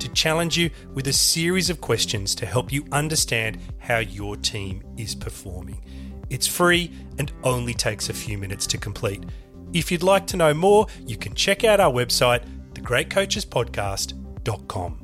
to 0.00 0.08
challenge 0.10 0.56
you 0.56 0.70
with 0.92 1.06
a 1.08 1.12
series 1.12 1.70
of 1.70 1.80
questions 1.80 2.34
to 2.36 2.46
help 2.46 2.72
you 2.72 2.84
understand 2.92 3.58
how 3.78 3.98
your 3.98 4.36
team 4.36 4.84
is 4.96 5.14
performing. 5.14 5.84
It's 6.30 6.46
free 6.46 6.90
and 7.18 7.30
only 7.42 7.74
takes 7.74 8.08
a 8.08 8.14
few 8.14 8.38
minutes 8.38 8.66
to 8.68 8.78
complete. 8.78 9.24
If 9.72 9.92
you'd 9.92 10.02
like 10.02 10.26
to 10.28 10.36
know 10.36 10.54
more, 10.54 10.86
you 11.06 11.16
can 11.16 11.34
check 11.34 11.64
out 11.64 11.80
our 11.80 11.92
website, 11.92 12.44
thegreatcoachespodcast.com. 12.74 15.03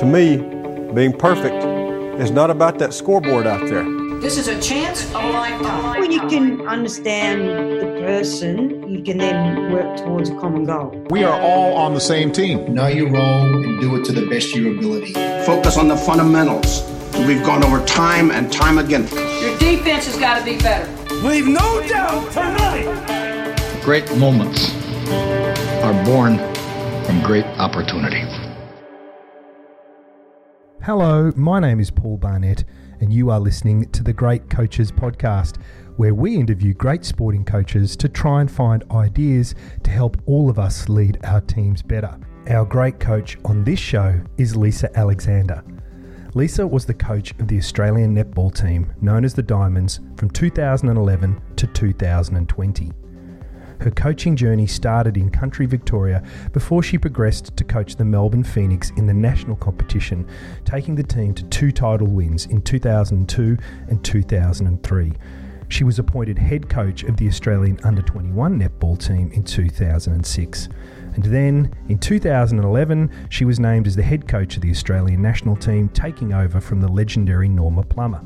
To 0.00 0.06
me, 0.06 0.38
being 0.94 1.12
perfect 1.12 1.62
is 2.18 2.30
not 2.30 2.48
about 2.48 2.78
that 2.78 2.94
scoreboard 2.94 3.46
out 3.46 3.68
there. 3.68 3.84
This 4.18 4.38
is 4.38 4.48
a 4.48 4.58
chance 4.58 5.04
of 5.04 5.22
a 5.22 5.28
lifetime. 5.28 6.00
When 6.00 6.10
you 6.10 6.20
can 6.26 6.66
understand 6.66 7.42
the 7.78 8.00
person, 8.00 8.88
you 8.88 9.02
can 9.02 9.18
then 9.18 9.70
work 9.70 9.98
towards 9.98 10.30
a 10.30 10.36
common 10.36 10.64
goal. 10.64 11.06
We 11.10 11.22
are 11.24 11.38
all 11.38 11.74
on 11.74 11.92
the 11.92 12.00
same 12.00 12.32
team. 12.32 12.72
Know 12.72 12.86
your 12.86 13.10
role 13.10 13.62
and 13.62 13.78
do 13.78 13.94
it 13.96 14.06
to 14.06 14.12
the 14.12 14.26
best 14.26 14.54
of 14.54 14.62
your 14.62 14.74
ability. 14.74 15.12
Focus 15.44 15.76
on 15.76 15.88
the 15.88 15.98
fundamentals. 15.98 16.82
We've 17.26 17.44
gone 17.44 17.62
over 17.62 17.84
time 17.84 18.30
and 18.30 18.50
time 18.50 18.78
again. 18.78 19.06
Your 19.42 19.58
defense 19.58 20.06
has 20.06 20.16
got 20.16 20.38
to 20.38 20.44
be 20.46 20.56
better. 20.56 20.90
Leave 21.16 21.46
no 21.46 21.86
doubt 21.86 22.32
tonight. 22.32 23.82
Great 23.84 24.16
moments 24.16 24.72
are 25.84 26.04
born 26.06 26.38
from 27.04 27.22
great 27.22 27.44
opportunity. 27.58 28.24
Hello, 30.90 31.30
my 31.36 31.60
name 31.60 31.78
is 31.78 31.88
Paul 31.88 32.16
Barnett, 32.16 32.64
and 32.98 33.12
you 33.12 33.30
are 33.30 33.38
listening 33.38 33.88
to 33.90 34.02
the 34.02 34.12
Great 34.12 34.50
Coaches 34.50 34.90
Podcast, 34.90 35.62
where 35.98 36.16
we 36.16 36.34
interview 36.34 36.74
great 36.74 37.04
sporting 37.04 37.44
coaches 37.44 37.94
to 37.94 38.08
try 38.08 38.40
and 38.40 38.50
find 38.50 38.82
ideas 38.90 39.54
to 39.84 39.90
help 39.92 40.20
all 40.26 40.50
of 40.50 40.58
us 40.58 40.88
lead 40.88 41.20
our 41.22 41.42
teams 41.42 41.80
better. 41.80 42.18
Our 42.48 42.64
great 42.64 42.98
coach 42.98 43.38
on 43.44 43.62
this 43.62 43.78
show 43.78 44.20
is 44.36 44.56
Lisa 44.56 44.90
Alexander. 44.98 45.62
Lisa 46.34 46.66
was 46.66 46.86
the 46.86 46.94
coach 46.94 47.30
of 47.38 47.46
the 47.46 47.58
Australian 47.58 48.12
netball 48.12 48.52
team, 48.52 48.92
known 49.00 49.24
as 49.24 49.32
the 49.32 49.44
Diamonds, 49.44 50.00
from 50.16 50.28
2011 50.28 51.40
to 51.54 51.68
2020. 51.68 52.90
Her 53.80 53.90
coaching 53.90 54.36
journey 54.36 54.66
started 54.66 55.16
in 55.16 55.30
country 55.30 55.64
Victoria 55.64 56.22
before 56.52 56.82
she 56.82 56.98
progressed 56.98 57.56
to 57.56 57.64
coach 57.64 57.96
the 57.96 58.04
Melbourne 58.04 58.44
Phoenix 58.44 58.90
in 58.96 59.06
the 59.06 59.14
national 59.14 59.56
competition, 59.56 60.28
taking 60.64 60.94
the 60.94 61.02
team 61.02 61.32
to 61.34 61.44
two 61.44 61.72
title 61.72 62.06
wins 62.06 62.44
in 62.46 62.60
2002 62.60 63.56
and 63.88 64.04
2003. 64.04 65.12
She 65.68 65.84
was 65.84 65.98
appointed 65.98 66.36
head 66.36 66.68
coach 66.68 67.04
of 67.04 67.16
the 67.16 67.28
Australian 67.28 67.78
under 67.84 68.02
21 68.02 68.58
netball 68.58 68.98
team 68.98 69.30
in 69.32 69.44
2006. 69.44 70.68
And 71.14 71.24
then 71.24 71.74
in 71.88 71.98
2011, 71.98 73.10
she 73.30 73.44
was 73.44 73.58
named 73.58 73.86
as 73.86 73.96
the 73.96 74.02
head 74.02 74.28
coach 74.28 74.56
of 74.56 74.62
the 74.62 74.70
Australian 74.70 75.22
national 75.22 75.56
team, 75.56 75.88
taking 75.90 76.32
over 76.34 76.60
from 76.60 76.80
the 76.80 76.88
legendary 76.88 77.48
Norma 77.48 77.84
Plummer. 77.84 78.20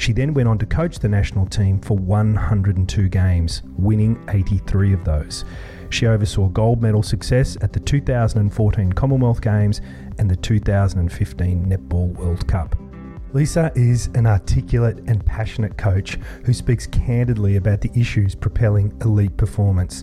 She 0.00 0.14
then 0.14 0.32
went 0.32 0.48
on 0.48 0.56
to 0.56 0.64
coach 0.64 0.98
the 0.98 1.10
national 1.10 1.44
team 1.44 1.78
for 1.78 1.94
102 1.94 3.10
games, 3.10 3.60
winning 3.76 4.18
83 4.30 4.94
of 4.94 5.04
those. 5.04 5.44
She 5.90 6.06
oversaw 6.06 6.48
gold 6.48 6.80
medal 6.80 7.02
success 7.02 7.58
at 7.60 7.74
the 7.74 7.80
2014 7.80 8.94
Commonwealth 8.94 9.42
Games 9.42 9.82
and 10.18 10.30
the 10.30 10.36
2015 10.36 11.66
Netball 11.66 12.14
World 12.14 12.48
Cup. 12.48 12.76
Lisa 13.34 13.70
is 13.74 14.06
an 14.14 14.26
articulate 14.26 15.00
and 15.06 15.24
passionate 15.26 15.76
coach 15.76 16.14
who 16.46 16.54
speaks 16.54 16.86
candidly 16.86 17.56
about 17.56 17.82
the 17.82 17.90
issues 17.94 18.34
propelling 18.34 18.96
elite 19.02 19.36
performance. 19.36 20.02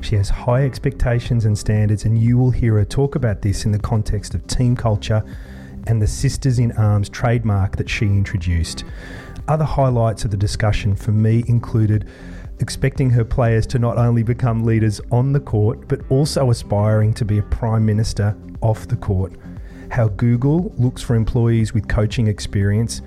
She 0.00 0.16
has 0.16 0.30
high 0.30 0.64
expectations 0.64 1.44
and 1.44 1.58
standards, 1.58 2.06
and 2.06 2.16
you 2.16 2.38
will 2.38 2.50
hear 2.50 2.78
her 2.78 2.84
talk 2.86 3.14
about 3.14 3.42
this 3.42 3.66
in 3.66 3.72
the 3.72 3.78
context 3.78 4.34
of 4.34 4.46
team 4.46 4.74
culture 4.74 5.22
and 5.86 6.00
the 6.00 6.06
Sisters 6.06 6.58
in 6.58 6.72
Arms 6.72 7.08
trademark 7.10 7.76
that 7.76 7.90
she 7.90 8.06
introduced. 8.06 8.84
Other 9.46 9.64
highlights 9.64 10.24
of 10.24 10.30
the 10.30 10.38
discussion 10.38 10.96
for 10.96 11.12
me 11.12 11.44
included 11.48 12.08
expecting 12.60 13.10
her 13.10 13.24
players 13.24 13.66
to 13.66 13.78
not 13.78 13.98
only 13.98 14.22
become 14.22 14.64
leaders 14.64 15.00
on 15.10 15.32
the 15.32 15.40
court, 15.40 15.86
but 15.86 16.00
also 16.08 16.50
aspiring 16.50 17.12
to 17.14 17.24
be 17.26 17.38
a 17.38 17.42
prime 17.42 17.84
minister 17.84 18.34
off 18.62 18.88
the 18.88 18.96
court, 18.96 19.34
how 19.90 20.08
Google 20.08 20.72
looks 20.78 21.02
for 21.02 21.14
employees 21.14 21.74
with 21.74 21.88
coaching 21.88 22.26
experience, 22.26 23.02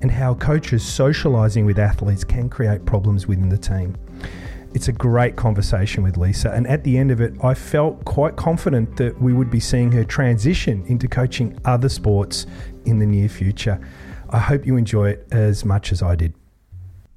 and 0.00 0.10
how 0.10 0.34
coaches 0.34 0.82
socialising 0.82 1.66
with 1.66 1.78
athletes 1.78 2.24
can 2.24 2.48
create 2.48 2.86
problems 2.86 3.26
within 3.26 3.50
the 3.50 3.58
team. 3.58 3.94
It's 4.72 4.88
a 4.88 4.92
great 4.92 5.36
conversation 5.36 6.02
with 6.02 6.16
Lisa, 6.16 6.50
and 6.50 6.66
at 6.66 6.84
the 6.84 6.96
end 6.96 7.10
of 7.10 7.20
it, 7.20 7.34
I 7.42 7.52
felt 7.52 8.04
quite 8.04 8.36
confident 8.36 8.96
that 8.96 9.20
we 9.20 9.32
would 9.32 9.50
be 9.50 9.60
seeing 9.60 9.92
her 9.92 10.04
transition 10.04 10.84
into 10.86 11.08
coaching 11.08 11.58
other 11.64 11.88
sports 11.88 12.46
in 12.84 12.98
the 12.98 13.06
near 13.06 13.28
future. 13.28 13.80
I 14.30 14.40
hope 14.40 14.66
you 14.66 14.76
enjoy 14.76 15.10
it 15.10 15.26
as 15.30 15.64
much 15.64 15.90
as 15.90 16.02
I 16.02 16.14
did. 16.14 16.34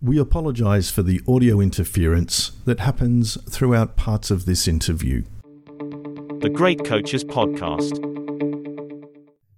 We 0.01 0.17
apologise 0.17 0.89
for 0.89 1.03
the 1.03 1.19
audio 1.27 1.59
interference 1.59 2.51
that 2.63 2.79
happens 2.79 3.37
throughout 3.49 3.97
parts 3.97 4.31
of 4.31 4.45
this 4.45 4.65
interview. 4.65 5.23
The 6.39 6.49
Great 6.51 6.85
Coaches 6.85 7.25
Podcast. 7.25 7.97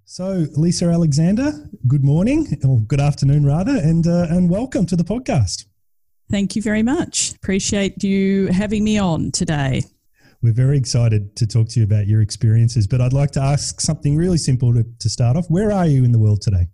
So, 0.05 0.47
Lisa 0.55 0.85
Alexander, 0.85 1.51
good 1.87 2.03
morning, 2.03 2.59
or 2.67 2.79
good 2.79 2.99
afternoon 2.99 3.45
rather, 3.45 3.77
and 3.77 4.07
uh, 4.07 4.27
and 4.29 4.49
welcome 4.49 4.87
to 4.87 4.95
the 4.95 5.03
podcast. 5.03 5.65
Thank 6.31 6.55
you 6.55 6.61
very 6.61 6.83
much. 6.83 7.33
Appreciate 7.35 8.03
you 8.03 8.47
having 8.47 8.83
me 8.83 8.97
on 8.97 9.31
today. 9.31 9.83
We're 10.41 10.53
very 10.53 10.77
excited 10.77 11.35
to 11.35 11.45
talk 11.45 11.69
to 11.69 11.79
you 11.79 11.85
about 11.85 12.07
your 12.07 12.21
experiences, 12.21 12.87
but 12.87 12.99
I'd 12.99 13.13
like 13.13 13.31
to 13.31 13.41
ask 13.41 13.79
something 13.79 14.17
really 14.17 14.39
simple 14.39 14.73
to, 14.73 14.83
to 14.99 15.09
start 15.09 15.37
off. 15.37 15.45
Where 15.49 15.71
are 15.71 15.85
you 15.85 16.03
in 16.03 16.11
the 16.11 16.19
world 16.19 16.41
today? 16.41 16.67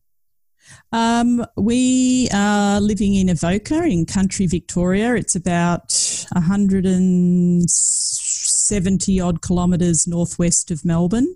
Um, 0.91 1.45
we 1.55 2.27
are 2.33 2.81
living 2.81 3.13
in 3.15 3.29
Avoca 3.29 3.83
in 3.83 4.05
country 4.05 4.47
Victoria. 4.47 5.15
It's 5.15 5.35
about 5.35 5.93
170 6.33 9.19
odd 9.19 9.41
kilometres 9.41 10.07
northwest 10.07 10.71
of 10.71 10.83
Melbourne 10.83 11.35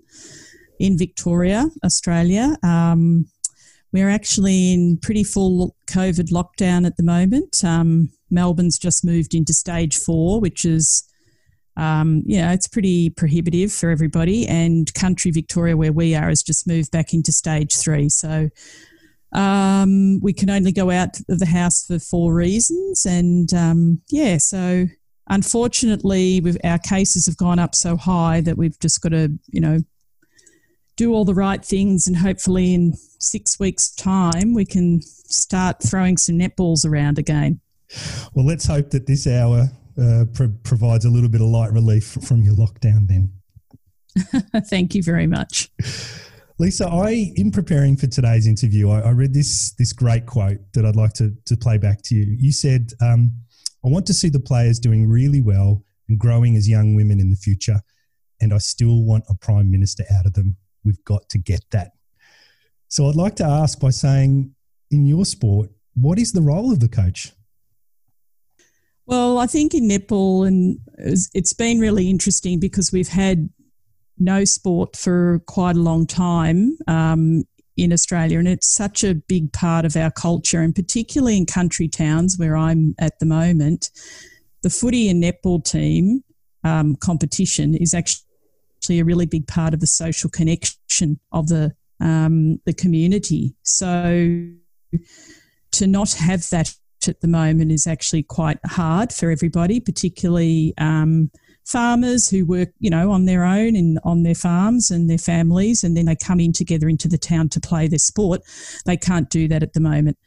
in 0.78 0.98
Victoria, 0.98 1.70
Australia. 1.84 2.56
Um, 2.62 3.26
we're 3.92 4.10
actually 4.10 4.72
in 4.72 4.98
pretty 4.98 5.22
full 5.22 5.76
COVID 5.86 6.32
lockdown 6.32 6.84
at 6.84 6.96
the 6.96 7.04
moment. 7.04 7.64
Um, 7.64 8.10
Melbourne's 8.28 8.76
just 8.76 9.04
moved 9.04 9.34
into 9.34 9.54
stage 9.54 9.96
four, 9.96 10.40
which 10.40 10.64
is, 10.64 11.04
um, 11.76 12.24
you 12.26 12.38
know, 12.38 12.50
it's 12.50 12.66
pretty 12.66 13.10
prohibitive 13.10 13.72
for 13.72 13.90
everybody. 13.90 14.48
And 14.48 14.92
country 14.94 15.30
Victoria, 15.30 15.76
where 15.76 15.92
we 15.92 16.16
are, 16.16 16.28
has 16.28 16.42
just 16.42 16.66
moved 16.66 16.90
back 16.90 17.14
into 17.14 17.30
stage 17.30 17.76
three. 17.76 18.08
So 18.08 18.50
um, 19.34 20.20
we 20.20 20.32
can 20.32 20.48
only 20.48 20.72
go 20.72 20.90
out 20.90 21.18
of 21.28 21.38
the 21.38 21.46
house 21.46 21.84
for 21.86 21.98
four 21.98 22.32
reasons. 22.32 23.04
And 23.04 23.52
um, 23.52 24.00
yeah, 24.08 24.38
so 24.38 24.86
unfortunately, 25.28 26.42
our 26.62 26.78
cases 26.78 27.26
have 27.26 27.36
gone 27.36 27.58
up 27.58 27.74
so 27.74 27.96
high 27.96 28.40
that 28.42 28.56
we've 28.56 28.78
just 28.78 29.00
got 29.00 29.10
to, 29.10 29.30
you 29.48 29.60
know, 29.60 29.78
do 30.96 31.12
all 31.12 31.24
the 31.24 31.34
right 31.34 31.64
things 31.64 32.06
and 32.06 32.16
hopefully 32.16 32.72
in 32.72 32.94
six 33.18 33.58
weeks' 33.58 33.92
time 33.92 34.54
we 34.54 34.64
can 34.64 35.02
start 35.02 35.82
throwing 35.82 36.16
some 36.16 36.38
netballs 36.38 36.86
around 36.86 37.18
again. 37.18 37.60
Well, 38.34 38.46
let's 38.46 38.66
hope 38.66 38.90
that 38.90 39.08
this 39.08 39.26
hour 39.26 39.70
uh, 40.00 40.24
pro- 40.32 40.54
provides 40.62 41.04
a 41.04 41.10
little 41.10 41.28
bit 41.28 41.40
of 41.40 41.48
light 41.48 41.72
relief 41.72 42.16
from 42.22 42.42
your 42.42 42.54
lockdown 42.54 43.08
then. 43.08 43.32
Thank 44.66 44.94
you 44.94 45.02
very 45.02 45.26
much. 45.26 45.70
Lisa, 46.58 46.88
I 46.88 47.32
in 47.34 47.50
preparing 47.50 47.96
for 47.96 48.06
today's 48.06 48.46
interview, 48.46 48.90
I, 48.90 49.00
I, 49.00 49.10
read 49.10 49.34
this 49.34 49.72
this 49.72 49.92
great 49.92 50.24
quote 50.24 50.58
that 50.74 50.86
I'd 50.86 50.94
like 50.94 51.12
to, 51.14 51.32
to 51.46 51.56
play 51.56 51.78
back 51.78 52.00
to 52.04 52.14
you. 52.14 52.36
You 52.38 52.52
said, 52.52 52.92
um, 53.00 53.32
I 53.84 53.88
want 53.88 54.06
to 54.06 54.14
see 54.14 54.28
the 54.28 54.40
players 54.40 54.78
doing 54.78 55.08
really 55.08 55.40
well 55.40 55.82
and 56.08 56.18
growing 56.18 56.56
as 56.56 56.68
young 56.68 56.94
women 56.94 57.18
in 57.18 57.30
the 57.30 57.36
future, 57.36 57.80
and 58.40 58.54
I 58.54 58.58
still 58.58 59.04
want 59.04 59.24
a 59.28 59.34
prime 59.34 59.68
minister 59.70 60.04
out 60.16 60.26
of 60.26 60.34
them. 60.34 60.56
We've 60.84 61.02
got 61.04 61.28
to 61.30 61.38
get 61.38 61.64
that. 61.72 61.92
So 62.88 63.08
I'd 63.08 63.16
like 63.16 63.34
to 63.36 63.44
ask 63.44 63.80
by 63.80 63.90
saying, 63.90 64.54
in 64.92 65.06
your 65.06 65.24
sport, 65.24 65.70
what 65.94 66.18
is 66.20 66.32
the 66.32 66.42
role 66.42 66.70
of 66.70 66.78
the 66.78 66.88
coach? 66.88 67.32
Well, 69.06 69.38
I 69.38 69.46
think 69.46 69.74
in 69.74 69.88
netball, 69.88 70.46
and 70.46 70.78
it's 70.96 71.52
been 71.52 71.78
really 71.78 72.08
interesting 72.08 72.60
because 72.60 72.92
we've 72.92 73.08
had 73.08 73.50
no 74.18 74.44
sport 74.44 74.96
for 74.96 75.40
quite 75.46 75.76
a 75.76 75.80
long 75.80 76.06
time 76.06 76.76
um, 76.86 77.44
in 77.76 77.92
Australia, 77.92 78.38
and 78.38 78.48
it's 78.48 78.72
such 78.72 79.02
a 79.02 79.14
big 79.14 79.52
part 79.52 79.84
of 79.84 79.96
our 79.96 80.10
culture, 80.10 80.60
and 80.60 80.74
particularly 80.74 81.36
in 81.36 81.46
country 81.46 81.88
towns 81.88 82.38
where 82.38 82.56
I'm 82.56 82.94
at 82.98 83.18
the 83.18 83.26
moment. 83.26 83.90
The 84.62 84.70
footy 84.70 85.08
and 85.08 85.22
netball 85.22 85.62
team 85.62 86.22
um, 86.62 86.96
competition 86.96 87.74
is 87.74 87.92
actually 87.92 89.00
a 89.00 89.04
really 89.04 89.26
big 89.26 89.46
part 89.46 89.74
of 89.74 89.80
the 89.80 89.86
social 89.86 90.30
connection 90.30 91.18
of 91.32 91.48
the 91.48 91.72
um, 92.00 92.60
the 92.64 92.72
community. 92.72 93.54
So 93.62 94.46
to 95.72 95.86
not 95.86 96.12
have 96.12 96.48
that 96.50 96.74
at 97.08 97.20
the 97.20 97.28
moment 97.28 97.72
is 97.72 97.86
actually 97.86 98.22
quite 98.22 98.58
hard 98.66 99.12
for 99.12 99.30
everybody, 99.30 99.80
particularly 99.80 100.72
um, 100.78 101.30
farmers 101.64 102.28
who 102.28 102.44
work, 102.44 102.70
you 102.78 102.90
know, 102.90 103.10
on 103.10 103.24
their 103.24 103.44
own 103.44 103.76
and 103.76 103.98
on 104.04 104.22
their 104.22 104.34
farms 104.34 104.90
and 104.90 105.08
their 105.08 105.18
families, 105.18 105.82
and 105.84 105.96
then 105.96 106.06
they 106.06 106.16
come 106.16 106.40
in 106.40 106.52
together 106.52 106.88
into 106.88 107.08
the 107.08 107.18
town 107.18 107.48
to 107.50 107.60
play 107.60 107.88
their 107.88 107.98
sport. 107.98 108.42
They 108.84 108.96
can't 108.96 109.30
do 109.30 109.48
that 109.48 109.62
at 109.62 109.72
the 109.72 109.80
moment. 109.80 110.18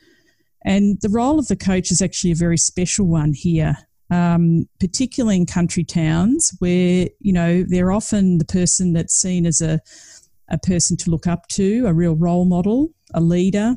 And 0.65 0.99
the 1.01 1.09
role 1.09 1.39
of 1.39 1.47
the 1.47 1.55
coach 1.55 1.91
is 1.91 2.01
actually 2.01 2.31
a 2.31 2.35
very 2.35 2.57
special 2.57 3.05
one 3.05 3.33
here 3.33 3.77
um, 4.09 4.67
particularly 4.79 5.37
in 5.37 5.45
country 5.45 5.83
towns 5.83 6.55
where 6.59 7.09
you 7.19 7.33
know 7.33 7.63
they're 7.63 7.91
often 7.91 8.37
the 8.37 8.45
person 8.45 8.93
that's 8.93 9.13
seen 9.13 9.45
as 9.45 9.61
a 9.61 9.81
a 10.49 10.57
person 10.57 10.95
to 10.95 11.09
look 11.09 11.27
up 11.27 11.45
to, 11.49 11.85
a 11.85 11.93
real 11.93 12.15
role 12.15 12.45
model, 12.45 12.89
a 13.13 13.19
leader. 13.19 13.75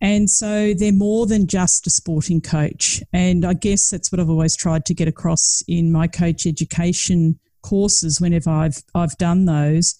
And 0.00 0.30
so 0.30 0.74
they're 0.74 0.92
more 0.92 1.26
than 1.26 1.46
just 1.46 1.86
a 1.86 1.90
sporting 1.90 2.40
coach. 2.40 3.02
And 3.12 3.44
I 3.44 3.54
guess 3.54 3.88
that's 3.88 4.12
what 4.12 4.20
I've 4.20 4.30
always 4.30 4.56
tried 4.56 4.84
to 4.86 4.94
get 4.94 5.08
across 5.08 5.62
in 5.66 5.90
my 5.90 6.06
coach 6.06 6.46
education 6.46 7.38
courses 7.62 8.20
whenever 8.20 8.50
I've 8.50 8.82
I've 8.94 9.16
done 9.18 9.44
those 9.44 9.96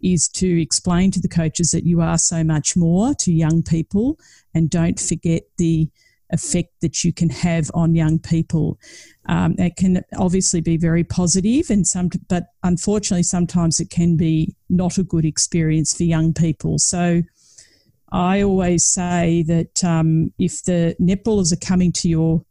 is 0.00 0.28
to 0.28 0.60
explain 0.60 1.10
to 1.12 1.20
the 1.20 1.28
coaches 1.28 1.70
that 1.70 1.84
you 1.84 2.00
are 2.00 2.18
so 2.18 2.42
much 2.42 2.76
more 2.76 3.14
to 3.14 3.32
young 3.32 3.62
people 3.62 4.18
and 4.54 4.68
don't 4.68 4.98
forget 4.98 5.42
the 5.58 5.88
effect 6.32 6.70
that 6.80 7.04
you 7.04 7.12
can 7.12 7.30
have 7.30 7.70
on 7.74 7.94
young 7.94 8.18
people. 8.18 8.78
Um, 9.28 9.54
it 9.58 9.76
can 9.76 10.02
obviously 10.16 10.60
be 10.60 10.76
very 10.76 11.04
positive, 11.04 11.70
and 11.70 11.86
some, 11.86 12.08
but 12.28 12.46
unfortunately, 12.62 13.22
sometimes 13.22 13.78
it 13.78 13.90
can 13.90 14.16
be 14.16 14.56
not 14.68 14.98
a 14.98 15.02
good 15.02 15.24
experience 15.24 15.94
for 15.94 16.04
young 16.04 16.32
people. 16.32 16.78
So, 16.78 17.22
I 18.12 18.42
always 18.42 18.84
say 18.84 19.42
that 19.48 19.82
um, 19.82 20.32
if 20.38 20.62
the 20.64 20.94
netballers 21.00 21.52
are 21.52 21.66
coming 21.66 21.92
to 21.92 22.08
your 22.08 22.44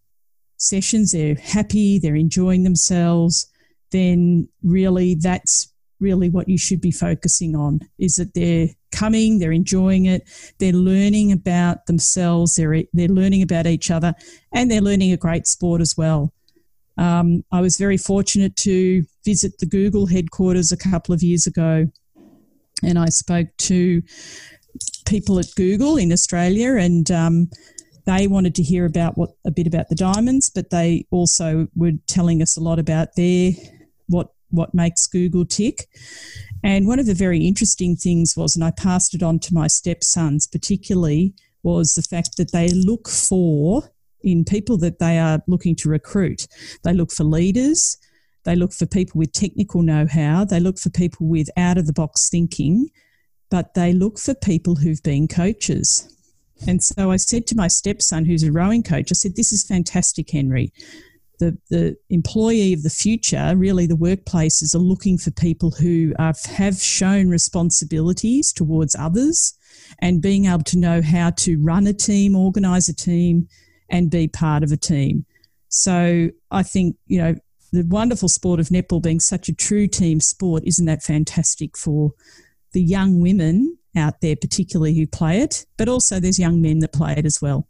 sessions, 0.58 1.12
they're 1.12 1.36
happy, 1.36 2.00
they're 2.00 2.16
enjoying 2.16 2.64
themselves, 2.64 3.48
then 3.92 4.50
really 4.64 5.16
that's 5.16 5.72
really 6.00 6.30
what 6.30 6.50
you 6.50 6.58
should 6.58 6.82
be 6.82 6.92
focusing 6.92 7.56
on 7.56 7.80
is 8.00 8.16
that 8.16 8.34
they're 8.34 8.70
coming, 8.92 9.38
they're 9.38 9.52
enjoying 9.52 10.06
it, 10.06 10.28
they're 10.58 10.74
learning 10.74 11.32
about 11.32 11.86
themselves, 11.86 12.56
they're, 12.56 12.84
they're 12.94 13.08
learning 13.08 13.44
about 13.44 13.68
each 13.68 13.92
other, 13.92 14.16
and 14.52 14.70
they're 14.70 14.82
learning 14.82 15.12
a 15.12 15.18
great 15.18 15.46
sport 15.46 15.80
as 15.80 15.96
well. 15.96 16.34
Um, 16.98 17.44
I 17.52 17.62
was 17.62 17.78
very 17.78 17.98
fortunate 17.98 18.56
to 18.58 19.04
visit 19.24 19.60
the 19.60 19.68
Google 19.68 20.08
headquarters 20.08 20.72
a 20.72 20.78
couple 20.78 21.14
of 21.14 21.22
years 21.22 21.46
ago, 21.46 21.88
and 22.84 22.98
I 22.98 23.10
spoke 23.10 23.48
to 23.60 24.02
people 25.06 25.40
at 25.40 25.54
Google 25.56 25.98
in 25.98 26.12
Australia, 26.12 26.76
and 26.76 27.10
um, 27.12 27.50
they 28.06 28.28
wanted 28.28 28.56
to 28.56 28.64
hear 28.64 28.86
about 28.86 29.18
what 29.18 29.32
a 29.46 29.52
bit 29.52 29.68
about 29.68 29.90
the 29.90 29.96
diamonds, 29.96 30.50
but 30.54 30.70
they 30.70 31.06
also 31.12 31.68
were 31.76 31.94
telling 32.08 32.42
us 32.42 32.58
a 32.58 32.62
lot 32.62 32.80
about 32.80 33.10
their 33.16 33.52
what 34.08 34.34
what 34.50 34.74
makes 34.74 35.08
Google 35.08 35.46
tick. 35.46 35.88
And 36.64 36.88
one 36.88 37.00
of 37.00 37.06
the 37.06 37.14
very 37.14 37.46
interesting 37.46 37.96
things 37.96 38.36
was, 38.36 38.56
and 38.56 38.64
I 38.64 38.72
passed 38.72 39.16
it 39.16 39.24
on 39.24 39.40
to 39.40 39.54
my 39.54 39.68
stepsons 39.68 40.48
particularly, 40.48 41.34
was 41.64 41.94
the 41.94 42.02
fact 42.02 42.38
that 42.38 42.52
they 42.52 42.70
look 42.70 43.08
for 43.08 43.92
in 44.24 44.46
people 44.46 44.78
that 44.78 45.00
they 45.00 45.18
are 45.18 45.42
looking 45.48 45.76
to 45.78 45.90
recruit. 45.90 46.48
They 46.84 46.94
look 46.94 47.12
for 47.12 47.24
leaders, 47.24 47.98
they 48.44 48.56
look 48.56 48.74
for 48.74 48.86
people 48.86 49.20
with 49.20 49.32
technical 49.32 49.82
know 49.82 50.06
how, 50.10 50.46
they 50.46 50.60
look 50.60 50.78
for 50.78 50.90
people 50.90 51.28
with 51.28 51.50
out 51.58 51.78
of 51.78 51.88
the 51.88 51.94
box 51.94 52.30
thinking, 52.30 52.90
but 53.52 53.76
they 53.76 53.94
look 53.94 54.18
for 54.18 54.34
people 54.34 54.76
who've 54.76 55.04
been 55.04 55.28
coaches. 55.28 56.08
And 56.68 56.82
so 56.82 57.12
I 57.12 57.18
said 57.18 57.46
to 57.48 57.56
my 57.56 57.68
stepson, 57.68 58.26
who's 58.26 58.44
a 58.44 58.52
rowing 58.52 58.82
coach, 58.82 59.12
I 59.12 59.14
said, 59.14 59.36
This 59.36 59.52
is 59.52 59.64
fantastic, 59.64 60.32
Henry 60.32 60.74
the, 61.42 61.58
the 61.70 61.98
employee 62.10 62.72
of 62.72 62.84
the 62.84 62.90
future, 62.90 63.54
really 63.58 63.88
the 63.88 63.96
workplaces 63.96 64.74
are 64.74 64.80
looking 64.80 65.18
for 65.18 65.32
people 65.32 65.72
who 65.72 66.14
are, 66.18 66.34
have 66.46 66.80
shown 66.80 67.30
responsibilities 67.30 68.54
towards 68.54 68.96
others 68.96 69.58
and 70.00 70.22
being 70.22 70.46
able 70.46 70.64
to 70.64 70.78
know 70.78 71.02
how 71.02 71.32
to 71.32 71.58
run 71.62 71.88
a 71.88 71.94
team, 71.94 72.36
organise 72.36 72.88
a 72.88 72.96
team, 72.96 73.48
and 73.90 74.12
be 74.12 74.28
part 74.28 74.64
of 74.64 74.72
a 74.72 74.78
team. 74.78 75.26
So 75.68 76.30
I 76.52 76.64
think, 76.64 76.96
you 77.08 77.20
know, 77.20 77.36
the 77.74 77.84
wonderful 77.88 78.30
sport 78.30 78.60
of 78.60 78.68
netball 78.68 79.02
being 79.02 79.20
such 79.20 79.50
a 79.50 79.56
true 79.56 79.88
team 79.88 80.20
sport, 80.20 80.64
isn't 80.66 80.86
that 80.86 81.02
fantastic 81.02 81.76
for 81.76 82.14
the 82.74 82.82
young 82.82 83.20
women 83.20 83.78
out 83.96 84.22
there, 84.22 84.36
particularly 84.36 84.96
who 84.96 85.08
play 85.08 85.40
it, 85.40 85.66
but 85.78 85.90
also 85.90 86.20
there's 86.20 86.40
young 86.40 86.62
men 86.62 86.80
that 86.80 86.94
play 86.94 87.14
it 87.18 87.26
as 87.26 87.42
well. 87.42 87.68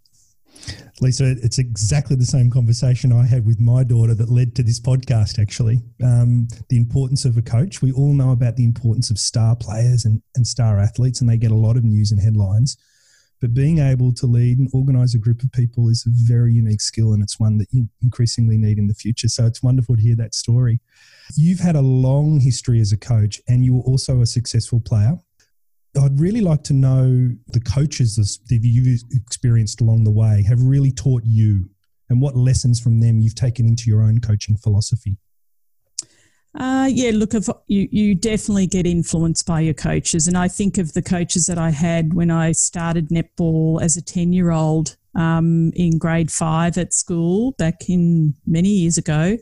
Lisa, 0.99 1.31
it's 1.41 1.57
exactly 1.57 2.15
the 2.15 2.25
same 2.25 2.51
conversation 2.51 3.11
I 3.11 3.25
had 3.25 3.45
with 3.45 3.59
my 3.59 3.83
daughter 3.83 4.13
that 4.13 4.29
led 4.29 4.55
to 4.55 4.63
this 4.63 4.79
podcast, 4.79 5.39
actually. 5.39 5.79
Um, 6.03 6.47
the 6.69 6.77
importance 6.77 7.25
of 7.25 7.37
a 7.37 7.41
coach. 7.41 7.81
We 7.81 7.91
all 7.91 8.13
know 8.13 8.31
about 8.31 8.55
the 8.55 8.63
importance 8.63 9.09
of 9.09 9.17
star 9.17 9.55
players 9.55 10.05
and, 10.05 10.21
and 10.35 10.45
star 10.45 10.79
athletes, 10.79 11.19
and 11.19 11.29
they 11.29 11.37
get 11.37 11.51
a 11.51 11.55
lot 11.55 11.77
of 11.77 11.83
news 11.83 12.11
and 12.11 12.21
headlines. 12.21 12.77
But 13.39 13.55
being 13.55 13.79
able 13.79 14.13
to 14.13 14.27
lead 14.27 14.59
and 14.59 14.69
organize 14.71 15.15
a 15.15 15.19
group 15.19 15.41
of 15.41 15.51
people 15.51 15.89
is 15.89 16.05
a 16.05 16.31
very 16.31 16.53
unique 16.53 16.81
skill, 16.81 17.13
and 17.13 17.23
it's 17.23 17.39
one 17.39 17.57
that 17.57 17.69
you 17.71 17.89
increasingly 18.03 18.57
need 18.57 18.77
in 18.77 18.87
the 18.87 18.93
future. 18.93 19.29
So 19.29 19.47
it's 19.47 19.63
wonderful 19.63 19.95
to 19.95 20.01
hear 20.01 20.15
that 20.17 20.35
story. 20.35 20.79
You've 21.35 21.59
had 21.59 21.75
a 21.75 21.81
long 21.81 22.39
history 22.39 22.79
as 22.79 22.91
a 22.91 22.97
coach, 22.97 23.41
and 23.47 23.63
you 23.65 23.75
were 23.75 23.81
also 23.81 24.21
a 24.21 24.25
successful 24.25 24.79
player. 24.79 25.17
I'd 26.01 26.19
really 26.19 26.41
like 26.41 26.63
to 26.63 26.73
know 26.73 27.29
the 27.47 27.59
coaches 27.59 28.15
that 28.15 28.59
you've 28.63 29.01
experienced 29.11 29.81
along 29.81 30.05
the 30.05 30.11
way 30.11 30.43
have 30.47 30.61
really 30.61 30.91
taught 30.91 31.23
you 31.25 31.69
and 32.09 32.21
what 32.21 32.35
lessons 32.35 32.79
from 32.79 32.99
them 32.99 33.19
you've 33.19 33.35
taken 33.35 33.65
into 33.65 33.89
your 33.89 34.01
own 34.01 34.19
coaching 34.19 34.55
philosophy. 34.57 35.17
Uh, 36.53 36.89
yeah, 36.91 37.11
look, 37.13 37.33
if 37.33 37.47
you, 37.67 37.87
you 37.91 38.13
definitely 38.13 38.67
get 38.67 38.85
influenced 38.85 39.45
by 39.45 39.61
your 39.61 39.73
coaches. 39.73 40.27
And 40.27 40.37
I 40.37 40.49
think 40.49 40.77
of 40.77 40.93
the 40.93 41.01
coaches 41.01 41.45
that 41.45 41.57
I 41.57 41.69
had 41.69 42.13
when 42.13 42.29
I 42.29 42.51
started 42.51 43.09
netball 43.09 43.81
as 43.81 43.95
a 43.95 44.01
10 44.01 44.33
year 44.33 44.51
old 44.51 44.97
um, 45.15 45.71
in 45.75 45.97
grade 45.97 46.31
five 46.31 46.77
at 46.77 46.93
school 46.93 47.53
back 47.53 47.89
in 47.89 48.35
many 48.45 48.69
years 48.69 48.97
ago. 48.97 49.37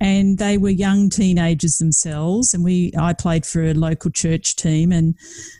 And 0.00 0.38
they 0.38 0.58
were 0.58 0.70
young 0.70 1.10
teenagers 1.10 1.78
themselves. 1.78 2.54
And 2.54 2.62
we, 2.62 2.92
I 2.98 3.12
played 3.12 3.44
for 3.44 3.64
a 3.64 3.74
local 3.74 4.10
church 4.10 4.54
team, 4.56 4.92
and 4.92 5.16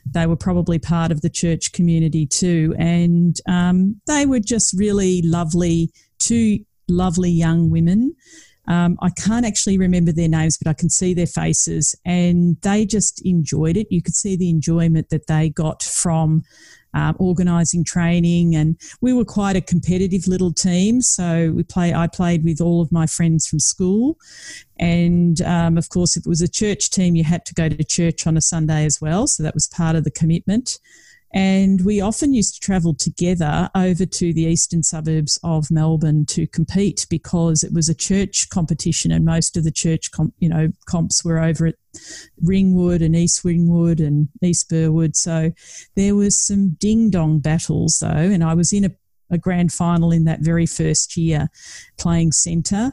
they 0.07 0.27
were 0.27 0.37
probably 0.37 0.79
part 0.79 1.11
of 1.11 1.23
the 1.23 1.31
church 1.31 1.73
community 1.73 2.27
too. 2.27 2.75
And 2.79 3.37
um, 3.49 4.01
they 4.07 4.27
were 4.27 4.41
just 4.41 4.79
really 4.79 5.23
lovely, 5.23 5.93
two 6.19 6.65
lovely 6.89 7.31
young 7.31 7.71
women 7.71 8.15
um, 8.69 8.99
I 9.01 9.11
can't 9.11 9.47
actually 9.47 9.79
remember 9.79 10.13
their 10.13 10.29
names, 10.29 10.59
but 10.59 10.69
I 10.69 10.75
can 10.75 10.91
see 10.91 11.15
their 11.15 11.27
faces, 11.27 11.97
and 12.05 12.57
they 12.61 12.85
just 12.85 13.25
enjoyed 13.25 13.77
it. 13.77 13.89
You 13.91 14.03
could 14.03 14.15
see 14.15 14.37
the 14.37 14.51
enjoyment 14.51 15.09
that 15.09 15.27
they 15.27 15.49
got 15.49 15.83
from 15.83 16.45
um, 16.95 17.17
organising 17.19 17.83
training, 17.83 18.55
and 18.55 18.79
we 19.01 19.15
were 19.15 19.25
quite 19.25 19.57
a 19.57 19.63
competitive 19.63 20.29
little 20.29 20.53
team. 20.53 21.01
So 21.01 21.53
we 21.55 21.63
play. 21.63 21.95
I 21.95 22.07
played 22.09 22.45
with 22.45 22.61
all 22.61 22.83
of 22.83 22.93
my 22.93 23.07
friends 23.07 23.47
from 23.47 23.59
school, 23.59 24.19
and 24.79 25.41
um, 25.41 25.79
of 25.79 25.89
course, 25.89 26.17
if 26.17 26.27
it 26.27 26.29
was 26.29 26.43
a 26.43 26.49
church 26.49 26.91
team, 26.91 27.17
you 27.17 27.25
had 27.25 27.47
to 27.47 27.55
go 27.55 27.71
to 27.71 27.85
church 27.85 28.27
on 28.27 28.37
a 28.37 28.43
Sunday 28.43 28.85
as 28.85 29.01
well. 29.01 29.27
So 29.27 29.43
that 29.43 29.55
was 29.55 29.67
part 29.67 29.97
of 29.97 30.05
the 30.05 30.11
commitment. 30.11 30.79
And 31.35 31.85
we 31.85 32.01
often 32.01 32.33
used 32.33 32.55
to 32.55 32.61
travel 32.61 32.95
together 32.95 33.69
over 33.75 34.07
to 34.07 34.33
the 34.33 34.45
eastern 34.45 34.83
suburbs 34.83 35.39
of 35.45 35.71
Melbourne 35.71 36.25
to 36.27 36.47
compete 36.47 37.07
because 37.11 37.63
it 37.63 37.73
was 37.73 37.89
a 37.89 37.95
church 37.95 38.49
competition, 38.49 39.13
and 39.13 39.27
most 39.27 39.57
of 39.57 39.65
the 39.65 39.71
church, 39.71 40.11
comp, 40.11 40.33
you 40.39 40.49
know, 40.49 40.69
comps 40.87 41.23
were 41.23 41.39
over 41.39 41.67
at 41.67 41.75
Ringwood 42.43 43.03
and 43.03 43.15
East 43.15 43.45
Ringwood 43.45 44.01
and 44.01 44.29
East 44.43 44.71
Burwood. 44.71 45.17
So 45.17 45.53
there 45.97 46.17
was 46.17 46.41
some 46.41 46.77
ding 46.81 47.11
dong 47.11 47.41
battles 47.41 47.99
though, 48.01 48.09
and 48.09 48.43
I 48.43 48.55
was 48.55 48.73
in 48.73 48.87
a, 48.87 48.91
a 49.31 49.37
grand 49.37 49.73
final 49.73 50.13
in 50.13 50.25
that 50.25 50.41
very 50.41 50.67
first 50.67 51.15
year, 51.17 51.49
playing 51.99 52.33
centre. 52.33 52.93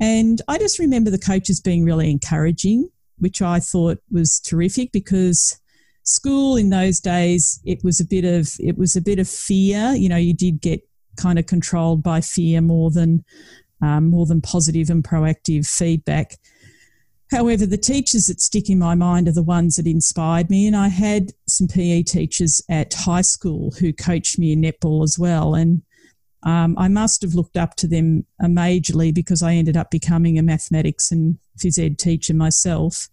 And 0.00 0.42
I 0.48 0.58
just 0.58 0.80
remember 0.80 1.10
the 1.10 1.18
coaches 1.18 1.60
being 1.60 1.84
really 1.84 2.10
encouraging, 2.10 2.90
which 3.18 3.40
I 3.40 3.60
thought 3.60 3.98
was 4.10 4.40
terrific 4.40 4.90
because 4.90 5.58
school 6.06 6.56
in 6.56 6.70
those 6.70 7.00
days 7.00 7.60
it 7.64 7.82
was 7.82 8.00
a 8.00 8.04
bit 8.04 8.24
of 8.24 8.48
it 8.60 8.78
was 8.78 8.94
a 8.96 9.00
bit 9.00 9.18
of 9.18 9.28
fear 9.28 9.92
you 9.94 10.08
know 10.08 10.16
you 10.16 10.34
did 10.34 10.60
get 10.60 10.80
kind 11.16 11.38
of 11.38 11.46
controlled 11.46 12.02
by 12.02 12.20
fear 12.20 12.60
more 12.60 12.90
than 12.90 13.24
um, 13.82 14.08
more 14.08 14.24
than 14.24 14.40
positive 14.40 14.88
and 14.88 15.02
proactive 15.02 15.66
feedback 15.66 16.36
however 17.32 17.66
the 17.66 17.76
teachers 17.76 18.26
that 18.26 18.40
stick 18.40 18.70
in 18.70 18.78
my 18.78 18.94
mind 18.94 19.26
are 19.26 19.32
the 19.32 19.42
ones 19.42 19.76
that 19.76 19.86
inspired 19.86 20.48
me 20.48 20.66
and 20.66 20.76
i 20.76 20.88
had 20.88 21.32
some 21.48 21.66
pe 21.66 22.02
teachers 22.02 22.62
at 22.70 22.94
high 22.94 23.20
school 23.20 23.72
who 23.80 23.92
coached 23.92 24.38
me 24.38 24.52
in 24.52 24.62
netball 24.62 25.02
as 25.02 25.18
well 25.18 25.54
and 25.54 25.82
um, 26.46 26.76
I 26.78 26.86
must 26.86 27.22
have 27.22 27.34
looked 27.34 27.56
up 27.56 27.74
to 27.76 27.88
them 27.88 28.24
majorly 28.40 29.12
because 29.12 29.42
I 29.42 29.54
ended 29.54 29.76
up 29.76 29.90
becoming 29.90 30.38
a 30.38 30.42
mathematics 30.42 31.10
and 31.10 31.38
phys 31.58 31.76
ed 31.76 31.98
teacher 31.98 32.34
myself. 32.34 33.08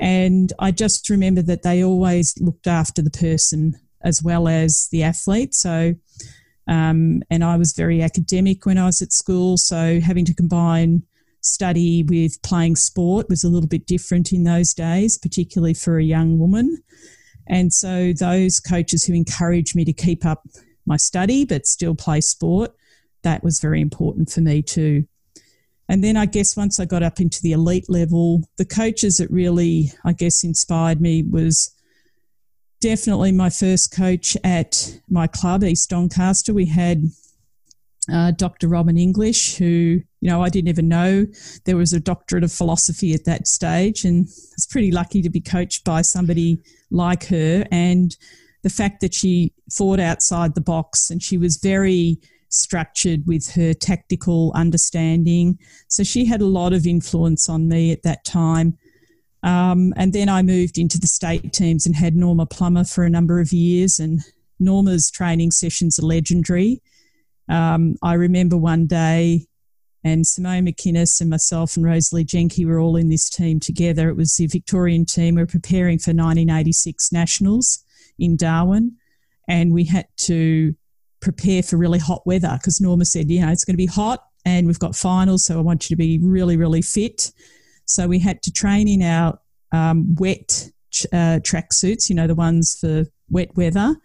And 0.00 0.52
I 0.58 0.70
just 0.70 1.08
remember 1.10 1.42
that 1.42 1.62
they 1.62 1.84
always 1.84 2.34
looked 2.40 2.66
after 2.66 3.02
the 3.02 3.10
person 3.10 3.78
as 4.02 4.22
well 4.22 4.48
as 4.48 4.88
the 4.90 5.02
athlete. 5.02 5.54
So, 5.54 5.94
um, 6.68 7.22
and 7.30 7.44
I 7.44 7.56
was 7.56 7.72
very 7.72 8.02
academic 8.02 8.66
when 8.66 8.78
I 8.78 8.86
was 8.86 9.02
at 9.02 9.12
school. 9.12 9.56
So, 9.56 10.00
having 10.00 10.24
to 10.26 10.34
combine 10.34 11.02
study 11.40 12.04
with 12.04 12.40
playing 12.42 12.76
sport 12.76 13.28
was 13.28 13.44
a 13.44 13.48
little 13.48 13.68
bit 13.68 13.86
different 13.86 14.32
in 14.32 14.44
those 14.44 14.72
days, 14.72 15.18
particularly 15.18 15.74
for 15.74 15.98
a 15.98 16.04
young 16.04 16.38
woman. 16.38 16.82
And 17.48 17.72
so, 17.72 18.12
those 18.12 18.60
coaches 18.60 19.04
who 19.04 19.14
encouraged 19.14 19.74
me 19.74 19.84
to 19.84 19.92
keep 19.92 20.24
up 20.24 20.46
my 20.86 20.96
study 20.96 21.44
but 21.44 21.66
still 21.66 21.94
play 21.94 22.20
sport, 22.20 22.72
that 23.22 23.44
was 23.44 23.60
very 23.60 23.80
important 23.80 24.30
for 24.30 24.40
me 24.40 24.62
too. 24.62 25.04
And 25.92 26.02
then 26.02 26.16
I 26.16 26.24
guess 26.24 26.56
once 26.56 26.80
I 26.80 26.86
got 26.86 27.02
up 27.02 27.20
into 27.20 27.42
the 27.42 27.52
elite 27.52 27.90
level, 27.90 28.48
the 28.56 28.64
coaches 28.64 29.18
that 29.18 29.30
really, 29.30 29.92
I 30.06 30.14
guess, 30.14 30.42
inspired 30.42 31.02
me 31.02 31.22
was 31.22 31.70
definitely 32.80 33.30
my 33.30 33.50
first 33.50 33.94
coach 33.94 34.34
at 34.42 34.98
my 35.10 35.26
club, 35.26 35.62
East 35.62 35.90
Doncaster. 35.90 36.54
We 36.54 36.64
had 36.64 37.02
uh, 38.10 38.30
Dr. 38.30 38.68
Robin 38.68 38.96
English, 38.96 39.56
who, 39.56 40.00
you 40.22 40.30
know, 40.30 40.42
I 40.42 40.48
didn't 40.48 40.70
even 40.70 40.88
know 40.88 41.26
there 41.66 41.76
was 41.76 41.92
a 41.92 42.00
doctorate 42.00 42.42
of 42.42 42.50
philosophy 42.50 43.12
at 43.12 43.26
that 43.26 43.46
stage. 43.46 44.06
And 44.06 44.24
I 44.28 44.32
was 44.56 44.66
pretty 44.70 44.92
lucky 44.92 45.20
to 45.20 45.28
be 45.28 45.40
coached 45.42 45.84
by 45.84 46.00
somebody 46.00 46.62
like 46.90 47.26
her. 47.26 47.66
And 47.70 48.16
the 48.62 48.70
fact 48.70 49.02
that 49.02 49.12
she 49.12 49.52
thought 49.70 50.00
outside 50.00 50.54
the 50.54 50.62
box 50.62 51.10
and 51.10 51.22
she 51.22 51.36
was 51.36 51.58
very 51.58 52.18
structured 52.52 53.26
with 53.26 53.50
her 53.52 53.74
tactical 53.74 54.52
understanding. 54.54 55.58
So 55.88 56.02
she 56.02 56.24
had 56.24 56.40
a 56.40 56.46
lot 56.46 56.72
of 56.72 56.86
influence 56.86 57.48
on 57.48 57.68
me 57.68 57.92
at 57.92 58.02
that 58.02 58.24
time. 58.24 58.76
Um, 59.42 59.92
and 59.96 60.12
then 60.12 60.28
I 60.28 60.42
moved 60.42 60.78
into 60.78 60.98
the 60.98 61.06
state 61.06 61.52
teams 61.52 61.86
and 61.86 61.96
had 61.96 62.14
Norma 62.14 62.46
Plummer 62.46 62.84
for 62.84 63.04
a 63.04 63.10
number 63.10 63.40
of 63.40 63.52
years. 63.52 63.98
And 63.98 64.20
Norma's 64.60 65.10
training 65.10 65.50
sessions 65.50 65.98
are 65.98 66.06
legendary. 66.06 66.80
Um, 67.48 67.96
I 68.02 68.14
remember 68.14 68.56
one 68.56 68.86
day, 68.86 69.46
and 70.04 70.26
Simone 70.26 70.66
McKinnis 70.66 71.20
and 71.20 71.30
myself 71.30 71.76
and 71.76 71.84
Roselee 71.84 72.26
Jencke 72.26 72.66
were 72.66 72.80
all 72.80 72.96
in 72.96 73.08
this 73.08 73.30
team 73.30 73.60
together. 73.60 74.08
It 74.08 74.16
was 74.16 74.34
the 74.34 74.46
Victorian 74.46 75.04
team. 75.04 75.36
We 75.36 75.42
were 75.42 75.46
preparing 75.46 75.98
for 75.98 76.10
1986 76.10 77.12
Nationals 77.12 77.84
in 78.18 78.36
Darwin, 78.36 78.96
and 79.48 79.72
we 79.72 79.84
had 79.84 80.06
to 80.18 80.74
prepare 81.22 81.62
for 81.62 81.78
really 81.78 81.98
hot 81.98 82.26
weather 82.26 82.58
because 82.60 82.80
Norma 82.80 83.06
said, 83.06 83.30
you 83.30 83.40
know, 83.40 83.50
it's 83.50 83.64
going 83.64 83.74
to 83.74 83.78
be 83.78 83.86
hot 83.86 84.24
and 84.44 84.66
we've 84.66 84.78
got 84.78 84.96
finals, 84.96 85.44
so 85.46 85.56
I 85.56 85.62
want 85.62 85.88
you 85.88 85.96
to 85.96 85.98
be 85.98 86.18
really, 86.18 86.56
really 86.56 86.82
fit. 86.82 87.32
So 87.86 88.08
we 88.08 88.18
had 88.18 88.42
to 88.42 88.52
train 88.52 88.88
in 88.88 89.02
our 89.02 89.38
um, 89.70 90.14
wet 90.16 90.68
uh, 91.12 91.38
track 91.44 91.72
suits, 91.72 92.10
you 92.10 92.16
know, 92.16 92.26
the 92.26 92.34
ones 92.34 92.76
for 92.78 93.04
wet 93.30 93.56
weather. 93.56 93.96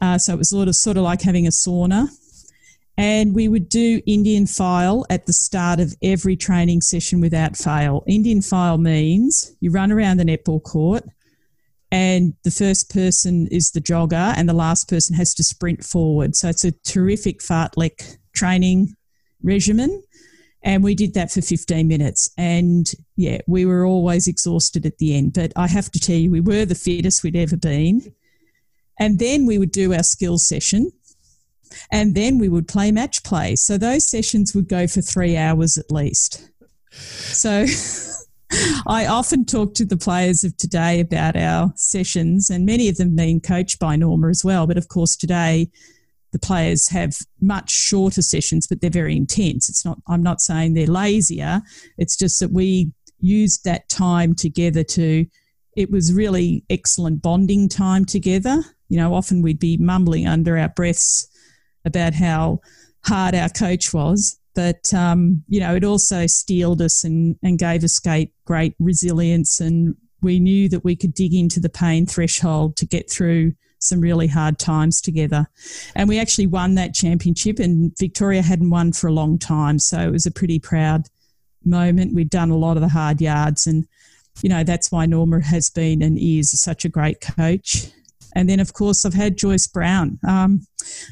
Uh, 0.00 0.16
so 0.16 0.32
it 0.34 0.38
was 0.38 0.50
sort 0.50 0.68
of, 0.68 0.76
sort 0.76 0.96
of 0.96 1.02
like 1.02 1.22
having 1.22 1.46
a 1.46 1.50
sauna. 1.50 2.08
And 2.96 3.34
we 3.34 3.48
would 3.48 3.68
do 3.68 4.00
Indian 4.06 4.46
file 4.46 5.04
at 5.10 5.26
the 5.26 5.32
start 5.32 5.80
of 5.80 5.94
every 6.02 6.36
training 6.36 6.80
session 6.80 7.20
without 7.20 7.56
fail. 7.56 8.02
Indian 8.06 8.42
file 8.42 8.78
means 8.78 9.54
you 9.60 9.70
run 9.70 9.92
around 9.92 10.16
the 10.16 10.24
netball 10.24 10.62
court 10.62 11.04
and 11.90 12.34
the 12.44 12.50
first 12.50 12.90
person 12.90 13.46
is 13.50 13.70
the 13.70 13.80
jogger 13.80 14.34
and 14.36 14.48
the 14.48 14.54
last 14.54 14.88
person 14.88 15.16
has 15.16 15.34
to 15.34 15.44
sprint 15.44 15.84
forward. 15.84 16.36
So 16.36 16.48
it's 16.48 16.64
a 16.64 16.72
terrific 16.84 17.40
fartlek 17.40 18.18
training 18.34 18.94
regimen. 19.42 20.02
And 20.62 20.82
we 20.84 20.94
did 20.94 21.14
that 21.14 21.30
for 21.30 21.40
15 21.40 21.86
minutes. 21.88 22.30
And 22.36 22.90
yeah, 23.16 23.38
we 23.46 23.64
were 23.64 23.86
always 23.86 24.28
exhausted 24.28 24.84
at 24.84 24.98
the 24.98 25.16
end. 25.16 25.32
But 25.34 25.52
I 25.56 25.66
have 25.68 25.90
to 25.92 26.00
tell 26.00 26.16
you, 26.16 26.30
we 26.30 26.40
were 26.40 26.64
the 26.64 26.74
fittest 26.74 27.22
we'd 27.22 27.36
ever 27.36 27.56
been. 27.56 28.12
And 28.98 29.18
then 29.18 29.46
we 29.46 29.58
would 29.58 29.70
do 29.70 29.94
our 29.94 30.02
skills 30.02 30.46
session. 30.46 30.92
And 31.90 32.14
then 32.14 32.38
we 32.38 32.48
would 32.48 32.68
play 32.68 32.90
match 32.92 33.22
play. 33.22 33.56
So 33.56 33.78
those 33.78 34.10
sessions 34.10 34.54
would 34.54 34.68
go 34.68 34.86
for 34.86 35.00
three 35.00 35.36
hours 35.36 35.78
at 35.78 35.90
least. 35.90 36.50
So 36.90 37.64
I 38.86 39.06
often 39.06 39.44
talk 39.44 39.74
to 39.74 39.84
the 39.84 39.96
players 39.96 40.44
of 40.44 40.56
today 40.56 41.00
about 41.00 41.36
our 41.36 41.72
sessions, 41.76 42.50
and 42.50 42.64
many 42.64 42.88
of 42.88 42.96
them 42.96 43.14
being 43.14 43.40
coached 43.40 43.78
by 43.78 43.96
Norma 43.96 44.28
as 44.28 44.44
well. 44.44 44.66
But 44.66 44.78
of 44.78 44.88
course, 44.88 45.16
today 45.16 45.70
the 46.32 46.38
players 46.38 46.88
have 46.88 47.16
much 47.40 47.70
shorter 47.70 48.22
sessions, 48.22 48.66
but 48.66 48.80
they're 48.80 48.90
very 48.90 49.16
intense. 49.16 49.68
It's 49.68 49.84
not. 49.84 49.98
I'm 50.08 50.22
not 50.22 50.40
saying 50.40 50.74
they're 50.74 50.86
lazier. 50.86 51.62
It's 51.98 52.16
just 52.16 52.40
that 52.40 52.52
we 52.52 52.92
used 53.20 53.64
that 53.64 53.88
time 53.88 54.34
together 54.34 54.84
to. 54.84 55.26
It 55.76 55.90
was 55.90 56.12
really 56.12 56.64
excellent 56.70 57.22
bonding 57.22 57.68
time 57.68 58.04
together. 58.04 58.62
You 58.88 58.96
know, 58.96 59.14
often 59.14 59.42
we'd 59.42 59.58
be 59.58 59.76
mumbling 59.76 60.26
under 60.26 60.56
our 60.58 60.70
breaths 60.70 61.28
about 61.84 62.14
how 62.14 62.60
hard 63.04 63.34
our 63.34 63.48
coach 63.48 63.92
was, 63.92 64.38
but 64.58 64.92
um, 64.92 65.44
you 65.46 65.60
know, 65.60 65.76
it 65.76 65.84
also 65.84 66.26
steeled 66.26 66.82
us 66.82 67.04
and, 67.04 67.36
and 67.44 67.60
gave 67.60 67.84
us 67.84 68.00
great, 68.00 68.32
great 68.44 68.74
resilience. 68.80 69.60
And 69.60 69.94
we 70.20 70.40
knew 70.40 70.68
that 70.70 70.82
we 70.82 70.96
could 70.96 71.14
dig 71.14 71.32
into 71.32 71.60
the 71.60 71.68
pain 71.68 72.06
threshold 72.06 72.76
to 72.78 72.84
get 72.84 73.08
through 73.08 73.52
some 73.78 74.00
really 74.00 74.26
hard 74.26 74.58
times 74.58 75.00
together. 75.00 75.46
And 75.94 76.08
we 76.08 76.18
actually 76.18 76.48
won 76.48 76.74
that 76.74 76.92
championship, 76.92 77.60
and 77.60 77.96
Victoria 78.00 78.42
hadn't 78.42 78.70
won 78.70 78.92
for 78.92 79.06
a 79.06 79.12
long 79.12 79.38
time. 79.38 79.78
So 79.78 80.00
it 80.00 80.10
was 80.10 80.26
a 80.26 80.32
pretty 80.32 80.58
proud 80.58 81.06
moment. 81.64 82.16
We'd 82.16 82.28
done 82.28 82.50
a 82.50 82.56
lot 82.56 82.76
of 82.76 82.80
the 82.80 82.88
hard 82.88 83.20
yards, 83.20 83.64
and 83.64 83.86
you 84.42 84.48
know, 84.48 84.64
that's 84.64 84.90
why 84.90 85.06
Norma 85.06 85.40
has 85.40 85.70
been 85.70 86.02
and 86.02 86.18
is 86.18 86.50
such 86.60 86.84
a 86.84 86.88
great 86.88 87.20
coach. 87.20 87.92
And 88.34 88.48
then, 88.48 88.60
of 88.60 88.72
course, 88.72 89.04
I've 89.04 89.14
had 89.14 89.38
Joyce 89.38 89.66
Brown. 89.66 90.18
Um, 90.26 90.66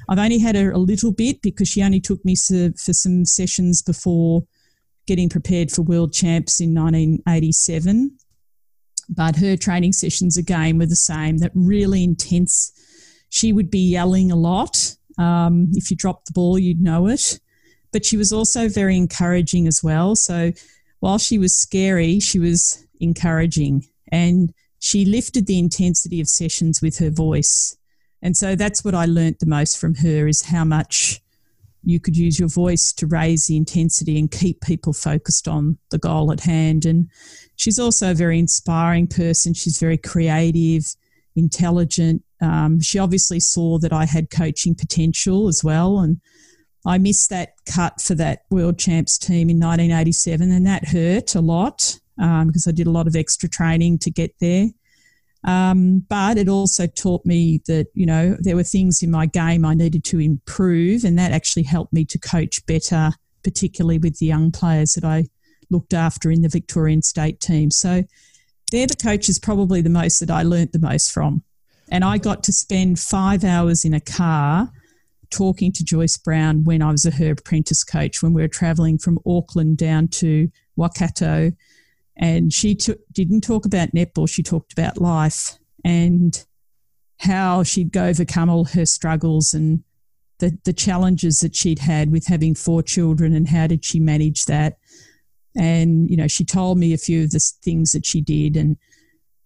I've 0.08 0.18
only 0.18 0.38
had 0.38 0.54
her 0.56 0.70
a 0.70 0.78
little 0.78 1.12
bit 1.12 1.42
because 1.42 1.68
she 1.68 1.82
only 1.82 2.00
took 2.00 2.24
me 2.24 2.36
for 2.36 2.92
some 2.92 3.24
sessions 3.24 3.82
before 3.82 4.44
getting 5.06 5.28
prepared 5.28 5.70
for 5.70 5.82
world 5.82 6.12
champs 6.12 6.60
in 6.60 6.74
1987. 6.74 8.16
But 9.08 9.36
her 9.36 9.56
training 9.56 9.92
sessions 9.92 10.36
again 10.36 10.78
were 10.78 10.86
the 10.86 10.96
same, 10.96 11.38
that 11.38 11.52
really 11.54 12.02
intense. 12.02 12.72
She 13.28 13.52
would 13.52 13.70
be 13.70 13.78
yelling 13.78 14.32
a 14.32 14.36
lot. 14.36 14.96
Um, 15.18 15.68
if 15.72 15.90
you 15.90 15.96
dropped 15.96 16.26
the 16.26 16.32
ball, 16.32 16.58
you'd 16.58 16.80
know 16.80 17.06
it. 17.06 17.38
But 17.92 18.04
she 18.04 18.16
was 18.16 18.32
also 18.32 18.68
very 18.68 18.96
encouraging 18.96 19.66
as 19.66 19.82
well. 19.82 20.16
So 20.16 20.52
while 21.00 21.18
she 21.18 21.38
was 21.38 21.56
scary, 21.56 22.20
she 22.20 22.38
was 22.38 22.84
encouraging. 23.00 23.86
And 24.10 24.52
she 24.86 25.04
lifted 25.04 25.48
the 25.48 25.58
intensity 25.58 26.20
of 26.20 26.28
sessions 26.28 26.80
with 26.80 26.98
her 26.98 27.10
voice. 27.10 27.76
And 28.22 28.36
so 28.36 28.54
that's 28.54 28.84
what 28.84 28.94
I 28.94 29.04
learnt 29.04 29.40
the 29.40 29.46
most 29.46 29.78
from 29.78 29.96
her 29.96 30.28
is 30.28 30.42
how 30.42 30.64
much 30.64 31.20
you 31.82 31.98
could 31.98 32.16
use 32.16 32.38
your 32.38 32.48
voice 32.48 32.92
to 32.92 33.08
raise 33.08 33.48
the 33.48 33.56
intensity 33.56 34.16
and 34.16 34.30
keep 34.30 34.60
people 34.60 34.92
focused 34.92 35.48
on 35.48 35.76
the 35.90 35.98
goal 35.98 36.30
at 36.30 36.38
hand. 36.38 36.86
And 36.86 37.10
she's 37.56 37.80
also 37.80 38.12
a 38.12 38.14
very 38.14 38.38
inspiring 38.38 39.08
person. 39.08 39.54
She's 39.54 39.80
very 39.80 39.98
creative, 39.98 40.94
intelligent. 41.34 42.22
Um, 42.40 42.80
she 42.80 43.00
obviously 43.00 43.40
saw 43.40 43.80
that 43.80 43.92
I 43.92 44.04
had 44.04 44.30
coaching 44.30 44.76
potential 44.76 45.48
as 45.48 45.64
well. 45.64 45.98
And 45.98 46.20
I 46.86 46.98
missed 46.98 47.30
that 47.30 47.54
cut 47.66 48.00
for 48.00 48.14
that 48.14 48.44
World 48.50 48.78
Champs 48.78 49.18
team 49.18 49.50
in 49.50 49.58
1987, 49.58 50.52
and 50.52 50.64
that 50.64 50.86
hurt 50.86 51.34
a 51.34 51.40
lot 51.40 51.98
um, 52.20 52.48
because 52.48 52.66
I 52.66 52.72
did 52.72 52.86
a 52.86 52.90
lot 52.90 53.06
of 53.06 53.16
extra 53.16 53.48
training 53.48 53.98
to 54.00 54.10
get 54.10 54.34
there. 54.40 54.68
Um, 55.44 56.04
but 56.08 56.38
it 56.38 56.48
also 56.48 56.86
taught 56.86 57.24
me 57.24 57.62
that, 57.66 57.86
you 57.94 58.06
know, 58.06 58.36
there 58.40 58.56
were 58.56 58.64
things 58.64 59.02
in 59.02 59.10
my 59.10 59.26
game 59.26 59.64
I 59.64 59.74
needed 59.74 60.04
to 60.04 60.20
improve, 60.20 61.04
and 61.04 61.18
that 61.18 61.32
actually 61.32 61.62
helped 61.62 61.92
me 61.92 62.04
to 62.06 62.18
coach 62.18 62.64
better, 62.66 63.12
particularly 63.44 63.98
with 63.98 64.18
the 64.18 64.26
young 64.26 64.50
players 64.50 64.94
that 64.94 65.04
I 65.04 65.26
looked 65.70 65.94
after 65.94 66.30
in 66.30 66.42
the 66.42 66.48
Victorian 66.48 67.02
state 67.02 67.40
team. 67.40 67.70
So 67.70 68.02
they're 68.72 68.86
the 68.86 68.96
coaches 68.96 69.38
probably 69.38 69.80
the 69.82 69.90
most 69.90 70.18
that 70.20 70.30
I 70.30 70.42
learnt 70.42 70.72
the 70.72 70.80
most 70.80 71.12
from. 71.12 71.42
And 71.90 72.04
I 72.04 72.18
got 72.18 72.42
to 72.44 72.52
spend 72.52 72.98
five 72.98 73.44
hours 73.44 73.84
in 73.84 73.94
a 73.94 74.00
car 74.00 74.72
talking 75.30 75.72
to 75.72 75.84
Joyce 75.84 76.16
Brown 76.16 76.64
when 76.64 76.82
I 76.82 76.90
was 76.90 77.04
her 77.04 77.32
apprentice 77.32 77.84
coach 77.84 78.22
when 78.22 78.32
we 78.32 78.42
were 78.42 78.48
traveling 78.48 78.98
from 78.98 79.20
Auckland 79.26 79.76
down 79.76 80.08
to 80.08 80.50
Waikato 80.76 81.52
and 82.16 82.52
she 82.52 82.74
t- 82.74 82.94
didn't 83.12 83.42
talk 83.42 83.66
about 83.66 83.92
netball, 83.92 84.28
she 84.28 84.42
talked 84.42 84.72
about 84.72 85.00
life 85.00 85.58
and 85.84 86.44
how 87.20 87.62
she'd 87.62 87.96
overcome 87.96 88.50
all 88.50 88.64
her 88.64 88.86
struggles 88.86 89.54
and 89.54 89.82
the, 90.38 90.56
the 90.64 90.72
challenges 90.72 91.40
that 91.40 91.54
she'd 91.54 91.78
had 91.78 92.10
with 92.10 92.26
having 92.26 92.54
four 92.54 92.82
children 92.82 93.34
and 93.34 93.48
how 93.48 93.66
did 93.66 93.84
she 93.84 94.00
manage 94.00 94.44
that. 94.46 94.78
And, 95.56 96.10
you 96.10 96.16
know, 96.16 96.28
she 96.28 96.44
told 96.44 96.78
me 96.78 96.92
a 96.92 96.98
few 96.98 97.24
of 97.24 97.30
the 97.30 97.40
things 97.62 97.92
that 97.92 98.04
she 98.04 98.20
did 98.20 98.56
and 98.56 98.76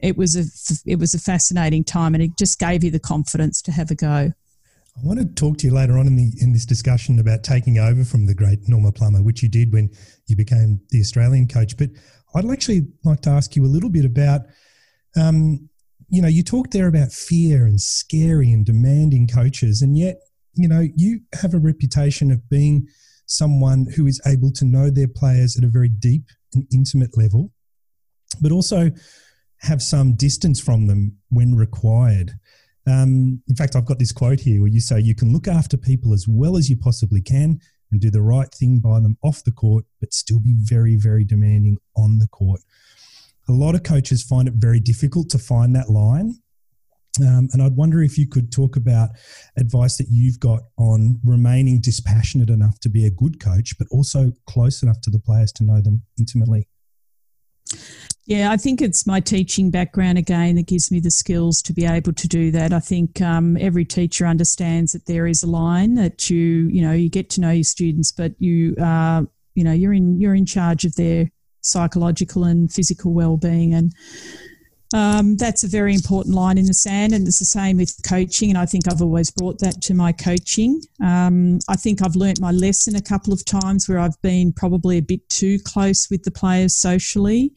it 0.00 0.16
was 0.16 0.34
a 0.34 0.44
it 0.90 0.98
was 0.98 1.14
a 1.14 1.18
fascinating 1.18 1.84
time 1.84 2.14
and 2.14 2.22
it 2.22 2.36
just 2.38 2.58
gave 2.58 2.82
you 2.82 2.90
the 2.90 2.98
confidence 2.98 3.60
to 3.62 3.72
have 3.72 3.90
a 3.90 3.94
go. 3.94 4.32
I 4.96 5.06
want 5.06 5.20
to 5.20 5.26
talk 5.26 5.58
to 5.58 5.66
you 5.66 5.72
later 5.72 5.98
on 5.98 6.06
in 6.06 6.16
the 6.16 6.32
in 6.40 6.52
this 6.52 6.66
discussion 6.66 7.18
about 7.18 7.44
taking 7.44 7.78
over 7.78 8.04
from 8.04 8.26
the 8.26 8.34
great 8.34 8.68
Norma 8.68 8.92
Plummer, 8.92 9.22
which 9.22 9.42
you 9.42 9.48
did 9.48 9.72
when 9.72 9.90
you 10.26 10.36
became 10.36 10.80
the 10.90 11.00
Australian 11.00 11.46
coach. 11.48 11.76
But 11.76 11.90
I'd 12.34 12.48
actually 12.50 12.86
like 13.04 13.20
to 13.22 13.30
ask 13.30 13.56
you 13.56 13.64
a 13.64 13.66
little 13.66 13.90
bit 13.90 14.04
about, 14.04 14.42
um, 15.16 15.68
you 16.08 16.22
know, 16.22 16.28
you 16.28 16.42
talked 16.42 16.72
there 16.72 16.88
about 16.88 17.12
fear 17.12 17.66
and 17.66 17.80
scary 17.80 18.52
and 18.52 18.64
demanding 18.64 19.26
coaches, 19.26 19.82
and 19.82 19.96
yet, 19.96 20.18
you 20.54 20.68
know, 20.68 20.86
you 20.96 21.20
have 21.34 21.54
a 21.54 21.58
reputation 21.58 22.30
of 22.30 22.48
being 22.48 22.86
someone 23.26 23.86
who 23.96 24.06
is 24.06 24.20
able 24.26 24.50
to 24.52 24.64
know 24.64 24.90
their 24.90 25.08
players 25.08 25.56
at 25.56 25.64
a 25.64 25.68
very 25.68 25.88
deep 25.88 26.24
and 26.54 26.66
intimate 26.72 27.16
level, 27.16 27.52
but 28.40 28.52
also 28.52 28.90
have 29.58 29.82
some 29.82 30.14
distance 30.14 30.60
from 30.60 30.86
them 30.86 31.16
when 31.28 31.54
required. 31.54 32.32
Um, 32.86 33.42
in 33.48 33.56
fact, 33.56 33.76
I've 33.76 33.84
got 33.84 33.98
this 33.98 34.12
quote 34.12 34.40
here 34.40 34.60
where 34.60 34.70
you 34.70 34.80
say, 34.80 34.98
You 34.98 35.14
can 35.14 35.32
look 35.32 35.46
after 35.46 35.76
people 35.76 36.12
as 36.12 36.26
well 36.28 36.56
as 36.56 36.68
you 36.68 36.76
possibly 36.76 37.20
can 37.20 37.60
and 37.90 38.00
do 38.00 38.10
the 38.10 38.22
right 38.22 38.52
thing 38.52 38.78
by 38.78 39.00
them 39.00 39.16
off 39.22 39.44
the 39.44 39.52
court, 39.52 39.84
but 40.00 40.14
still 40.14 40.40
be 40.40 40.54
very, 40.56 40.96
very 40.96 41.24
demanding 41.24 41.78
on 41.96 42.18
the 42.18 42.28
court. 42.28 42.60
A 43.48 43.52
lot 43.52 43.74
of 43.74 43.82
coaches 43.82 44.22
find 44.22 44.46
it 44.46 44.54
very 44.54 44.80
difficult 44.80 45.28
to 45.30 45.38
find 45.38 45.74
that 45.74 45.90
line. 45.90 46.34
Um, 47.20 47.48
and 47.52 47.60
I'd 47.60 47.76
wonder 47.76 48.02
if 48.02 48.16
you 48.16 48.28
could 48.28 48.52
talk 48.52 48.76
about 48.76 49.10
advice 49.56 49.96
that 49.96 50.06
you've 50.08 50.38
got 50.38 50.60
on 50.78 51.18
remaining 51.24 51.80
dispassionate 51.80 52.50
enough 52.50 52.78
to 52.80 52.88
be 52.88 53.04
a 53.04 53.10
good 53.10 53.40
coach, 53.40 53.76
but 53.76 53.88
also 53.90 54.32
close 54.46 54.82
enough 54.82 55.00
to 55.02 55.10
the 55.10 55.18
players 55.18 55.50
to 55.52 55.64
know 55.64 55.80
them 55.80 56.02
intimately. 56.18 56.68
Yeah, 58.30 58.52
I 58.52 58.58
think 58.58 58.80
it's 58.80 59.08
my 59.08 59.18
teaching 59.18 59.72
background 59.72 60.16
again 60.16 60.54
that 60.54 60.68
gives 60.68 60.92
me 60.92 61.00
the 61.00 61.10
skills 61.10 61.60
to 61.62 61.72
be 61.72 61.84
able 61.84 62.12
to 62.12 62.28
do 62.28 62.52
that. 62.52 62.72
I 62.72 62.78
think 62.78 63.20
um, 63.20 63.56
every 63.56 63.84
teacher 63.84 64.24
understands 64.24 64.92
that 64.92 65.06
there 65.06 65.26
is 65.26 65.42
a 65.42 65.48
line 65.48 65.96
that 65.96 66.30
you, 66.30 66.68
you 66.68 66.80
know, 66.80 66.92
you 66.92 67.10
get 67.10 67.28
to 67.30 67.40
know 67.40 67.50
your 67.50 67.64
students, 67.64 68.12
but 68.12 68.30
you, 68.38 68.76
uh, 68.76 69.24
you 69.56 69.64
know, 69.64 69.72
you're 69.72 69.92
in 69.92 70.20
you're 70.20 70.36
in 70.36 70.46
charge 70.46 70.84
of 70.84 70.94
their 70.94 71.28
psychological 71.62 72.44
and 72.44 72.72
physical 72.72 73.12
well-being, 73.12 73.74
and 73.74 73.92
um, 74.94 75.36
that's 75.36 75.64
a 75.64 75.68
very 75.68 75.92
important 75.92 76.32
line 76.32 76.56
in 76.56 76.66
the 76.66 76.72
sand. 76.72 77.12
And 77.12 77.26
it's 77.26 77.40
the 77.40 77.44
same 77.44 77.78
with 77.78 78.00
coaching, 78.08 78.48
and 78.48 78.58
I 78.58 78.64
think 78.64 78.84
I've 78.86 79.02
always 79.02 79.32
brought 79.32 79.58
that 79.58 79.82
to 79.82 79.94
my 79.94 80.12
coaching. 80.12 80.80
Um, 81.02 81.58
I 81.68 81.74
think 81.74 82.00
I've 82.00 82.14
learnt 82.14 82.40
my 82.40 82.52
lesson 82.52 82.94
a 82.94 83.02
couple 83.02 83.32
of 83.32 83.44
times 83.44 83.88
where 83.88 83.98
I've 83.98 84.22
been 84.22 84.52
probably 84.52 84.98
a 84.98 85.02
bit 85.02 85.28
too 85.28 85.58
close 85.64 86.08
with 86.08 86.22
the 86.22 86.30
players 86.30 86.76
socially 86.76 87.50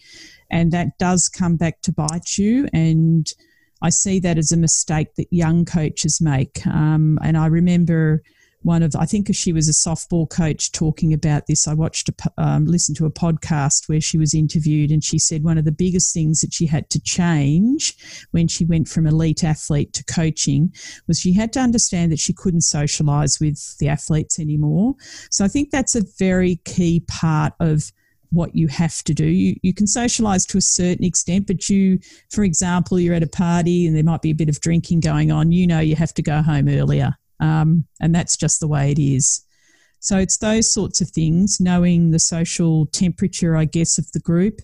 and 0.53 0.71
that 0.71 0.97
does 0.99 1.27
come 1.27 1.57
back 1.57 1.81
to 1.81 1.91
bite 1.91 2.37
you. 2.37 2.69
And 2.73 3.27
I 3.81 3.89
see 3.89 4.19
that 4.19 4.37
as 4.37 4.51
a 4.51 4.57
mistake 4.57 5.15
that 5.15 5.27
young 5.31 5.65
coaches 5.65 6.21
make. 6.21 6.65
Um, 6.67 7.17
and 7.23 7.35
I 7.35 7.47
remember 7.47 8.21
one 8.61 8.83
of, 8.83 8.95
I 8.95 9.05
think 9.05 9.27
she 9.33 9.51
was 9.51 9.67
a 9.67 9.71
softball 9.71 10.29
coach 10.29 10.71
talking 10.71 11.11
about 11.11 11.47
this. 11.47 11.67
I 11.67 11.73
watched, 11.73 12.07
a, 12.07 12.13
um, 12.37 12.65
listened 12.65 12.97
to 12.97 13.07
a 13.07 13.11
podcast 13.11 13.89
where 13.89 13.99
she 13.99 14.17
was 14.19 14.35
interviewed, 14.35 14.91
and 14.91 15.03
she 15.03 15.17
said 15.17 15.43
one 15.43 15.57
of 15.57 15.65
the 15.65 15.71
biggest 15.71 16.13
things 16.13 16.41
that 16.41 16.53
she 16.53 16.67
had 16.67 16.87
to 16.91 17.01
change 17.01 17.95
when 18.29 18.47
she 18.47 18.63
went 18.63 18.87
from 18.87 19.07
elite 19.07 19.43
athlete 19.43 19.91
to 19.93 20.03
coaching 20.05 20.71
was 21.07 21.19
she 21.19 21.33
had 21.33 21.51
to 21.53 21.59
understand 21.59 22.11
that 22.11 22.19
she 22.19 22.31
couldn't 22.31 22.61
socialize 22.61 23.39
with 23.41 23.75
the 23.79 23.89
athletes 23.89 24.39
anymore. 24.39 24.93
So 25.31 25.43
I 25.43 25.47
think 25.47 25.71
that's 25.71 25.95
a 25.95 26.05
very 26.19 26.61
key 26.63 27.01
part 27.07 27.53
of 27.59 27.91
what 28.33 28.55
you 28.55 28.67
have 28.67 29.03
to 29.03 29.13
do. 29.13 29.25
You, 29.25 29.55
you 29.61 29.73
can 29.73 29.87
socialize 29.87 30.45
to 30.47 30.57
a 30.57 30.61
certain 30.61 31.05
extent, 31.05 31.47
but 31.47 31.69
you, 31.69 31.99
for 32.31 32.43
example, 32.43 32.99
you're 32.99 33.15
at 33.15 33.23
a 33.23 33.27
party 33.27 33.85
and 33.85 33.95
there 33.95 34.03
might 34.03 34.21
be 34.21 34.31
a 34.31 34.35
bit 34.35 34.49
of 34.49 34.59
drinking 34.59 35.01
going 35.01 35.31
on, 35.31 35.51
you 35.51 35.67
know 35.67 35.79
you 35.79 35.95
have 35.95 36.13
to 36.15 36.21
go 36.21 36.41
home 36.41 36.67
earlier. 36.67 37.13
Um, 37.39 37.85
and 38.01 38.13
that's 38.13 38.37
just 38.37 38.59
the 38.59 38.67
way 38.67 38.91
it 38.91 38.99
is. 38.99 39.45
So 39.99 40.17
it's 40.17 40.37
those 40.37 40.71
sorts 40.71 40.99
of 40.99 41.09
things, 41.09 41.59
knowing 41.61 42.11
the 42.11 42.19
social 42.19 42.87
temperature, 42.87 43.55
I 43.55 43.65
guess, 43.65 43.97
of 43.97 44.11
the 44.11 44.19
group, 44.19 44.59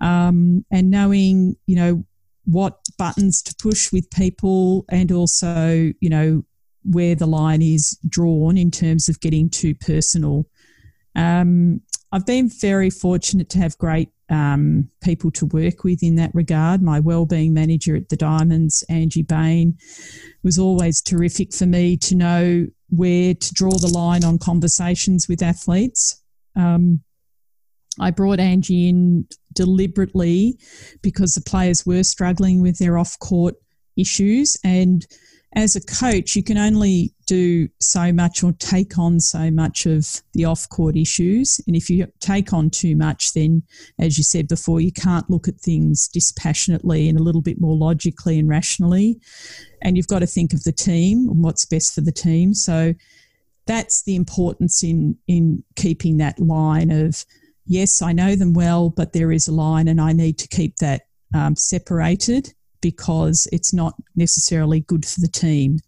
um, 0.00 0.64
and 0.70 0.90
knowing, 0.90 1.56
you 1.66 1.74
know, 1.74 2.04
what 2.44 2.78
buttons 2.96 3.42
to 3.42 3.54
push 3.60 3.92
with 3.92 4.08
people, 4.10 4.84
and 4.88 5.10
also, 5.10 5.92
you 6.00 6.08
know, 6.08 6.44
where 6.84 7.14
the 7.14 7.26
line 7.26 7.60
is 7.60 7.98
drawn 8.08 8.56
in 8.56 8.70
terms 8.70 9.08
of 9.08 9.20
getting 9.20 9.50
too 9.50 9.74
personal. 9.74 10.46
Um, 11.16 11.80
I've 12.10 12.26
been 12.26 12.48
very 12.48 12.90
fortunate 12.90 13.50
to 13.50 13.58
have 13.58 13.76
great 13.78 14.08
um, 14.30 14.88
people 15.02 15.30
to 15.32 15.46
work 15.46 15.84
with 15.84 16.02
in 16.02 16.16
that 16.16 16.34
regard. 16.34 16.82
My 16.82 17.00
wellbeing 17.00 17.52
manager 17.52 17.96
at 17.96 18.08
the 18.08 18.16
Diamonds, 18.16 18.84
Angie 18.88 19.22
Bain, 19.22 19.76
was 20.42 20.58
always 20.58 21.02
terrific 21.02 21.52
for 21.52 21.66
me 21.66 21.96
to 21.98 22.14
know 22.14 22.66
where 22.90 23.34
to 23.34 23.54
draw 23.54 23.76
the 23.76 23.88
line 23.88 24.24
on 24.24 24.38
conversations 24.38 25.26
with 25.28 25.42
athletes. 25.42 26.22
Um, 26.56 27.00
I 28.00 28.10
brought 28.10 28.40
Angie 28.40 28.88
in 28.88 29.26
deliberately 29.54 30.58
because 31.02 31.34
the 31.34 31.40
players 31.42 31.84
were 31.84 32.04
struggling 32.04 32.62
with 32.62 32.78
their 32.78 32.96
off 32.96 33.18
court 33.18 33.56
issues 33.96 34.56
and 34.64 35.04
as 35.54 35.74
a 35.74 35.80
coach, 35.80 36.36
you 36.36 36.42
can 36.42 36.58
only 36.58 37.14
do 37.26 37.68
so 37.80 38.12
much 38.12 38.42
or 38.42 38.52
take 38.52 38.98
on 38.98 39.18
so 39.18 39.50
much 39.50 39.86
of 39.86 40.20
the 40.34 40.44
off 40.44 40.68
court 40.68 40.96
issues. 40.96 41.58
And 41.66 41.74
if 41.74 41.88
you 41.88 42.06
take 42.20 42.52
on 42.52 42.68
too 42.68 42.94
much, 42.94 43.32
then, 43.32 43.62
as 43.98 44.18
you 44.18 44.24
said 44.24 44.46
before, 44.46 44.80
you 44.80 44.92
can't 44.92 45.28
look 45.30 45.48
at 45.48 45.58
things 45.58 46.08
dispassionately 46.08 47.08
and 47.08 47.18
a 47.18 47.22
little 47.22 47.40
bit 47.40 47.60
more 47.60 47.76
logically 47.76 48.38
and 48.38 48.48
rationally. 48.48 49.20
And 49.80 49.96
you've 49.96 50.06
got 50.06 50.18
to 50.18 50.26
think 50.26 50.52
of 50.52 50.64
the 50.64 50.72
team 50.72 51.28
and 51.30 51.42
what's 51.42 51.64
best 51.64 51.94
for 51.94 52.02
the 52.02 52.12
team. 52.12 52.52
So 52.52 52.94
that's 53.66 54.02
the 54.02 54.16
importance 54.16 54.82
in, 54.84 55.16
in 55.28 55.64
keeping 55.76 56.18
that 56.18 56.38
line 56.38 56.90
of, 56.90 57.24
yes, 57.64 58.02
I 58.02 58.12
know 58.12 58.36
them 58.36 58.52
well, 58.52 58.90
but 58.90 59.14
there 59.14 59.32
is 59.32 59.48
a 59.48 59.52
line 59.52 59.88
and 59.88 60.00
I 60.00 60.12
need 60.12 60.38
to 60.38 60.48
keep 60.48 60.76
that 60.76 61.02
um, 61.34 61.56
separated 61.56 62.52
because 62.80 63.48
it's 63.52 63.72
not 63.72 63.94
necessarily 64.16 64.80
good 64.80 65.04
for 65.06 65.20
the 65.20 65.28
team. 65.28 65.78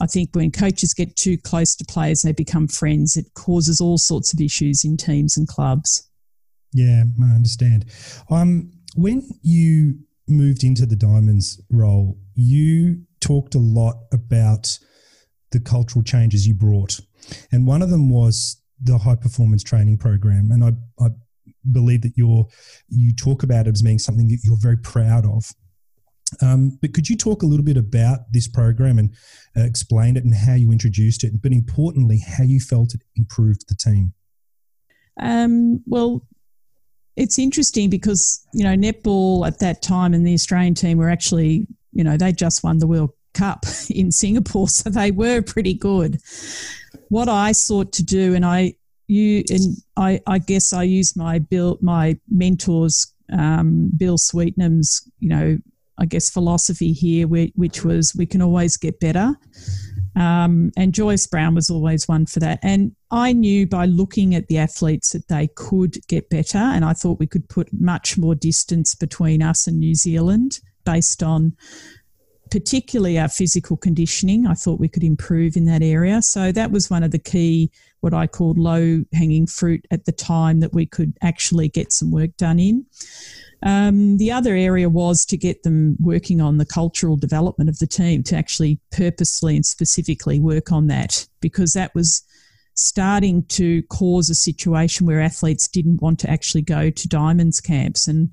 I 0.00 0.06
think 0.06 0.30
when 0.32 0.52
coaches 0.52 0.94
get 0.94 1.16
too 1.16 1.36
close 1.38 1.74
to 1.76 1.84
players, 1.84 2.22
they 2.22 2.32
become 2.32 2.68
friends. 2.68 3.16
It 3.16 3.26
causes 3.34 3.80
all 3.80 3.98
sorts 3.98 4.32
of 4.32 4.40
issues 4.40 4.84
in 4.84 4.96
teams 4.96 5.36
and 5.36 5.48
clubs. 5.48 6.08
Yeah, 6.72 7.04
I 7.20 7.34
understand. 7.34 7.86
Um, 8.30 8.72
when 8.94 9.28
you 9.42 9.98
moved 10.28 10.62
into 10.62 10.86
the 10.86 10.96
Diamonds 10.96 11.60
role, 11.70 12.18
you 12.34 13.02
talked 13.20 13.54
a 13.54 13.58
lot 13.58 13.96
about 14.12 14.78
the 15.50 15.60
cultural 15.60 16.02
changes 16.02 16.46
you 16.46 16.54
brought. 16.54 17.00
And 17.50 17.66
one 17.66 17.82
of 17.82 17.90
them 17.90 18.10
was 18.10 18.60
the 18.80 18.98
high 18.98 19.16
performance 19.16 19.62
training 19.62 19.98
program. 19.98 20.50
And 20.52 20.64
I, 20.64 21.04
I 21.04 21.08
believe 21.72 22.02
that 22.02 22.12
you're, 22.16 22.46
you 22.88 23.14
talk 23.14 23.42
about 23.42 23.66
it 23.66 23.74
as 23.74 23.82
being 23.82 23.98
something 23.98 24.28
that 24.28 24.40
you're 24.44 24.58
very 24.60 24.76
proud 24.76 25.26
of. 25.26 25.44
Um, 26.42 26.78
but 26.80 26.94
could 26.94 27.08
you 27.08 27.16
talk 27.16 27.42
a 27.42 27.46
little 27.46 27.64
bit 27.64 27.76
about 27.76 28.20
this 28.32 28.48
program 28.48 28.98
and 28.98 29.14
uh, 29.56 29.62
explain 29.62 30.16
it 30.16 30.24
and 30.24 30.34
how 30.34 30.54
you 30.54 30.72
introduced 30.72 31.24
it, 31.24 31.40
but 31.42 31.52
importantly, 31.52 32.20
how 32.26 32.44
you 32.44 32.60
felt 32.60 32.94
it 32.94 33.02
improved 33.16 33.68
the 33.68 33.74
team? 33.74 34.12
Um, 35.20 35.82
well, 35.86 36.22
it's 37.16 37.38
interesting 37.38 37.90
because 37.90 38.46
you 38.54 38.62
know 38.62 38.76
netball 38.76 39.46
at 39.46 39.58
that 39.58 39.82
time 39.82 40.14
and 40.14 40.26
the 40.26 40.34
Australian 40.34 40.74
team 40.74 40.98
were 40.98 41.10
actually 41.10 41.66
you 41.92 42.04
know 42.04 42.16
they 42.16 42.32
just 42.32 42.62
won 42.62 42.78
the 42.78 42.86
World 42.86 43.10
Cup 43.34 43.66
in 43.90 44.12
Singapore, 44.12 44.68
so 44.68 44.88
they 44.90 45.10
were 45.10 45.42
pretty 45.42 45.74
good. 45.74 46.20
What 47.08 47.28
I 47.28 47.52
sought 47.52 47.92
to 47.94 48.04
do, 48.04 48.34
and 48.34 48.44
I 48.44 48.74
you 49.08 49.42
and 49.50 49.76
I, 49.96 50.20
I 50.26 50.38
guess 50.38 50.72
I 50.72 50.84
used 50.84 51.16
my 51.16 51.38
bill 51.38 51.78
my 51.80 52.18
mentors 52.30 53.12
um, 53.32 53.90
Bill 53.96 54.18
Sweetenham's 54.18 55.10
you 55.18 55.28
know 55.28 55.58
I 55.98 56.06
guess 56.06 56.30
philosophy 56.30 56.92
here, 56.92 57.26
which 57.26 57.84
was 57.84 58.14
we 58.16 58.26
can 58.26 58.42
always 58.42 58.76
get 58.76 59.00
better. 59.00 59.34
Um, 60.16 60.72
and 60.76 60.92
Joyce 60.92 61.26
Brown 61.26 61.54
was 61.54 61.70
always 61.70 62.08
one 62.08 62.26
for 62.26 62.40
that. 62.40 62.58
And 62.62 62.94
I 63.10 63.32
knew 63.32 63.66
by 63.66 63.86
looking 63.86 64.34
at 64.34 64.48
the 64.48 64.58
athletes 64.58 65.12
that 65.12 65.28
they 65.28 65.48
could 65.54 65.96
get 66.08 66.28
better. 66.28 66.58
And 66.58 66.84
I 66.84 66.92
thought 66.92 67.20
we 67.20 67.26
could 67.26 67.48
put 67.48 67.68
much 67.72 68.18
more 68.18 68.34
distance 68.34 68.94
between 68.94 69.42
us 69.42 69.66
and 69.66 69.78
New 69.78 69.94
Zealand 69.94 70.60
based 70.84 71.22
on 71.22 71.54
particularly 72.50 73.18
our 73.18 73.28
physical 73.28 73.76
conditioning. 73.76 74.46
I 74.46 74.54
thought 74.54 74.80
we 74.80 74.88
could 74.88 75.04
improve 75.04 75.56
in 75.56 75.66
that 75.66 75.82
area. 75.82 76.20
So 76.22 76.50
that 76.50 76.70
was 76.70 76.90
one 76.90 77.02
of 77.02 77.10
the 77.10 77.18
key, 77.18 77.70
what 78.00 78.14
I 78.14 78.26
called 78.26 78.58
low 78.58 79.04
hanging 79.12 79.46
fruit 79.46 79.86
at 79.90 80.04
the 80.04 80.12
time 80.12 80.60
that 80.60 80.72
we 80.72 80.86
could 80.86 81.16
actually 81.22 81.68
get 81.68 81.92
some 81.92 82.10
work 82.10 82.36
done 82.36 82.58
in. 82.58 82.86
Um, 83.62 84.18
the 84.18 84.30
other 84.30 84.54
area 84.54 84.88
was 84.88 85.24
to 85.26 85.36
get 85.36 85.64
them 85.64 85.96
working 86.00 86.40
on 86.40 86.58
the 86.58 86.66
cultural 86.66 87.16
development 87.16 87.68
of 87.68 87.78
the 87.78 87.86
team, 87.86 88.22
to 88.24 88.36
actually 88.36 88.80
purposely 88.92 89.56
and 89.56 89.66
specifically 89.66 90.38
work 90.38 90.70
on 90.70 90.86
that, 90.86 91.26
because 91.40 91.72
that 91.72 91.94
was 91.94 92.22
starting 92.74 93.42
to 93.46 93.82
cause 93.84 94.30
a 94.30 94.34
situation 94.34 95.06
where 95.06 95.20
athletes 95.20 95.66
didn't 95.66 96.00
want 96.00 96.20
to 96.20 96.30
actually 96.30 96.62
go 96.62 96.90
to 96.90 97.08
diamonds 97.08 97.60
camps. 97.60 98.06
And, 98.06 98.30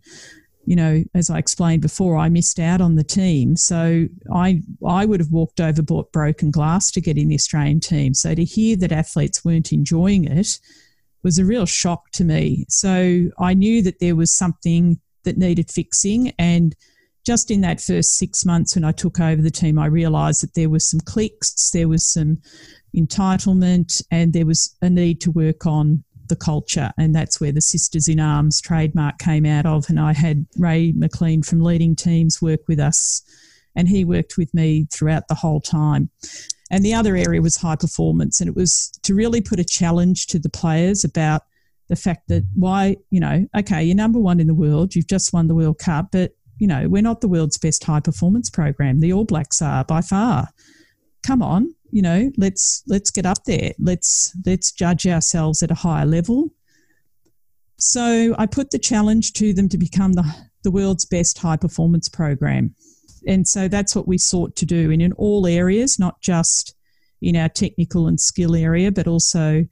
you 0.66 0.76
know, 0.76 1.04
as 1.16 1.32
I 1.32 1.40
explained 1.40 1.82
before, 1.82 2.18
I 2.18 2.30
missed 2.30 2.60
out 2.60 2.80
on 2.80 2.96
the 2.96 3.04
team. 3.04 3.56
So 3.56 4.06
I, 4.32 4.62
I 4.86 5.06
would 5.06 5.20
have 5.20 5.32
walked 5.32 5.60
over 5.60 5.82
bought 5.82 6.12
broken 6.12 6.52
glass 6.52 6.92
to 6.92 7.02
get 7.02 7.18
in 7.18 7.30
the 7.30 7.36
Australian 7.36 7.80
team. 7.80 8.14
So 8.14 8.36
to 8.36 8.44
hear 8.44 8.76
that 8.78 8.92
athletes 8.92 9.44
weren't 9.44 9.74
enjoying 9.74 10.26
it 10.26 10.60
was 11.24 11.40
a 11.40 11.46
real 11.46 11.66
shock 11.66 12.12
to 12.12 12.24
me. 12.24 12.66
So 12.70 13.32
I 13.40 13.56
knew 13.56 13.82
that 13.82 14.00
there 14.00 14.16
was 14.16 14.32
something 14.32 15.00
that 15.26 15.38
needed 15.38 15.70
fixing. 15.70 16.34
And 16.40 16.76
just 17.26 17.52
in 17.52 17.62
that 17.62 17.82
first 17.82 18.18
six 18.18 18.46
months 18.46 18.76
when 18.76 18.84
I 18.84 18.92
took 18.92 19.20
over 19.20 19.42
the 19.42 19.52
team, 19.52 19.78
I 19.78 19.88
realised 19.88 20.44
that 20.44 20.54
there 20.54 20.70
was 20.70 20.90
some 20.90 21.02
clicks, 21.02 21.72
there 21.72 21.88
was 21.88 22.08
some 22.08 22.40
entitlement, 22.96 24.02
and 24.12 24.32
there 24.32 24.46
was 24.46 24.76
a 24.82 24.90
need 24.90 25.22
to 25.22 25.32
work 25.32 25.66
on 25.66 26.04
the 26.28 26.36
culture. 26.36 26.92
And 26.98 27.14
that's 27.14 27.40
where 27.42 27.52
the 27.52 27.62
Sisters 27.62 28.08
in 28.08 28.20
Arms 28.20 28.62
trademark 28.62 29.18
came 29.20 29.46
out 29.46 29.66
of. 29.66 29.90
And 29.90 30.00
I 30.00 30.14
had 30.14 30.46
Ray 30.58 30.94
McLean 30.96 31.44
from 31.44 31.62
Leading 31.62 31.96
Teams 31.96 32.42
work 32.42 32.62
with 32.68 32.80
us, 32.80 33.22
and 33.76 33.88
he 33.88 34.06
worked 34.06 34.38
with 34.38 34.54
me 34.54 34.88
throughout 34.92 35.28
the 35.28 35.36
whole 35.36 35.62
time. 35.62 36.10
And 36.72 36.84
the 36.84 36.94
other 36.94 37.16
area 37.16 37.42
was 37.42 37.58
high 37.58 37.76
performance, 37.76 38.40
and 38.40 38.48
it 38.48 38.56
was 38.56 38.92
to 39.04 39.14
really 39.14 39.42
put 39.42 39.60
a 39.60 39.66
challenge 39.66 40.28
to 40.28 40.40
the 40.40 40.50
players 40.50 41.04
about 41.04 41.44
the 41.88 41.96
fact 41.96 42.28
that 42.30 42.44
why, 42.54 42.98
you 43.12 43.20
know, 43.20 43.46
okay, 43.58 43.84
you're 43.84 43.96
number 43.96 44.20
one 44.20 44.40
in 44.40 44.48
the 44.48 44.54
world, 44.54 44.96
you've 44.96 45.08
just 45.08 45.34
won 45.34 45.48
the 45.48 45.56
World 45.56 45.80
Cup, 45.80 46.10
but, 46.12 46.32
you 46.58 46.68
know, 46.68 46.88
we're 46.88 47.02
not 47.02 47.22
the 47.22 47.28
world's 47.28 47.58
best 47.58 47.84
high 47.84 48.00
performance 48.00 48.50
program. 48.50 49.00
The 49.00 49.14
All 49.14 49.26
Blacks 49.26 49.62
are 49.62 49.84
by 49.84 50.02
far. 50.02 50.50
Come 51.26 51.42
on, 51.42 51.74
you 51.92 52.02
know, 52.02 52.32
let's 52.38 52.84
let's 52.88 53.10
get 53.10 53.26
up 53.26 53.44
there. 53.46 53.74
Let's 53.80 54.36
let's 54.46 54.72
judge 54.72 55.08
ourselves 55.08 55.64
at 55.64 55.72
a 55.72 55.76
higher 55.76 56.06
level. 56.06 56.50
So 57.78 58.36
I 58.38 58.46
put 58.46 58.72
the 58.72 58.80
challenge 58.80 59.34
to 59.34 59.54
them 59.54 59.70
to 59.70 59.78
become 59.78 60.14
the, 60.14 60.24
the 60.64 60.72
world's 60.72 61.06
best 61.06 61.38
high 61.38 61.58
performance 61.58 62.08
program. 62.08 62.74
And 63.28 63.48
so 63.48 63.68
that's 63.68 63.96
what 63.96 64.08
we 64.08 64.18
sought 64.18 64.56
to 64.58 64.66
do 64.66 64.92
and 64.92 65.02
in 65.02 65.12
all 65.14 65.48
areas, 65.48 66.00
not 66.00 66.22
just 66.22 66.76
in 67.22 67.36
our 67.36 67.50
technical 67.50 68.08
and 68.08 68.20
skill 68.20 68.56
area, 68.56 68.92
but 68.92 69.08
also 69.08 69.66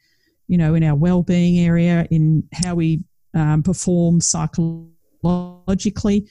you 0.53 0.57
know, 0.59 0.75
in 0.75 0.83
our 0.83 0.93
well-being 0.93 1.65
area, 1.65 2.05
in 2.11 2.47
how 2.53 2.75
we 2.75 3.03
um, 3.33 3.63
perform 3.63 4.21
psychologically, 4.21 6.29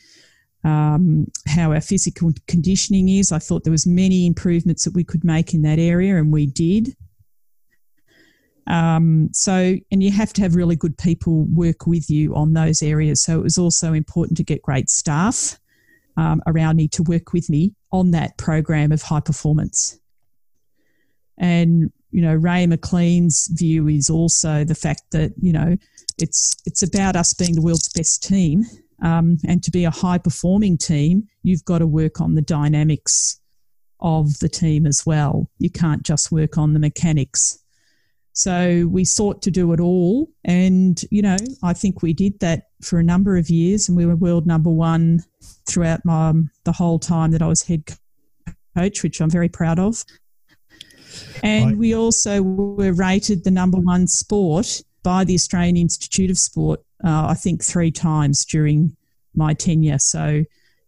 um, 0.62 1.26
how 1.48 1.72
our 1.72 1.80
physical 1.80 2.30
conditioning 2.46 3.08
is. 3.08 3.32
I 3.32 3.40
thought 3.40 3.64
there 3.64 3.72
was 3.72 3.84
many 3.84 4.28
improvements 4.28 4.84
that 4.84 4.94
we 4.94 5.02
could 5.02 5.24
make 5.24 5.54
in 5.54 5.62
that 5.62 5.80
area, 5.80 6.18
and 6.18 6.32
we 6.32 6.46
did. 6.46 6.94
Um, 8.68 9.30
so, 9.32 9.74
and 9.90 10.04
you 10.04 10.12
have 10.12 10.32
to 10.34 10.42
have 10.42 10.54
really 10.54 10.76
good 10.76 10.96
people 10.98 11.44
work 11.52 11.88
with 11.88 12.08
you 12.08 12.32
on 12.36 12.52
those 12.52 12.80
areas. 12.80 13.24
So, 13.24 13.40
it 13.40 13.42
was 13.42 13.58
also 13.58 13.92
important 13.92 14.36
to 14.36 14.44
get 14.44 14.62
great 14.62 14.88
staff 14.88 15.58
um, 16.16 16.40
around 16.46 16.76
me 16.76 16.86
to 16.90 17.02
work 17.02 17.32
with 17.32 17.50
me 17.50 17.74
on 17.90 18.12
that 18.12 18.38
program 18.38 18.92
of 18.92 19.02
high 19.02 19.18
performance. 19.18 19.98
And 21.38 21.90
you 22.12 22.20
know, 22.20 22.34
Ray 22.34 22.66
McLean's 22.66 23.48
view 23.52 23.88
is 23.88 24.08
also 24.08 24.64
the 24.64 24.74
fact 24.74 25.02
that 25.10 25.32
you 25.40 25.52
know 25.52 25.76
it's 26.18 26.54
it's 26.66 26.82
about 26.82 27.16
us 27.16 27.34
being 27.34 27.54
the 27.54 27.62
world's 27.62 27.92
best 27.92 28.22
team, 28.22 28.64
um, 29.02 29.38
and 29.48 29.62
to 29.64 29.70
be 29.70 29.84
a 29.84 29.90
high 29.90 30.18
performing 30.18 30.78
team, 30.78 31.26
you've 31.42 31.64
got 31.64 31.78
to 31.78 31.86
work 31.86 32.20
on 32.20 32.34
the 32.34 32.42
dynamics 32.42 33.40
of 34.00 34.38
the 34.40 34.48
team 34.48 34.86
as 34.86 35.04
well. 35.06 35.50
You 35.58 35.70
can't 35.70 36.02
just 36.02 36.30
work 36.30 36.58
on 36.58 36.74
the 36.74 36.80
mechanics. 36.80 37.58
So 38.34 38.88
we 38.90 39.04
sought 39.04 39.42
to 39.42 39.50
do 39.50 39.72
it 39.72 39.80
all, 39.80 40.28
and 40.44 41.02
you 41.10 41.22
know, 41.22 41.36
I 41.62 41.72
think 41.72 42.02
we 42.02 42.12
did 42.12 42.38
that 42.40 42.68
for 42.82 42.98
a 42.98 43.04
number 43.04 43.36
of 43.36 43.48
years, 43.48 43.88
and 43.88 43.96
we 43.96 44.06
were 44.06 44.16
world 44.16 44.46
number 44.46 44.70
one 44.70 45.24
throughout 45.66 46.04
my, 46.04 46.28
um, 46.28 46.50
the 46.64 46.72
whole 46.72 46.98
time 46.98 47.30
that 47.30 47.42
I 47.42 47.46
was 47.46 47.62
head 47.62 47.90
coach, 48.76 49.02
which 49.02 49.20
I'm 49.20 49.30
very 49.30 49.48
proud 49.48 49.78
of. 49.78 50.04
And 51.42 51.78
we 51.78 51.94
also 51.94 52.42
were 52.42 52.92
rated 52.92 53.44
the 53.44 53.50
number 53.50 53.78
one 53.78 54.06
sport 54.06 54.82
by 55.02 55.24
the 55.24 55.34
Australian 55.34 55.76
Institute 55.76 56.30
of 56.30 56.38
Sport, 56.38 56.80
uh, 57.04 57.26
I 57.28 57.34
think 57.34 57.62
three 57.62 57.90
times 57.90 58.44
during 58.44 58.96
my 59.34 59.54
tenure. 59.54 59.98
So, 59.98 60.44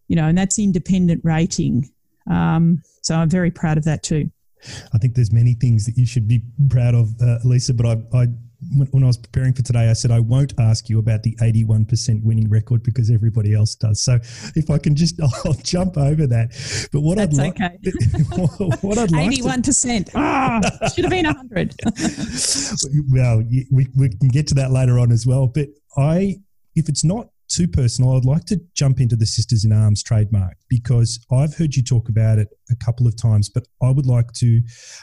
you 0.07 0.15
know, 0.15 0.27
and 0.27 0.37
that's 0.37 0.59
independent 0.59 1.21
rating. 1.23 1.89
Um, 2.29 2.81
so 3.01 3.15
I'm 3.15 3.29
very 3.29 3.51
proud 3.51 3.77
of 3.77 3.83
that 3.83 4.03
too. 4.03 4.31
I 4.93 4.97
think 4.97 5.15
there's 5.15 5.31
many 5.31 5.53
things 5.53 5.85
that 5.85 5.97
you 5.97 6.05
should 6.05 6.27
be 6.27 6.41
proud 6.69 6.95
of, 6.95 7.21
uh, 7.21 7.37
Lisa. 7.43 7.73
But 7.73 7.85
I, 7.85 8.17
I 8.17 8.27
when 8.89 9.03
I 9.03 9.07
was 9.07 9.17
preparing 9.17 9.53
for 9.53 9.61
today, 9.61 9.89
I 9.89 9.93
said 9.93 10.11
I 10.11 10.19
won't 10.19 10.53
ask 10.59 10.89
you 10.89 10.99
about 10.99 11.23
the 11.23 11.35
81% 11.41 12.23
winning 12.23 12.49
record 12.49 12.83
because 12.83 13.09
everybody 13.09 13.53
else 13.53 13.75
does. 13.75 14.01
So 14.01 14.19
if 14.55 14.69
I 14.69 14.77
can 14.77 14.95
just, 14.95 15.19
I'll 15.45 15.53
jump 15.53 15.97
over 15.97 16.27
that. 16.27 16.49
But 16.91 17.01
what 17.01 17.17
That's 17.17 17.37
I'd 17.37 17.59
like, 17.59 17.61
okay. 17.61 17.77
what 18.81 18.97
I'd 18.97 19.11
like 19.11 19.31
81%. 19.31 20.11
Ah, 20.15 20.61
oh, 20.63 20.87
should 20.95 21.05
have 21.05 21.11
been 21.11 21.25
100. 21.25 21.75
well, 23.11 23.43
we, 23.71 23.87
we 23.95 24.09
can 24.09 24.29
get 24.29 24.47
to 24.47 24.55
that 24.55 24.71
later 24.71 24.99
on 24.99 25.11
as 25.11 25.25
well. 25.25 25.47
But 25.47 25.69
I, 25.97 26.37
if 26.75 26.89
it's 26.89 27.03
not 27.03 27.29
too 27.47 27.67
personal, 27.67 28.15
I'd 28.17 28.25
like 28.25 28.45
to 28.45 28.59
jump 28.73 28.99
into 28.99 29.15
the 29.15 29.25
Sisters 29.25 29.65
in 29.65 29.71
Arms 29.71 30.03
trademark 30.03 30.57
because 30.69 31.25
I've 31.31 31.55
heard 31.55 31.75
you 31.75 31.83
talk 31.83 32.09
about 32.09 32.39
it 32.39 32.49
a 32.71 32.75
couple 32.75 33.07
of 33.07 33.15
times, 33.15 33.49
but 33.49 33.67
I 33.81 33.91
would 33.91 34.05
like 34.05 34.31
to 34.33 34.61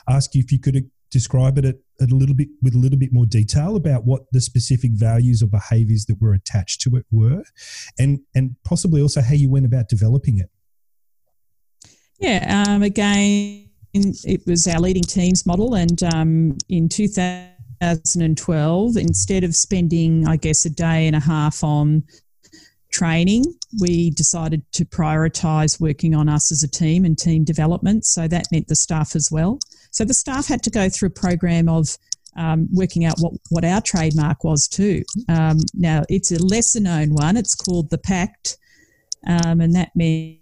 ask 0.09 0.35
you 0.35 0.43
if 0.43 0.51
you 0.51 0.59
could 0.59 0.91
describe 1.13 1.59
it 1.59 1.65
at, 1.65 1.77
a 2.01 2.07
little 2.07 2.35
bit 2.35 2.49
with 2.63 2.75
a 2.75 2.79
little 2.79 2.99
bit 2.99 3.13
more 3.13 3.27
detail 3.27 3.77
about 3.77 4.05
what 4.05 4.23
the 4.33 4.41
specific 4.41 4.91
values 4.93 5.43
or 5.43 5.47
behaviors 5.47 6.07
that 6.07 6.21
were 6.21 6.33
attached 6.33 6.81
to 6.81 6.97
it 6.97 7.07
were 7.13 7.45
and 7.99 8.19
and 8.35 8.57
possibly 8.65 9.01
also 9.01 9.21
how 9.21 9.35
you 9.35 9.49
went 9.49 9.65
about 9.65 9.89
developing 9.89 10.39
it. 10.39 10.51
Yeah 12.19 12.65
um, 12.67 12.83
again 12.83 13.69
it 13.95 14.41
was 14.47 14.67
our 14.67 14.81
leading 14.81 15.05
teams 15.05 15.47
model 15.47 15.75
and 15.75 16.03
um, 16.03 16.59
in 16.69 16.89
2012 16.89 18.97
instead 18.97 19.45
of 19.45 19.55
spending 19.55 20.27
i 20.27 20.37
guess 20.37 20.65
a 20.65 20.71
day 20.71 21.07
and 21.07 21.15
a 21.15 21.21
half 21.21 21.63
on 21.63 22.03
training 22.91 23.45
we 23.81 24.11
decided 24.11 24.63
to 24.73 24.85
prioritize 24.85 25.81
working 25.81 26.15
on 26.15 26.29
us 26.29 26.53
as 26.53 26.63
a 26.63 26.69
team 26.69 27.05
and 27.05 27.19
team 27.19 27.45
development. 27.45 28.05
So 28.05 28.29
that 28.29 28.47
meant 28.53 28.69
the 28.69 28.77
staff 28.77 29.17
as 29.17 29.31
well 29.31 29.59
so 29.93 30.05
the 30.05 30.15
staff 30.15 30.49
had 30.49 30.63
to 30.65 30.71
go 30.71 30.89
through 30.89 31.09
a 31.09 31.11
program 31.11 31.69
of 31.69 31.97
um, 32.37 32.67
working 32.73 33.05
out 33.05 33.19
what, 33.19 33.35
what 33.51 33.65
our 33.65 33.81
trademark 33.81 34.43
was 34.43 34.67
too. 34.67 35.05
Um, 35.29 35.59
now, 35.75 36.03
it's 36.09 36.33
a 36.33 36.43
lesser 36.43 36.81
known 36.81 37.11
one. 37.15 37.37
It's 37.37 37.55
called 37.55 37.91
the 37.91 37.99
Pact, 37.99 38.57
um, 39.27 39.61
and 39.61 39.75
that 39.75 39.91
meant 39.95 40.41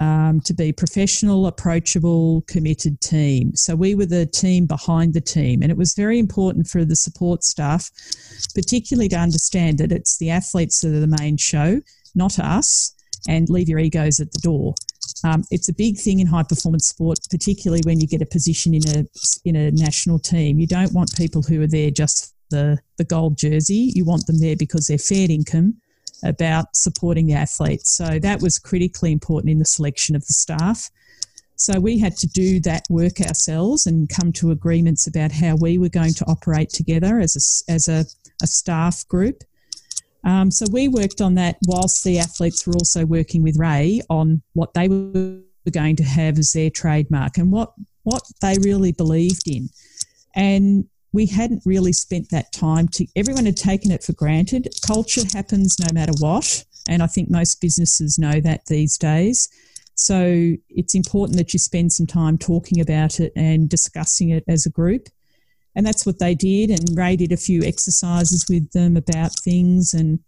um, 0.00 0.40
to 0.40 0.54
be 0.54 0.72
professional, 0.72 1.46
approachable, 1.46 2.42
committed 2.48 3.00
team. 3.00 3.54
So 3.54 3.76
we 3.76 3.94
were 3.94 4.06
the 4.06 4.26
team 4.26 4.66
behind 4.66 5.12
the 5.12 5.20
team, 5.20 5.62
and 5.62 5.70
it 5.70 5.76
was 5.76 5.94
very 5.94 6.18
important 6.18 6.66
for 6.66 6.84
the 6.84 6.96
support 6.96 7.44
staff, 7.44 7.90
particularly 8.54 9.08
to 9.10 9.16
understand 9.16 9.78
that 9.78 9.92
it's 9.92 10.18
the 10.18 10.30
athletes 10.30 10.80
that 10.80 10.94
are 10.94 11.00
the 11.00 11.16
main 11.20 11.36
show, 11.36 11.80
not 12.14 12.38
us, 12.38 12.94
and 13.28 13.48
leave 13.48 13.68
your 13.68 13.78
egos 13.78 14.20
at 14.20 14.32
the 14.32 14.40
door. 14.40 14.74
Um, 15.24 15.44
it's 15.50 15.68
a 15.68 15.74
big 15.74 15.98
thing 15.98 16.20
in 16.20 16.26
high 16.26 16.42
performance 16.42 16.88
sport, 16.88 17.18
particularly 17.30 17.82
when 17.84 18.00
you 18.00 18.06
get 18.06 18.22
a 18.22 18.26
position 18.26 18.74
in 18.74 18.88
a 18.88 19.04
in 19.44 19.56
a 19.56 19.70
national 19.70 20.18
team. 20.18 20.58
You 20.58 20.66
don't 20.66 20.92
want 20.92 21.16
people 21.16 21.42
who 21.42 21.62
are 21.62 21.66
there 21.66 21.90
just 21.90 22.34
the 22.50 22.78
the 22.98 23.04
gold 23.04 23.36
jersey. 23.36 23.92
You 23.94 24.04
want 24.04 24.26
them 24.26 24.40
there 24.40 24.56
because 24.56 24.86
they're 24.86 24.98
fair 24.98 25.30
income 25.30 25.74
about 26.24 26.76
supporting 26.76 27.26
the 27.26 27.34
athletes. 27.34 27.90
So 27.96 28.18
that 28.20 28.40
was 28.40 28.58
critically 28.58 29.12
important 29.12 29.50
in 29.50 29.58
the 29.58 29.64
selection 29.64 30.14
of 30.14 30.26
the 30.26 30.34
staff. 30.34 30.90
So 31.56 31.78
we 31.78 31.98
had 31.98 32.16
to 32.18 32.26
do 32.26 32.60
that 32.60 32.84
work 32.90 33.20
ourselves 33.20 33.86
and 33.86 34.08
come 34.08 34.32
to 34.34 34.50
agreements 34.50 35.06
about 35.06 35.32
how 35.32 35.56
we 35.56 35.78
were 35.78 35.88
going 35.88 36.14
to 36.14 36.24
operate 36.26 36.70
together 36.70 37.20
as 37.20 37.64
a, 37.68 37.72
as 37.72 37.88
a, 37.88 38.04
a 38.42 38.46
staff 38.46 39.06
group. 39.08 39.44
Um, 40.24 40.50
so 40.50 40.66
we 40.70 40.88
worked 40.88 41.20
on 41.20 41.34
that 41.34 41.56
whilst 41.66 42.04
the 42.04 42.18
athletes 42.18 42.66
were 42.66 42.74
also 42.74 43.04
working 43.04 43.42
with 43.42 43.58
Ray 43.58 44.02
on 44.08 44.42
what 44.52 44.74
they 44.74 44.88
were 44.88 45.40
going 45.70 45.96
to 45.96 46.04
have 46.04 46.38
as 46.38 46.52
their 46.52 46.70
trademark 46.70 47.38
and 47.38 47.50
what 47.50 47.72
what 48.04 48.22
they 48.40 48.56
really 48.62 48.92
believed 48.92 49.46
in. 49.46 49.68
And 50.34 50.86
we 51.12 51.26
hadn't 51.26 51.62
really 51.64 51.92
spent 51.92 52.30
that 52.30 52.52
time 52.52 52.88
to 52.88 53.06
everyone 53.14 53.46
had 53.46 53.56
taken 53.56 53.90
it 53.90 54.02
for 54.02 54.12
granted. 54.12 54.68
Culture 54.86 55.22
happens 55.32 55.76
no 55.78 55.92
matter 55.92 56.12
what. 56.18 56.64
And 56.88 57.02
I 57.02 57.06
think 57.06 57.30
most 57.30 57.60
businesses 57.60 58.18
know 58.18 58.40
that 58.40 58.66
these 58.66 58.98
days. 58.98 59.48
So 59.94 60.54
it's 60.68 60.94
important 60.94 61.38
that 61.38 61.52
you 61.52 61.58
spend 61.58 61.92
some 61.92 62.06
time 62.06 62.38
talking 62.38 62.80
about 62.80 63.20
it 63.20 63.32
and 63.36 63.68
discussing 63.68 64.30
it 64.30 64.42
as 64.48 64.66
a 64.66 64.70
group. 64.70 65.08
And 65.74 65.86
that's 65.86 66.04
what 66.04 66.18
they 66.18 66.34
did. 66.34 66.70
And 66.70 66.96
Ray 66.96 67.16
did 67.16 67.32
a 67.32 67.36
few 67.36 67.62
exercises 67.62 68.46
with 68.48 68.70
them 68.72 68.96
about 68.96 69.32
things. 69.40 69.94
And 69.94 70.20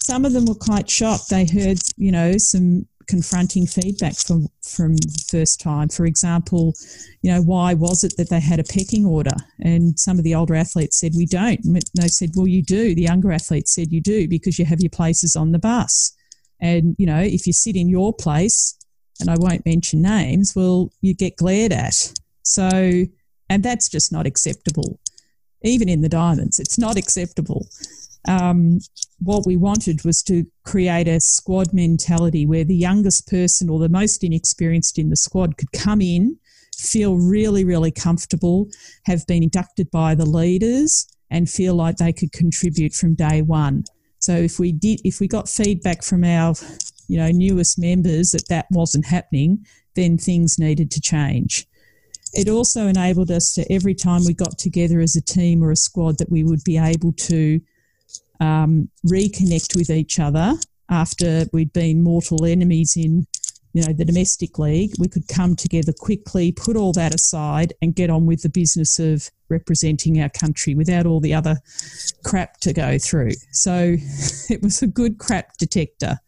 some 0.00 0.24
of 0.24 0.32
them 0.32 0.46
were 0.46 0.54
quite 0.54 0.88
shocked. 0.88 1.30
They 1.30 1.46
heard, 1.46 1.78
you 1.96 2.12
know, 2.12 2.38
some 2.38 2.86
confronting 3.08 3.66
feedback 3.66 4.14
from 4.14 4.48
from 4.62 4.96
the 4.96 5.24
first 5.30 5.60
time. 5.60 5.88
For 5.88 6.06
example, 6.06 6.74
you 7.22 7.30
know, 7.32 7.42
why 7.42 7.74
was 7.74 8.04
it 8.04 8.16
that 8.16 8.30
they 8.30 8.40
had 8.40 8.60
a 8.60 8.64
pecking 8.64 9.04
order? 9.04 9.36
And 9.60 9.98
some 9.98 10.18
of 10.18 10.24
the 10.24 10.34
older 10.34 10.54
athletes 10.54 10.98
said 10.98 11.12
we 11.16 11.26
don't. 11.26 11.64
And 11.64 11.82
they 11.94 12.08
said, 12.08 12.30
well, 12.36 12.46
you 12.46 12.62
do. 12.62 12.94
The 12.94 13.02
younger 13.02 13.32
athletes 13.32 13.74
said 13.74 13.92
you 13.92 14.00
do 14.00 14.28
because 14.28 14.58
you 14.58 14.64
have 14.64 14.80
your 14.80 14.90
places 14.90 15.36
on 15.36 15.52
the 15.52 15.58
bus. 15.58 16.16
And 16.60 16.94
you 16.98 17.06
know, 17.06 17.20
if 17.20 17.46
you 17.46 17.52
sit 17.52 17.76
in 17.76 17.88
your 17.88 18.12
place, 18.14 18.78
and 19.20 19.30
I 19.30 19.36
won't 19.38 19.66
mention 19.66 20.02
names, 20.02 20.54
well, 20.54 20.90
you 21.00 21.14
get 21.14 21.36
glared 21.36 21.72
at. 21.72 22.12
So, 22.42 23.04
and 23.52 23.62
that's 23.62 23.88
just 23.88 24.12
not 24.12 24.26
acceptable. 24.26 24.98
Even 25.62 25.88
in 25.88 26.00
the 26.00 26.08
diamonds, 26.08 26.58
it's 26.58 26.78
not 26.78 26.96
acceptable 26.96 27.68
um, 28.28 28.78
what 29.20 29.46
we 29.46 29.56
wanted 29.56 30.04
was 30.04 30.22
to 30.24 30.46
create 30.64 31.08
a 31.08 31.20
squad 31.20 31.72
mentality 31.72 32.46
where 32.46 32.64
the 32.64 32.74
youngest 32.74 33.28
person 33.28 33.68
or 33.68 33.78
the 33.78 33.88
most 33.88 34.22
inexperienced 34.22 34.98
in 34.98 35.10
the 35.10 35.16
squad 35.16 35.56
could 35.56 35.72
come 35.72 36.00
in, 36.00 36.38
feel 36.76 37.16
really, 37.16 37.64
really 37.64 37.90
comfortable, 37.90 38.68
have 39.04 39.26
been 39.26 39.42
inducted 39.42 39.90
by 39.90 40.14
the 40.14 40.26
leaders, 40.26 41.06
and 41.30 41.48
feel 41.48 41.74
like 41.74 41.96
they 41.96 42.12
could 42.12 42.32
contribute 42.32 42.92
from 42.92 43.14
day 43.14 43.42
one. 43.42 43.84
So 44.18 44.36
if 44.36 44.58
we 44.58 44.72
did, 44.72 45.00
if 45.04 45.18
we 45.18 45.26
got 45.26 45.48
feedback 45.48 46.02
from 46.02 46.24
our, 46.24 46.54
you 47.08 47.16
know, 47.16 47.30
newest 47.30 47.78
members 47.78 48.30
that 48.30 48.48
that 48.48 48.66
wasn't 48.70 49.06
happening, 49.06 49.66
then 49.96 50.16
things 50.16 50.58
needed 50.58 50.90
to 50.92 51.00
change. 51.00 51.66
It 52.32 52.48
also 52.48 52.86
enabled 52.86 53.30
us 53.30 53.52
to 53.54 53.72
every 53.72 53.94
time 53.94 54.24
we 54.24 54.34
got 54.34 54.58
together 54.58 55.00
as 55.00 55.16
a 55.16 55.20
team 55.20 55.62
or 55.62 55.70
a 55.70 55.76
squad 55.76 56.18
that 56.18 56.30
we 56.30 56.44
would 56.44 56.64
be 56.64 56.78
able 56.78 57.12
to 57.12 57.60
um, 58.40 58.88
reconnect 59.06 59.76
with 59.76 59.90
each 59.90 60.18
other 60.18 60.54
after 60.88 61.44
we'd 61.52 61.72
been 61.72 62.02
mortal 62.02 62.44
enemies 62.44 62.94
in 62.96 63.26
you 63.74 63.82
know 63.82 63.92
the 63.92 64.04
domestic 64.04 64.58
league. 64.58 64.92
We 64.98 65.08
could 65.08 65.28
come 65.28 65.56
together 65.56 65.92
quickly 65.98 66.52
put 66.52 66.76
all 66.76 66.92
that 66.92 67.14
aside 67.14 67.72
and 67.80 67.94
get 67.94 68.10
on 68.10 68.26
with 68.26 68.42
the 68.42 68.50
business 68.50 68.98
of 68.98 69.30
representing 69.48 70.20
our 70.20 70.28
country 70.28 70.74
without 70.74 71.06
all 71.06 71.20
the 71.20 71.32
other 71.34 71.56
crap 72.24 72.58
to 72.60 72.72
go 72.72 72.98
through. 72.98 73.32
So 73.50 73.96
it 74.50 74.62
was 74.62 74.82
a 74.82 74.86
good 74.86 75.18
crap 75.18 75.56
detector. 75.56 76.18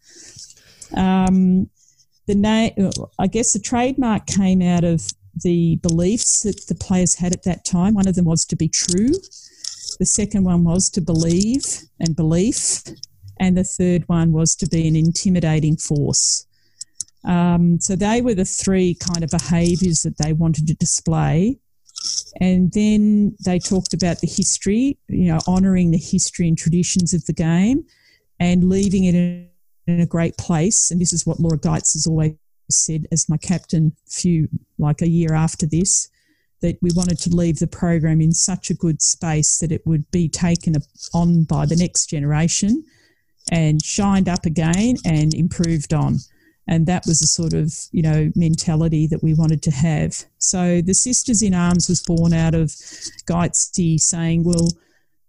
Um, 0.95 1.69
the 2.27 2.35
name 2.35 2.71
i 3.19 3.27
guess 3.27 3.53
the 3.53 3.59
trademark 3.59 4.25
came 4.25 4.61
out 4.61 4.83
of 4.83 5.07
the 5.43 5.77
beliefs 5.77 6.43
that 6.43 6.67
the 6.67 6.75
players 6.75 7.15
had 7.15 7.33
at 7.33 7.43
that 7.43 7.65
time 7.65 7.93
one 7.93 8.07
of 8.07 8.15
them 8.15 8.25
was 8.25 8.45
to 8.45 8.55
be 8.55 8.69
true 8.69 9.11
the 9.99 10.05
second 10.05 10.43
one 10.43 10.63
was 10.63 10.89
to 10.91 11.01
believe 11.01 11.63
and 11.99 12.15
belief. 12.15 12.83
And 13.39 13.57
the 13.57 13.63
third 13.63 14.07
one 14.07 14.31
was 14.31 14.55
to 14.57 14.67
be 14.67 14.87
an 14.87 14.95
intimidating 14.95 15.77
force. 15.77 16.45
Um, 17.25 17.79
so 17.81 17.95
they 17.95 18.21
were 18.21 18.35
the 18.35 18.45
three 18.45 18.95
kind 18.95 19.23
of 19.23 19.29
behaviours 19.29 20.03
that 20.03 20.17
they 20.17 20.33
wanted 20.33 20.67
to 20.67 20.75
display. 20.75 21.57
And 22.39 22.71
then 22.73 23.35
they 23.43 23.59
talked 23.59 23.93
about 23.93 24.19
the 24.19 24.27
history, 24.27 24.97
you 25.07 25.27
know, 25.27 25.39
honouring 25.47 25.91
the 25.91 25.97
history 25.97 26.47
and 26.47 26.57
traditions 26.57 27.13
of 27.13 27.25
the 27.25 27.33
game 27.33 27.85
and 28.39 28.69
leaving 28.69 29.05
it 29.05 29.15
in, 29.15 29.49
in 29.87 30.01
a 30.01 30.05
great 30.05 30.37
place. 30.37 30.91
And 30.91 31.01
this 31.01 31.13
is 31.13 31.25
what 31.25 31.39
Laura 31.39 31.57
Geitz 31.57 31.93
has 31.93 32.05
always 32.07 32.35
said 32.69 33.05
as 33.11 33.27
my 33.29 33.37
captain, 33.37 33.95
few 34.07 34.47
like 34.77 35.01
a 35.01 35.09
year 35.09 35.33
after 35.33 35.65
this, 35.65 36.09
that 36.61 36.77
we 36.81 36.89
wanted 36.95 37.19
to 37.19 37.29
leave 37.29 37.59
the 37.59 37.67
program 37.67 38.21
in 38.21 38.31
such 38.31 38.69
a 38.69 38.75
good 38.75 39.01
space 39.01 39.59
that 39.59 39.71
it 39.71 39.85
would 39.85 40.09
be 40.11 40.29
taken 40.29 40.75
on 41.13 41.43
by 41.43 41.65
the 41.65 41.75
next 41.75 42.07
generation 42.07 42.83
and 43.51 43.83
shined 43.83 44.27
up 44.27 44.45
again 44.45 44.95
and 45.05 45.33
improved 45.33 45.93
on. 45.93 46.17
And 46.67 46.87
that 46.87 47.05
was 47.05 47.19
the 47.19 47.27
sort 47.27 47.53
of, 47.53 47.71
you 47.91 48.01
know, 48.01 48.31
mentality 48.35 49.05
that 49.07 49.21
we 49.21 49.35
wanted 49.35 49.61
to 49.63 49.71
have. 49.71 50.23
So 50.39 50.81
the 50.81 50.95
Sisters 50.95 51.43
in 51.43 51.53
Arms 51.53 51.87
was 51.87 52.01
born 52.01 52.33
out 52.33 52.55
of 52.55 52.69
Geitzy 53.27 53.99
saying, 53.99 54.43
well, 54.43 54.67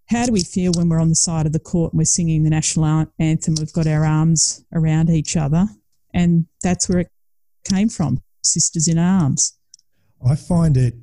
how 0.09 0.25
do 0.25 0.33
we 0.33 0.43
feel 0.43 0.73
when 0.77 0.89
we're 0.89 1.01
on 1.01 1.11
the 1.11 1.15
side 1.15 1.45
of 1.45 1.53
the 1.53 1.59
court 1.59 1.93
and 1.93 1.99
we're 1.99 2.05
singing 2.05 2.45
the 2.45 2.51
national 2.51 3.07
anthem? 3.19 3.55
We've 3.59 3.73
got 3.73 3.87
our 3.87 4.07
arms 4.07 4.65
around 4.73 5.11
each 5.11 5.37
other. 5.37 5.67
And 6.15 6.47
that's 6.63 6.89
where 6.89 7.01
it 7.01 7.11
came 7.65 7.91
from, 7.91 8.23
Sisters 8.47 8.89
in 8.89 8.99
Arms. 8.99 9.57
I 10.27 10.35
find 10.35 10.77
it 10.77 10.95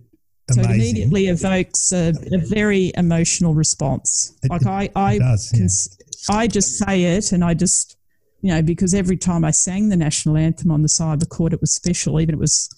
so 0.52 0.62
it 0.62 0.66
immediately 0.66 1.28
evokes 1.28 1.94
a, 1.94 2.14
a, 2.32 2.38
very 2.38 2.92
emotional 2.96 3.54
response. 3.54 4.38
It, 4.44 4.52
like 4.52 4.66
I, 4.66 4.90
I, 4.96 5.18
does, 5.18 5.50
can, 5.50 6.36
I 6.36 6.48
just 6.48 6.78
say 6.78 7.04
it, 7.04 7.32
and 7.32 7.46
I 7.46 7.54
just, 7.54 7.96
you 8.42 8.52
know, 8.52 8.62
because 8.62 8.94
every 8.94 9.16
time 9.16 9.46
I 9.46 9.52
sang 9.52 9.88
the 9.88 9.96
national 9.96 10.36
anthem 10.36 10.70
on 10.70 10.82
the 10.82 10.90
side 10.90 11.14
of 11.14 11.20
the 11.22 11.26
court, 11.26 11.54
it 11.54 11.62
was 11.62 11.74
special. 11.74 12.20
Even 12.20 12.36
it 12.36 12.40
was. 12.40 12.70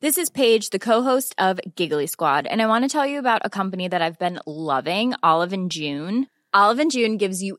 This 0.00 0.18
is 0.18 0.30
Paige, 0.30 0.70
the 0.70 0.78
co-host 0.78 1.34
of 1.38 1.60
Giggly 1.76 2.06
Squad, 2.06 2.46
and 2.46 2.60
I 2.60 2.66
want 2.66 2.84
to 2.84 2.88
tell 2.88 3.06
you 3.06 3.20
about 3.20 3.42
a 3.44 3.50
company 3.50 3.86
that 3.88 4.02
I've 4.02 4.18
been 4.18 4.40
loving, 4.46 5.14
Olive 5.22 5.52
and 5.52 5.70
June. 5.70 6.26
Olive 6.52 6.80
and 6.80 6.90
June 6.90 7.18
gives 7.18 7.42
you 7.42 7.58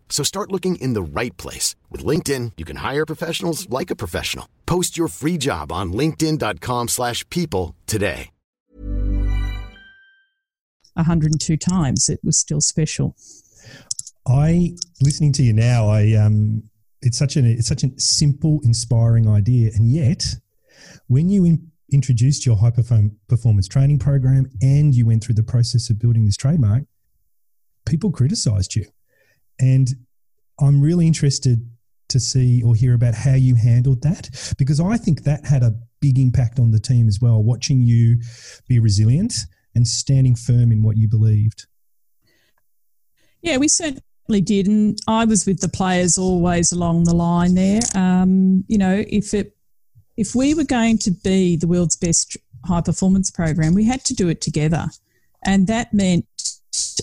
So 0.11 0.23
start 0.23 0.51
looking 0.51 0.75
in 0.75 0.93
the 0.93 1.01
right 1.01 1.35
place. 1.37 1.75
With 1.89 2.05
LinkedIn, 2.05 2.51
you 2.57 2.65
can 2.65 2.75
hire 2.75 3.07
professionals 3.07 3.67
like 3.71 3.89
a 3.89 3.95
professional. 3.95 4.47
Post 4.67 4.99
your 4.99 5.07
free 5.07 5.39
job 5.39 5.71
on 5.71 5.93
linkedin.com 5.93 6.89
slash 6.89 7.27
people 7.29 7.75
today. 7.87 8.29
102 10.95 11.57
times. 11.57 12.09
It 12.09 12.19
was 12.23 12.37
still 12.37 12.61
special. 12.61 13.15
I, 14.27 14.75
listening 15.01 15.33
to 15.33 15.43
you 15.43 15.53
now, 15.53 15.87
I, 15.87 16.13
um, 16.13 16.63
it's 17.01 17.17
such 17.17 17.37
an, 17.37 17.45
it's 17.45 17.67
such 17.67 17.83
a 17.83 17.89
simple, 17.97 18.59
inspiring 18.63 19.27
idea. 19.27 19.71
And 19.73 19.91
yet, 19.91 20.35
when 21.07 21.29
you 21.29 21.45
in, 21.45 21.71
introduced 21.91 22.45
your 22.45 22.57
high 22.57 22.71
performance 22.71 23.67
training 23.67 23.99
program 23.99 24.49
and 24.61 24.93
you 24.93 25.05
went 25.05 25.23
through 25.23 25.35
the 25.35 25.43
process 25.43 25.89
of 25.89 25.99
building 25.99 26.25
this 26.25 26.37
trademark, 26.37 26.83
people 27.85 28.11
criticized 28.11 28.75
you. 28.75 28.85
And 29.61 29.87
I'm 30.59 30.81
really 30.81 31.07
interested 31.07 31.65
to 32.09 32.19
see 32.19 32.61
or 32.61 32.75
hear 32.75 32.93
about 32.93 33.15
how 33.15 33.35
you 33.35 33.55
handled 33.55 34.01
that 34.01 34.29
because 34.57 34.79
I 34.79 34.97
think 34.97 35.23
that 35.23 35.45
had 35.45 35.63
a 35.63 35.73
big 36.01 36.19
impact 36.19 36.59
on 36.59 36.71
the 36.71 36.79
team 36.79 37.07
as 37.07 37.19
well, 37.21 37.41
watching 37.41 37.81
you 37.81 38.21
be 38.67 38.79
resilient 38.79 39.33
and 39.75 39.87
standing 39.87 40.35
firm 40.35 40.71
in 40.71 40.83
what 40.83 40.97
you 40.97 41.07
believed. 41.07 41.67
Yeah, 43.41 43.57
we 43.57 43.69
certainly 43.69 44.41
did. 44.41 44.67
And 44.67 44.99
I 45.07 45.25
was 45.25 45.45
with 45.45 45.61
the 45.61 45.69
players 45.69 46.17
always 46.17 46.71
along 46.71 47.05
the 47.05 47.15
line 47.15 47.55
there. 47.55 47.81
Um, 47.95 48.65
you 48.67 48.77
know, 48.77 49.03
if 49.07 49.33
it 49.33 49.55
if 50.17 50.35
we 50.35 50.53
were 50.53 50.65
going 50.65 50.97
to 50.99 51.11
be 51.11 51.55
the 51.55 51.67
world's 51.67 51.95
best 51.95 52.35
high 52.65 52.81
performance 52.81 53.31
program, 53.31 53.73
we 53.73 53.85
had 53.85 54.03
to 54.05 54.13
do 54.13 54.27
it 54.27 54.41
together. 54.41 54.87
And 55.45 55.67
that 55.67 55.93
meant 55.93 56.25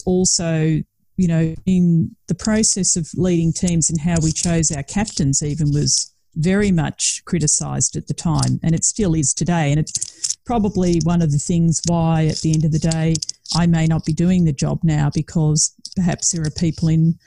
also 0.04 0.82
you 1.18 1.28
know, 1.28 1.54
in 1.66 2.16
the 2.28 2.34
process 2.34 2.96
of 2.96 3.10
leading 3.14 3.52
teams 3.52 3.90
and 3.90 4.00
how 4.00 4.14
we 4.22 4.32
chose 4.32 4.70
our 4.70 4.84
captains, 4.84 5.42
even 5.42 5.72
was 5.72 6.14
very 6.36 6.70
much 6.70 7.22
criticised 7.24 7.96
at 7.96 8.06
the 8.06 8.14
time, 8.14 8.60
and 8.62 8.74
it 8.74 8.84
still 8.84 9.14
is 9.14 9.34
today. 9.34 9.70
And 9.70 9.80
it's 9.80 10.36
probably 10.46 11.00
one 11.02 11.20
of 11.20 11.32
the 11.32 11.38
things 11.38 11.82
why, 11.88 12.26
at 12.26 12.38
the 12.38 12.54
end 12.54 12.64
of 12.64 12.72
the 12.72 12.78
day, 12.78 13.16
I 13.56 13.66
may 13.66 13.86
not 13.86 14.04
be 14.04 14.12
doing 14.12 14.44
the 14.44 14.52
job 14.52 14.78
now 14.84 15.10
because 15.12 15.74
perhaps 15.96 16.30
there 16.30 16.46
are 16.46 16.50
people 16.50 16.88
in 16.88 17.18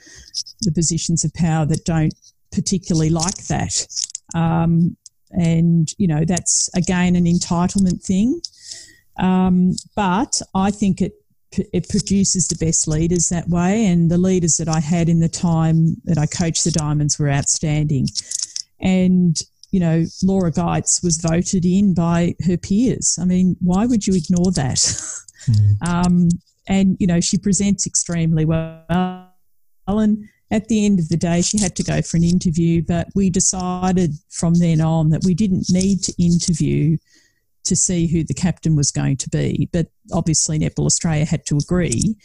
the 0.62 0.72
positions 0.72 1.24
of 1.24 1.34
power 1.34 1.66
that 1.66 1.84
don't 1.84 2.14
particularly 2.50 3.10
like 3.10 3.46
that. 3.48 3.86
Um, 4.34 4.96
and, 5.32 5.88
you 5.98 6.06
know, 6.06 6.24
that's 6.24 6.70
again 6.74 7.14
an 7.16 7.24
entitlement 7.24 8.02
thing. 8.02 8.40
Um, 9.18 9.72
but 9.94 10.40
I 10.54 10.70
think 10.70 11.02
it 11.02 11.12
it 11.72 11.88
produces 11.88 12.48
the 12.48 12.64
best 12.64 12.88
leaders 12.88 13.28
that 13.28 13.48
way. 13.48 13.86
And 13.86 14.10
the 14.10 14.18
leaders 14.18 14.56
that 14.56 14.68
I 14.68 14.80
had 14.80 15.08
in 15.08 15.20
the 15.20 15.28
time 15.28 15.96
that 16.04 16.18
I 16.18 16.26
coached 16.26 16.64
the 16.64 16.70
Diamonds 16.70 17.18
were 17.18 17.30
outstanding. 17.30 18.08
And, 18.80 19.40
you 19.70 19.80
know, 19.80 20.04
Laura 20.22 20.50
Geitz 20.50 21.02
was 21.02 21.18
voted 21.18 21.64
in 21.64 21.94
by 21.94 22.34
her 22.46 22.56
peers. 22.56 23.18
I 23.20 23.24
mean, 23.24 23.56
why 23.60 23.86
would 23.86 24.06
you 24.06 24.14
ignore 24.14 24.52
that? 24.52 24.78
Mm. 25.48 25.86
um, 25.88 26.28
and, 26.68 26.96
you 27.00 27.06
know, 27.06 27.20
she 27.20 27.38
presents 27.38 27.86
extremely 27.86 28.44
well. 28.44 29.30
And 29.86 30.28
at 30.50 30.68
the 30.68 30.84
end 30.84 30.98
of 30.98 31.08
the 31.08 31.16
day, 31.16 31.42
she 31.42 31.58
had 31.58 31.74
to 31.76 31.82
go 31.82 32.02
for 32.02 32.18
an 32.18 32.24
interview, 32.24 32.82
but 32.86 33.08
we 33.14 33.30
decided 33.30 34.14
from 34.28 34.54
then 34.54 34.80
on 34.80 35.08
that 35.10 35.24
we 35.24 35.34
didn't 35.34 35.66
need 35.70 36.02
to 36.04 36.22
interview 36.22 36.98
to 37.64 37.76
see 37.76 38.06
who 38.06 38.24
the 38.24 38.34
captain 38.34 38.76
was 38.76 38.90
going 38.90 39.16
to 39.18 39.28
be. 39.30 39.68
But 39.72 39.88
obviously, 40.12 40.58
Netball 40.58 40.86
Australia 40.86 41.24
had 41.24 41.46
to 41.46 41.56
agree. 41.56 42.16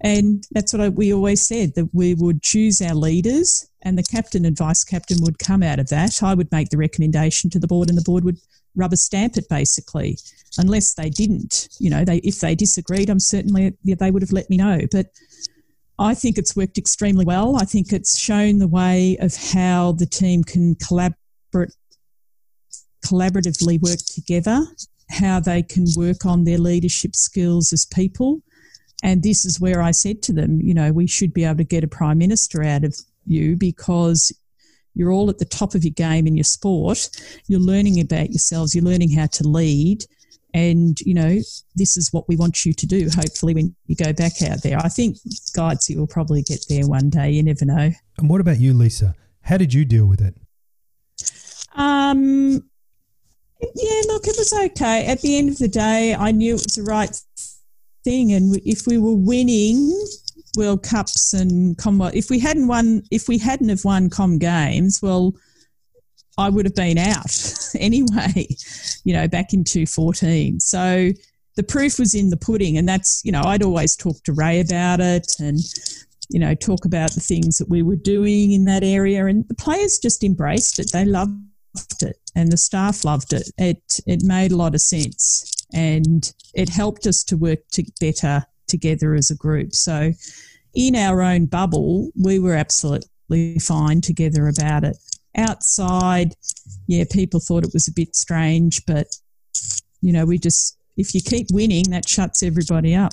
And 0.00 0.44
that's 0.50 0.72
what 0.72 0.82
I, 0.82 0.88
we 0.90 1.12
always 1.12 1.46
said 1.46 1.74
that 1.74 1.88
we 1.94 2.14
would 2.14 2.42
choose 2.42 2.82
our 2.82 2.94
leaders, 2.94 3.66
and 3.82 3.96
the 3.96 4.02
captain 4.02 4.44
and 4.44 4.56
vice 4.56 4.84
captain 4.84 5.18
would 5.22 5.38
come 5.38 5.62
out 5.62 5.78
of 5.78 5.88
that. 5.88 6.22
I 6.22 6.34
would 6.34 6.52
make 6.52 6.68
the 6.68 6.76
recommendation 6.76 7.48
to 7.50 7.58
the 7.58 7.66
board, 7.66 7.88
and 7.88 7.96
the 7.96 8.02
board 8.02 8.24
would 8.24 8.38
rubber 8.74 8.96
stamp 8.96 9.38
it 9.38 9.48
basically, 9.48 10.18
unless 10.58 10.94
they 10.94 11.08
didn't. 11.08 11.68
You 11.80 11.90
know, 11.90 12.04
they 12.04 12.18
if 12.18 12.40
they 12.40 12.54
disagreed, 12.54 13.08
I'm 13.08 13.20
certainly 13.20 13.72
they 13.84 14.10
would 14.10 14.22
have 14.22 14.32
let 14.32 14.50
me 14.50 14.58
know. 14.58 14.80
But 14.92 15.06
I 15.98 16.14
think 16.14 16.36
it's 16.36 16.54
worked 16.54 16.76
extremely 16.76 17.24
well. 17.24 17.56
I 17.56 17.64
think 17.64 17.90
it's 17.90 18.18
shown 18.18 18.58
the 18.58 18.68
way 18.68 19.16
of 19.20 19.34
how 19.34 19.92
the 19.92 20.04
team 20.04 20.44
can 20.44 20.74
collaborate 20.74 21.72
collaboratively 23.06 23.80
work 23.80 23.98
together, 23.98 24.66
how 25.10 25.40
they 25.40 25.62
can 25.62 25.86
work 25.96 26.26
on 26.26 26.44
their 26.44 26.58
leadership 26.58 27.14
skills 27.14 27.72
as 27.72 27.86
people. 27.86 28.40
And 29.02 29.22
this 29.22 29.44
is 29.44 29.60
where 29.60 29.82
I 29.82 29.90
said 29.90 30.22
to 30.22 30.32
them, 30.32 30.60
you 30.60 30.74
know, 30.74 30.92
we 30.92 31.06
should 31.06 31.32
be 31.32 31.44
able 31.44 31.58
to 31.58 31.64
get 31.64 31.84
a 31.84 31.88
prime 31.88 32.18
minister 32.18 32.62
out 32.62 32.84
of 32.84 32.96
you 33.26 33.56
because 33.56 34.32
you're 34.94 35.12
all 35.12 35.28
at 35.28 35.38
the 35.38 35.44
top 35.44 35.74
of 35.74 35.84
your 35.84 35.92
game 35.92 36.26
in 36.26 36.36
your 36.36 36.44
sport. 36.44 37.08
You're 37.46 37.60
learning 37.60 38.00
about 38.00 38.30
yourselves, 38.30 38.74
you're 38.74 38.84
learning 38.84 39.12
how 39.12 39.26
to 39.26 39.46
lead. 39.46 40.04
And, 40.54 40.98
you 41.00 41.12
know, 41.12 41.38
this 41.74 41.98
is 41.98 42.10
what 42.12 42.26
we 42.28 42.36
want 42.36 42.64
you 42.64 42.72
to 42.72 42.86
do, 42.86 43.10
hopefully, 43.14 43.52
when 43.52 43.76
you 43.86 43.94
go 43.94 44.14
back 44.14 44.40
out 44.40 44.62
there. 44.62 44.78
I 44.78 44.88
think 44.88 45.18
Geitzy 45.54 45.96
will 45.96 46.06
probably 46.06 46.42
get 46.42 46.64
there 46.70 46.86
one 46.86 47.10
day. 47.10 47.30
You 47.30 47.42
never 47.42 47.66
know. 47.66 47.90
And 48.16 48.30
what 48.30 48.40
about 48.40 48.58
you, 48.58 48.72
Lisa? 48.72 49.14
How 49.42 49.58
did 49.58 49.74
you 49.74 49.84
deal 49.84 50.06
with 50.06 50.22
it? 50.22 50.34
Um, 51.74 52.62
yeah, 53.60 54.02
look, 54.06 54.26
it 54.26 54.36
was 54.38 54.52
okay. 54.52 55.06
At 55.06 55.20
the 55.22 55.38
end 55.38 55.48
of 55.48 55.58
the 55.58 55.68
day, 55.68 56.14
I 56.14 56.30
knew 56.30 56.54
it 56.54 56.64
was 56.64 56.74
the 56.74 56.82
right 56.82 57.14
thing, 58.04 58.32
and 58.32 58.56
if 58.64 58.86
we 58.86 58.98
were 58.98 59.14
winning 59.14 59.92
World 60.56 60.82
Cups 60.82 61.32
and 61.32 61.76
Commonwealth, 61.78 62.14
if 62.14 62.28
we 62.30 62.38
hadn't 62.38 62.68
won, 62.68 63.02
if 63.10 63.28
we 63.28 63.38
hadn't 63.38 63.70
have 63.70 63.84
won 63.84 64.10
Com 64.10 64.38
Games, 64.38 65.00
well, 65.02 65.34
I 66.38 66.50
would 66.50 66.66
have 66.66 66.74
been 66.74 66.98
out 66.98 67.32
anyway. 67.78 68.46
You 69.04 69.14
know, 69.14 69.26
back 69.28 69.54
in 69.54 69.64
two 69.64 69.86
fourteen. 69.86 70.60
So 70.60 71.10
the 71.56 71.62
proof 71.62 71.98
was 71.98 72.14
in 72.14 72.28
the 72.28 72.36
pudding, 72.36 72.76
and 72.76 72.86
that's 72.86 73.22
you 73.24 73.32
know 73.32 73.42
I'd 73.42 73.62
always 73.62 73.96
talk 73.96 74.22
to 74.24 74.34
Ray 74.34 74.60
about 74.60 75.00
it, 75.00 75.34
and 75.38 75.58
you 76.28 76.38
know 76.38 76.54
talk 76.54 76.84
about 76.84 77.12
the 77.12 77.20
things 77.20 77.56
that 77.56 77.70
we 77.70 77.82
were 77.82 77.96
doing 77.96 78.52
in 78.52 78.66
that 78.66 78.84
area, 78.84 79.24
and 79.26 79.48
the 79.48 79.54
players 79.54 79.98
just 79.98 80.22
embraced 80.22 80.78
it. 80.78 80.92
They 80.92 81.06
loved 81.06 81.40
it 82.02 82.18
and 82.36 82.52
the 82.52 82.56
staff 82.58 83.04
loved 83.04 83.32
it. 83.32 83.50
It 83.58 84.00
it 84.06 84.22
made 84.22 84.52
a 84.52 84.56
lot 84.56 84.74
of 84.74 84.80
sense 84.80 85.52
and 85.72 86.32
it 86.54 86.68
helped 86.68 87.06
us 87.06 87.24
to 87.24 87.36
work 87.36 87.60
to 87.72 87.84
better 87.98 88.44
together 88.68 89.14
as 89.14 89.30
a 89.30 89.36
group. 89.36 89.74
So 89.74 90.12
in 90.74 90.94
our 90.94 91.22
own 91.22 91.46
bubble, 91.46 92.10
we 92.22 92.38
were 92.38 92.54
absolutely 92.54 93.58
fine 93.58 94.02
together 94.02 94.46
about 94.46 94.84
it. 94.84 94.96
Outside, 95.36 96.34
yeah, 96.86 97.04
people 97.10 97.40
thought 97.40 97.64
it 97.64 97.72
was 97.72 97.88
a 97.88 97.92
bit 97.92 98.14
strange, 98.14 98.84
but 98.86 99.06
you 100.02 100.12
know, 100.12 100.26
we 100.26 100.38
just 100.38 100.78
if 100.96 101.14
you 101.14 101.20
keep 101.22 101.48
winning, 101.50 101.90
that 101.90 102.08
shuts 102.08 102.42
everybody 102.42 102.94
up. 102.94 103.12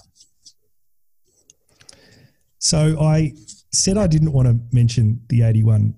So 2.59 2.99
I 3.01 3.33
said 3.71 3.97
I 3.97 4.07
didn't 4.07 4.33
want 4.33 4.47
to 4.47 4.59
mention 4.71 5.21
the 5.27 5.41
81% 5.41 5.93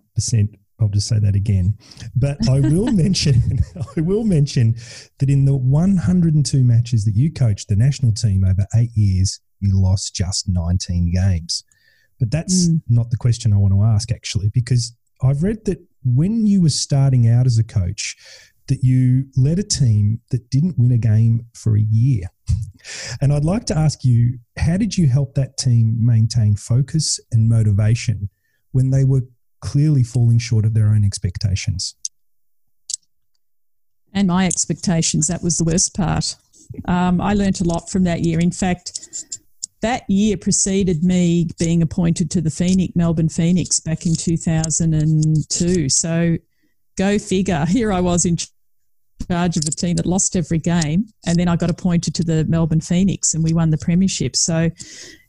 I'll 0.79 0.89
just 0.89 1.07
say 1.07 1.19
that 1.19 1.35
again. 1.35 1.77
But 2.15 2.37
I 2.49 2.59
will 2.59 2.91
mention 2.91 3.59
I 3.97 4.01
will 4.01 4.23
mention 4.23 4.75
that 5.19 5.29
in 5.29 5.45
the 5.45 5.55
102 5.55 6.63
matches 6.63 7.05
that 7.05 7.15
you 7.15 7.31
coached 7.31 7.69
the 7.69 7.75
national 7.75 8.13
team 8.13 8.43
over 8.43 8.65
8 8.75 8.89
years, 8.95 9.39
you 9.59 9.79
lost 9.79 10.15
just 10.15 10.49
19 10.49 11.11
games. 11.13 11.63
But 12.19 12.31
that's 12.31 12.69
mm. 12.69 12.81
not 12.87 13.09
the 13.09 13.17
question 13.17 13.53
I 13.53 13.57
want 13.57 13.73
to 13.73 13.83
ask 13.83 14.11
actually 14.11 14.49
because 14.53 14.95
I've 15.21 15.43
read 15.43 15.65
that 15.65 15.79
when 16.03 16.45
you 16.45 16.61
were 16.61 16.69
starting 16.69 17.27
out 17.27 17.45
as 17.45 17.57
a 17.57 17.63
coach 17.63 18.15
that 18.67 18.83
you 18.83 19.25
led 19.37 19.59
a 19.59 19.63
team 19.63 20.19
that 20.31 20.49
didn't 20.49 20.77
win 20.77 20.91
a 20.91 20.97
game 20.97 21.45
for 21.53 21.77
a 21.77 21.81
year. 21.81 22.27
And 23.19 23.33
I'd 23.33 23.43
like 23.43 23.65
to 23.65 23.77
ask 23.77 24.05
you, 24.05 24.37
how 24.59 24.77
did 24.77 24.95
you 24.95 25.07
help 25.07 25.33
that 25.33 25.57
team 25.57 25.97
maintain 25.99 26.55
focus 26.55 27.19
and 27.31 27.49
motivation 27.49 28.29
when 28.73 28.91
they 28.91 29.03
were 29.03 29.23
clearly 29.61 30.03
falling 30.03 30.39
short 30.39 30.65
of 30.65 30.73
their 30.73 30.87
own 30.87 31.03
expectations. 31.03 31.95
And 34.13 34.27
my 34.27 34.45
expectations, 34.45 35.27
that 35.27 35.43
was 35.43 35.57
the 35.57 35.65
worst 35.65 35.95
part. 35.95 36.35
Um, 36.85 37.19
I 37.19 37.33
learnt 37.33 37.61
a 37.61 37.65
lot 37.65 37.89
from 37.89 38.03
that 38.05 38.21
year. 38.21 38.39
In 38.39 38.51
fact, 38.51 38.99
that 39.81 40.09
year 40.09 40.37
preceded 40.37 41.03
me 41.03 41.49
being 41.59 41.81
appointed 41.81 42.31
to 42.31 42.41
the 42.41 42.49
Phoenix, 42.49 42.95
Melbourne 42.95 43.29
Phoenix 43.29 43.79
back 43.79 44.05
in 44.05 44.15
2002. 44.15 45.89
So 45.89 46.37
go 46.97 47.19
figure. 47.19 47.65
Here 47.69 47.91
I 47.91 47.99
was 47.99 48.25
in 48.25 48.37
charge 49.29 49.57
of 49.57 49.63
a 49.67 49.71
team 49.71 49.95
that 49.95 50.05
lost 50.05 50.35
every 50.35 50.59
game. 50.59 51.07
And 51.25 51.37
then 51.37 51.47
I 51.47 51.55
got 51.55 51.69
appointed 51.69 52.13
to 52.15 52.23
the 52.23 52.45
Melbourne 52.45 52.81
Phoenix 52.81 53.33
and 53.33 53.43
we 53.43 53.53
won 53.53 53.69
the 53.69 53.77
premiership. 53.77 54.35
So 54.35 54.69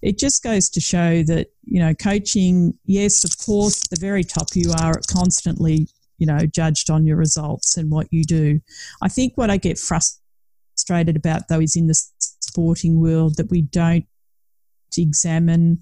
it 0.02 0.18
just 0.18 0.42
goes 0.42 0.68
to 0.70 0.80
show 0.80 1.22
that, 1.24 1.48
you 1.64 1.80
know, 1.80 1.94
coaching, 1.94 2.74
yes, 2.84 3.24
of 3.24 3.38
course, 3.44 3.84
at 3.84 3.90
the 3.90 4.00
very 4.00 4.24
top, 4.24 4.48
you 4.54 4.72
are 4.80 4.94
constantly 5.10 5.88
you 6.18 6.26
know, 6.26 6.46
judged 6.46 6.90
on 6.90 7.06
your 7.06 7.16
results 7.16 7.76
and 7.76 7.90
what 7.90 8.06
you 8.10 8.24
do. 8.24 8.60
I 9.02 9.08
think 9.08 9.36
what 9.36 9.50
I 9.50 9.56
get 9.56 9.78
frustrated 9.78 11.16
about 11.16 11.48
though 11.48 11.60
is 11.60 11.76
in 11.76 11.86
the 11.86 11.94
sporting 12.18 13.00
world 13.00 13.36
that 13.36 13.50
we 13.50 13.62
don't 13.62 14.06
examine 14.96 15.78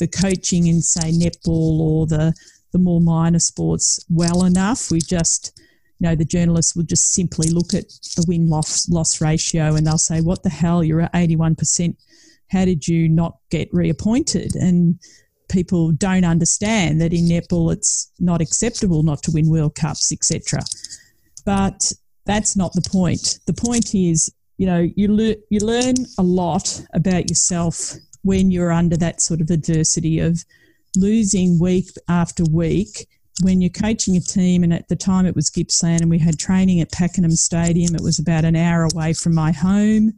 the 0.00 0.08
coaching 0.08 0.66
in 0.66 0.82
say 0.82 1.12
netball 1.12 1.78
or 1.78 2.06
the 2.06 2.34
the 2.72 2.78
more 2.78 3.00
minor 3.00 3.38
sports 3.38 4.04
well 4.10 4.44
enough. 4.44 4.90
We 4.90 4.98
just 5.00 5.58
you 5.98 6.08
know, 6.08 6.14
the 6.14 6.24
journalists 6.24 6.76
will 6.76 6.84
just 6.84 7.12
simply 7.12 7.50
look 7.50 7.74
at 7.74 7.88
the 8.16 8.24
win 8.28 8.48
loss 8.48 8.88
loss 8.88 9.20
ratio 9.20 9.74
and 9.74 9.86
they'll 9.86 9.98
say, 9.98 10.20
What 10.20 10.42
the 10.42 10.50
hell, 10.50 10.84
you're 10.84 11.02
at 11.02 11.14
eighty 11.14 11.36
one 11.36 11.56
percent. 11.56 11.96
How 12.50 12.64
did 12.64 12.86
you 12.86 13.08
not 13.08 13.38
get 13.50 13.68
reappointed? 13.72 14.54
And 14.54 14.98
people 15.48 15.92
don't 15.92 16.24
understand 16.24 17.00
that 17.00 17.12
in 17.12 17.24
netball 17.24 17.72
it's 17.72 18.10
not 18.18 18.40
acceptable 18.40 19.02
not 19.02 19.22
to 19.24 19.32
win 19.32 19.50
World 19.50 19.74
Cups, 19.74 20.12
etc. 20.12 20.60
But 21.44 21.92
that's 22.26 22.56
not 22.56 22.72
the 22.74 22.88
point. 22.88 23.40
The 23.46 23.54
point 23.54 23.94
is, 23.94 24.32
you 24.56 24.66
know, 24.66 24.88
you 24.96 25.14
le- 25.14 25.36
you 25.50 25.60
learn 25.60 25.94
a 26.18 26.22
lot 26.22 26.80
about 26.94 27.28
yourself 27.28 27.94
when 28.22 28.50
you're 28.50 28.72
under 28.72 28.96
that 28.96 29.20
sort 29.20 29.40
of 29.40 29.50
adversity 29.50 30.20
of 30.20 30.44
losing 30.96 31.58
week 31.58 31.90
after 32.08 32.44
week 32.44 33.08
when 33.42 33.60
you're 33.60 33.70
coaching 33.70 34.16
a 34.16 34.20
team, 34.20 34.64
and 34.64 34.72
at 34.72 34.88
the 34.88 34.96
time 34.96 35.26
it 35.26 35.34
was 35.34 35.50
Gippsland, 35.50 36.00
and 36.00 36.10
we 36.10 36.18
had 36.18 36.38
training 36.38 36.80
at 36.80 36.92
Pakenham 36.92 37.36
Stadium. 37.36 37.94
It 37.94 38.00
was 38.00 38.18
about 38.18 38.44
an 38.44 38.56
hour 38.56 38.88
away 38.92 39.12
from 39.12 39.34
my 39.34 39.52
home. 39.52 40.14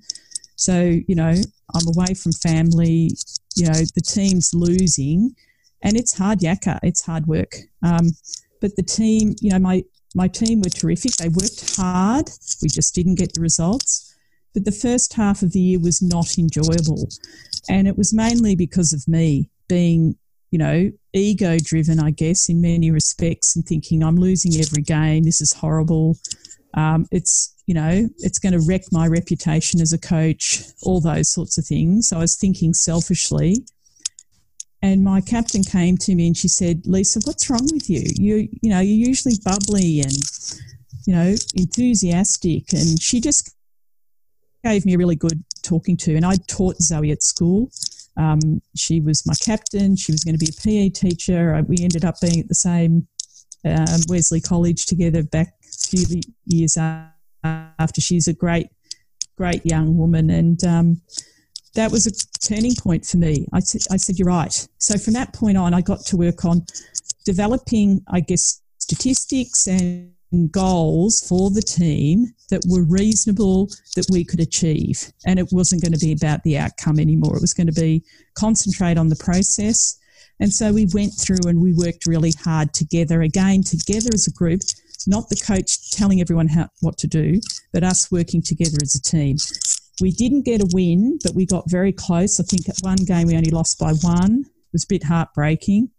So, 0.57 0.81
you 1.07 1.15
know, 1.15 1.35
I'm 1.75 1.89
away 1.89 2.15
from 2.15 2.33
family. 2.33 3.11
You 3.57 3.67
know, 3.67 3.81
the 3.95 4.03
team's 4.03 4.55
losing, 4.55 5.35
and 5.83 5.97
it's 5.97 6.17
hard 6.17 6.41
yakka. 6.41 6.79
It's 6.83 7.05
hard 7.05 7.27
work. 7.27 7.57
Um, 7.83 8.11
but 8.61 8.77
the 8.77 8.83
team, 8.83 9.35
you 9.41 9.51
know, 9.51 9.59
my 9.59 9.85
my 10.15 10.29
team 10.29 10.61
were 10.61 10.71
terrific. 10.71 11.13
They 11.13 11.29
worked 11.29 11.77
hard. 11.77 12.31
We 12.63 12.69
just 12.69 12.95
didn't 12.95 13.17
get 13.17 13.35
the 13.35 13.41
results. 13.41 14.15
But 14.53 14.65
the 14.65 14.73
first 14.73 15.15
half 15.15 15.43
of 15.43 15.53
the 15.53 15.61
year 15.61 15.79
was 15.79 16.03
not 16.03 16.37
enjoyable, 16.37 17.09
and 17.69 17.87
it 17.87 17.97
was 17.97 18.13
mainly 18.13 18.57
because 18.57 18.93
of 18.93 19.07
me 19.07 19.49
being 19.69 20.17
you 20.51 20.59
know, 20.59 20.91
ego 21.13 21.59
driven, 21.63 22.01
I 22.01 22.11
guess, 22.11 22.49
in 22.49 22.61
many 22.61 22.91
respects, 22.91 23.57
and 23.57 23.65
thinking 23.65 24.03
I'm 24.03 24.17
losing 24.17 24.61
every 24.61 24.83
game. 24.83 25.25
This 25.25 25.41
is 25.41 25.53
horrible. 25.53 26.17
Um, 26.75 27.07
it's 27.11 27.55
you 27.67 27.75
know, 27.75 28.09
it's 28.19 28.39
going 28.39 28.53
to 28.53 28.65
wreck 28.67 28.83
my 28.91 29.07
reputation 29.07 29.81
as 29.81 29.93
a 29.93 29.99
coach. 29.99 30.63
All 30.83 31.01
those 31.01 31.31
sorts 31.31 31.57
of 31.57 31.65
things. 31.65 32.09
So 32.09 32.17
I 32.17 32.21
was 32.21 32.37
thinking 32.37 32.75
selfishly. 32.75 33.65
And 34.83 35.05
my 35.05 35.21
captain 35.21 35.63
came 35.63 35.97
to 35.99 36.15
me 36.15 36.27
and 36.27 36.37
she 36.37 36.49
said, 36.49 36.87
"Lisa, 36.87 37.21
what's 37.25 37.51
wrong 37.51 37.69
with 37.73 37.89
you? 37.91 38.03
You 38.17 38.49
you 38.63 38.71
know, 38.71 38.81
you're 38.81 39.09
usually 39.09 39.37
bubbly 39.45 40.01
and 40.01 40.17
you 41.07 41.15
know 41.15 41.35
enthusiastic." 41.55 42.73
And 42.73 43.01
she 43.01 43.21
just 43.21 43.55
gave 44.65 44.87
me 44.87 44.95
a 44.95 44.99
really 44.99 45.17
good 45.17 45.45
talking 45.63 45.97
to. 45.99 46.17
And 46.17 46.25
I 46.25 46.37
taught 46.49 46.83
Zoe 46.83 47.11
at 47.11 47.23
school. 47.23 47.71
Um, 48.17 48.61
she 48.77 49.01
was 49.01 49.27
my 49.27 49.35
captain. 49.43 49.97
She 49.97 50.13
was 50.13 50.25
going 50.25 50.37
to 50.37 50.45
be 50.45 50.51
a 50.51 50.61
PE 50.63 50.91
teacher. 50.91 51.55
Uh, 51.55 51.63
we 51.63 51.77
ended 51.81 52.05
up 52.05 52.17
being 52.21 52.41
at 52.41 52.49
the 52.49 52.55
same 52.55 53.07
um, 53.65 54.01
Wesley 54.09 54.41
College 54.41 54.87
together 54.87 55.23
back 55.23 55.55
a 55.65 55.89
few 55.89 56.21
years 56.47 56.77
after. 56.77 58.01
She's 58.01 58.29
a 58.29 58.33
great, 58.33 58.69
great 59.37 59.65
young 59.65 59.97
woman, 59.97 60.31
and 60.31 60.63
um, 60.65 61.01
that 61.75 61.91
was 61.91 62.07
a 62.07 62.13
turning 62.47 62.75
point 62.75 63.07
for 63.07 63.17
me. 63.17 63.47
I, 63.53 63.61
t- 63.61 63.81
I 63.91 63.97
said, 63.97 64.19
"You're 64.19 64.29
right." 64.29 64.69
So 64.79 64.99
from 64.99 65.15
that 65.15 65.33
point 65.33 65.57
on, 65.57 65.75
I 65.75 65.81
got 65.81 66.01
to 66.07 66.17
work 66.17 66.45
on 66.45 66.65
developing, 67.25 68.03
I 68.09 68.21
guess, 68.21 68.61
statistics 68.79 69.67
and 69.67 70.13
goals 70.53 71.21
for 71.29 71.51
the 71.51 71.63
team 71.63 72.27
that 72.51 72.63
were 72.69 72.85
reasonable 72.85 73.69
that 73.97 74.07
we 74.11 74.25
could 74.25 74.41
achieve. 74.41 75.13
And 75.27 75.39
it 75.39 75.49
wasn't 75.53 75.83
going 75.83 75.93
to 75.93 75.99
be 75.99 76.13
about 76.13 76.43
the 76.43 76.59
outcome 76.59 76.99
anymore. 76.99 77.37
It 77.37 77.41
was 77.41 77.55
going 77.55 77.67
to 77.67 77.81
be 77.81 78.05
concentrate 78.35 78.99
on 78.99 79.09
the 79.09 79.17
process. 79.17 79.99
And 80.39 80.53
so 80.53 80.73
we 80.73 80.87
went 80.95 81.13
through 81.19 81.49
and 81.49 81.61
we 81.61 81.73
worked 81.73 82.07
really 82.07 82.33
hard 82.43 82.73
together, 82.73 83.23
again, 83.23 83.63
together 83.63 84.11
as 84.15 84.27
a 84.27 84.33
group, 84.33 84.61
not 85.07 85.29
the 85.29 85.37
coach 85.37 85.91
telling 85.91 86.21
everyone 86.21 86.49
how, 86.49 86.69
what 86.81 86.97
to 86.99 87.07
do, 87.07 87.41
but 87.73 87.85
us 87.85 88.11
working 88.11 88.41
together 88.41 88.79
as 88.83 88.95
a 88.95 89.03
team. 89.03 89.37
We 90.01 90.13
didn't 90.13 90.47
get 90.47 90.63
a 90.63 90.69
win, 90.73 91.19
but 91.23 91.35
we 91.35 91.45
got 91.45 91.69
very 91.69 91.93
close. 91.93 92.41
I 92.41 92.45
think 92.45 92.69
at 92.69 92.77
one 92.81 92.97
game 93.05 93.27
we 93.27 93.37
only 93.37 93.51
lost 93.51 93.79
by 93.79 93.93
one. 93.93 94.45
It 94.47 94.73
was 94.73 94.85
a 94.85 94.89
bit 94.89 95.05
heartbreaking 95.05 95.91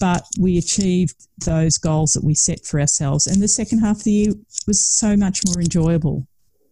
but 0.00 0.24
we 0.40 0.58
achieved 0.58 1.28
those 1.44 1.78
goals 1.78 2.12
that 2.14 2.24
we 2.24 2.34
set 2.34 2.64
for 2.64 2.80
ourselves. 2.80 3.26
And 3.26 3.40
the 3.40 3.48
second 3.48 3.80
half 3.80 3.98
of 3.98 4.04
the 4.04 4.10
year 4.10 4.32
was 4.66 4.84
so 4.84 5.16
much 5.16 5.42
more 5.46 5.60
enjoyable. 5.60 6.26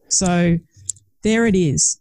So 0.08 0.58
there 1.22 1.46
it 1.46 1.54
is. 1.54 2.00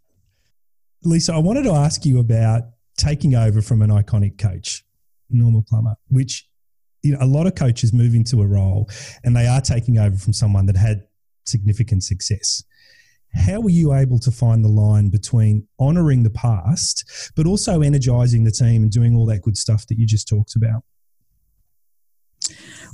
Lisa, 1.03 1.33
I 1.33 1.39
wanted 1.39 1.63
to 1.63 1.73
ask 1.73 2.05
you 2.05 2.19
about 2.19 2.63
taking 2.97 3.35
over 3.35 3.61
from 3.61 3.81
an 3.81 3.89
iconic 3.89 4.37
coach, 4.37 4.83
Norma 5.29 5.61
Plummer, 5.61 5.95
which 6.07 6.47
you 7.03 7.11
know, 7.11 7.19
a 7.21 7.27
lot 7.27 7.45
of 7.45 7.55
coaches 7.55 7.93
move 7.93 8.15
into 8.15 8.41
a 8.41 8.47
role 8.47 8.89
and 9.23 9.35
they 9.35 9.45
are 9.45 9.61
taking 9.61 9.97
over 9.97 10.17
from 10.17 10.33
someone 10.33 10.65
that 10.65 10.77
had 10.77 11.03
significant 11.45 12.03
success. 12.03 12.63
How 13.33 13.59
were 13.59 13.69
you 13.69 13.93
able 13.93 14.19
to 14.19 14.31
find 14.31 14.63
the 14.63 14.69
line 14.69 15.09
between 15.09 15.67
honoring 15.77 16.23
the 16.23 16.29
past, 16.29 17.31
but 17.35 17.45
also 17.45 17.81
energizing 17.81 18.45
the 18.45 18.51
team 18.51 18.83
and 18.83 18.91
doing 18.91 19.15
all 19.15 19.25
that 19.27 19.41
good 19.41 19.57
stuff 19.57 19.85
that 19.87 19.99
you 19.99 20.07
just 20.07 20.27
talked 20.27 20.55
about? 20.55 20.83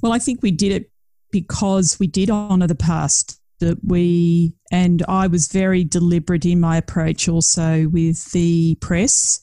Well, 0.04 0.12
I 0.12 0.20
think 0.20 0.43
we 0.43 0.51
did 0.51 0.74
it 0.74 0.91
because 1.32 1.97
we 1.97 2.08
did 2.08 2.30
honour 2.30 2.68
the 2.68 2.76
past. 2.76 3.39
That 3.60 3.78
we 3.82 4.54
and 4.72 5.01
I 5.08 5.28
was 5.28 5.47
very 5.47 5.86
deliberate 5.86 6.45
in 6.45 6.60
my 6.60 6.76
approach 6.76 7.30
also 7.30 7.88
with 7.88 8.32
the 8.34 8.76
press. 8.82 9.39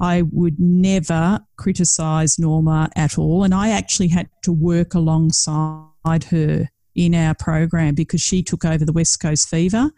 I 0.00 0.22
would 0.22 0.60
never 0.60 1.40
criticise 1.56 2.38
Norma 2.38 2.90
at 2.94 3.16
all, 3.16 3.42
and 3.42 3.54
I 3.54 3.70
actually 3.70 4.08
had 4.08 4.28
to 4.42 4.52
work 4.52 4.92
alongside 4.92 6.24
her 6.24 6.68
in 6.94 7.14
our 7.14 7.34
program 7.34 7.94
because 7.94 8.20
she 8.20 8.42
took 8.42 8.66
over 8.66 8.84
the 8.84 8.92
West 8.92 9.20
Coast 9.20 9.48
Fever, 9.48 9.90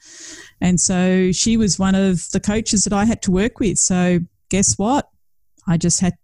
and 0.61 0.78
so 0.78 1.32
she 1.32 1.57
was 1.57 1.80
one 1.80 1.96
of 1.96 2.30
the 2.30 2.40
coaches 2.40 2.84
that 2.84 2.92
I 2.92 3.04
had 3.04 3.22
to 3.22 3.32
work 3.32 3.59
with. 3.59 3.78
So 3.78 4.20
guess 4.50 4.78
what? 4.78 5.09
I 5.66 5.76
just 5.76 5.98
had 5.98 6.14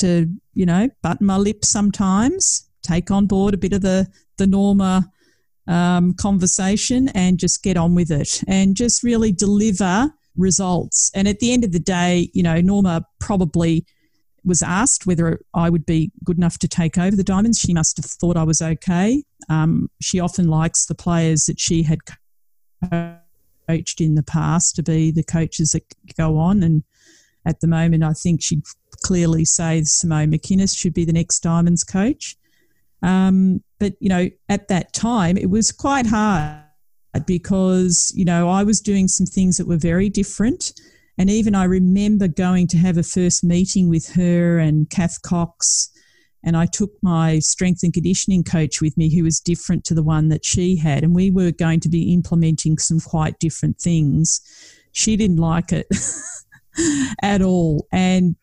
to, 0.00 0.28
you 0.54 0.66
know, 0.66 0.88
button 1.02 1.26
my 1.26 1.36
lips 1.36 1.68
sometimes, 1.68 2.68
take 2.82 3.10
on 3.10 3.26
board 3.26 3.54
a 3.54 3.58
bit 3.58 3.72
of 3.72 3.82
the, 3.82 4.06
the 4.38 4.46
Norma 4.46 5.10
um, 5.66 6.14
conversation 6.14 7.08
and 7.08 7.38
just 7.38 7.62
get 7.62 7.76
on 7.76 7.94
with 7.94 8.10
it 8.10 8.42
and 8.46 8.76
just 8.76 9.02
really 9.02 9.32
deliver 9.32 10.12
results. 10.36 11.10
And 11.14 11.28
at 11.28 11.40
the 11.40 11.52
end 11.52 11.64
of 11.64 11.72
the 11.72 11.78
day, 11.78 12.30
you 12.34 12.42
know, 12.42 12.60
Norma 12.60 13.06
probably 13.18 13.86
was 14.44 14.62
asked 14.62 15.06
whether 15.06 15.40
I 15.54 15.70
would 15.70 15.86
be 15.86 16.12
good 16.22 16.36
enough 16.36 16.58
to 16.58 16.68
take 16.68 16.98
over 16.98 17.16
the 17.16 17.24
Diamonds. 17.24 17.58
She 17.58 17.72
must 17.72 17.96
have 17.96 18.04
thought 18.04 18.36
I 18.36 18.42
was 18.42 18.60
okay. 18.60 19.22
Um, 19.48 19.90
she 20.00 20.20
often 20.20 20.48
likes 20.48 20.86
the 20.86 20.94
players 20.94 21.44
that 21.46 21.58
she 21.58 21.82
had 21.82 22.00
coached 23.68 24.00
in 24.00 24.14
the 24.14 24.22
past 24.22 24.76
to 24.76 24.82
be 24.82 25.10
the 25.10 25.22
coaches 25.22 25.72
that 25.72 25.84
go 26.18 26.36
on. 26.36 26.62
And 26.62 26.82
at 27.46 27.60
the 27.60 27.66
moment, 27.66 28.02
I 28.02 28.12
think 28.12 28.42
she'd 28.42 28.62
clearly 29.02 29.44
say 29.44 29.82
Simone 29.84 30.32
McKinnis 30.32 30.76
should 30.76 30.94
be 30.94 31.04
the 31.04 31.12
next 31.12 31.40
Diamonds 31.40 31.84
coach. 31.84 32.36
Um, 33.02 33.62
but, 33.78 33.94
you 34.00 34.08
know, 34.08 34.30
at 34.48 34.68
that 34.68 34.92
time, 34.94 35.36
it 35.36 35.50
was 35.50 35.70
quite 35.70 36.06
hard 36.06 36.62
because, 37.26 38.12
you 38.14 38.24
know, 38.24 38.48
I 38.48 38.62
was 38.62 38.80
doing 38.80 39.08
some 39.08 39.26
things 39.26 39.58
that 39.58 39.68
were 39.68 39.76
very 39.76 40.08
different. 40.08 40.72
And 41.18 41.30
even 41.30 41.54
I 41.54 41.64
remember 41.64 42.28
going 42.28 42.66
to 42.68 42.78
have 42.78 42.96
a 42.96 43.02
first 43.02 43.44
meeting 43.44 43.88
with 43.88 44.14
her 44.14 44.58
and 44.58 44.88
Kath 44.88 45.20
Cox. 45.22 45.90
And 46.42 46.56
I 46.56 46.66
took 46.66 46.90
my 47.02 47.38
strength 47.38 47.82
and 47.82 47.92
conditioning 47.92 48.42
coach 48.42 48.80
with 48.80 48.96
me, 48.96 49.14
who 49.14 49.24
was 49.24 49.40
different 49.40 49.84
to 49.84 49.94
the 49.94 50.02
one 50.02 50.28
that 50.28 50.44
she 50.44 50.76
had. 50.76 51.02
And 51.02 51.14
we 51.14 51.30
were 51.30 51.52
going 51.52 51.80
to 51.80 51.88
be 51.88 52.12
implementing 52.12 52.78
some 52.78 53.00
quite 53.00 53.38
different 53.38 53.78
things. 53.78 54.40
She 54.92 55.16
didn't 55.16 55.38
like 55.38 55.72
it 55.72 55.86
at 57.22 57.42
all. 57.42 57.86
And 57.92 58.36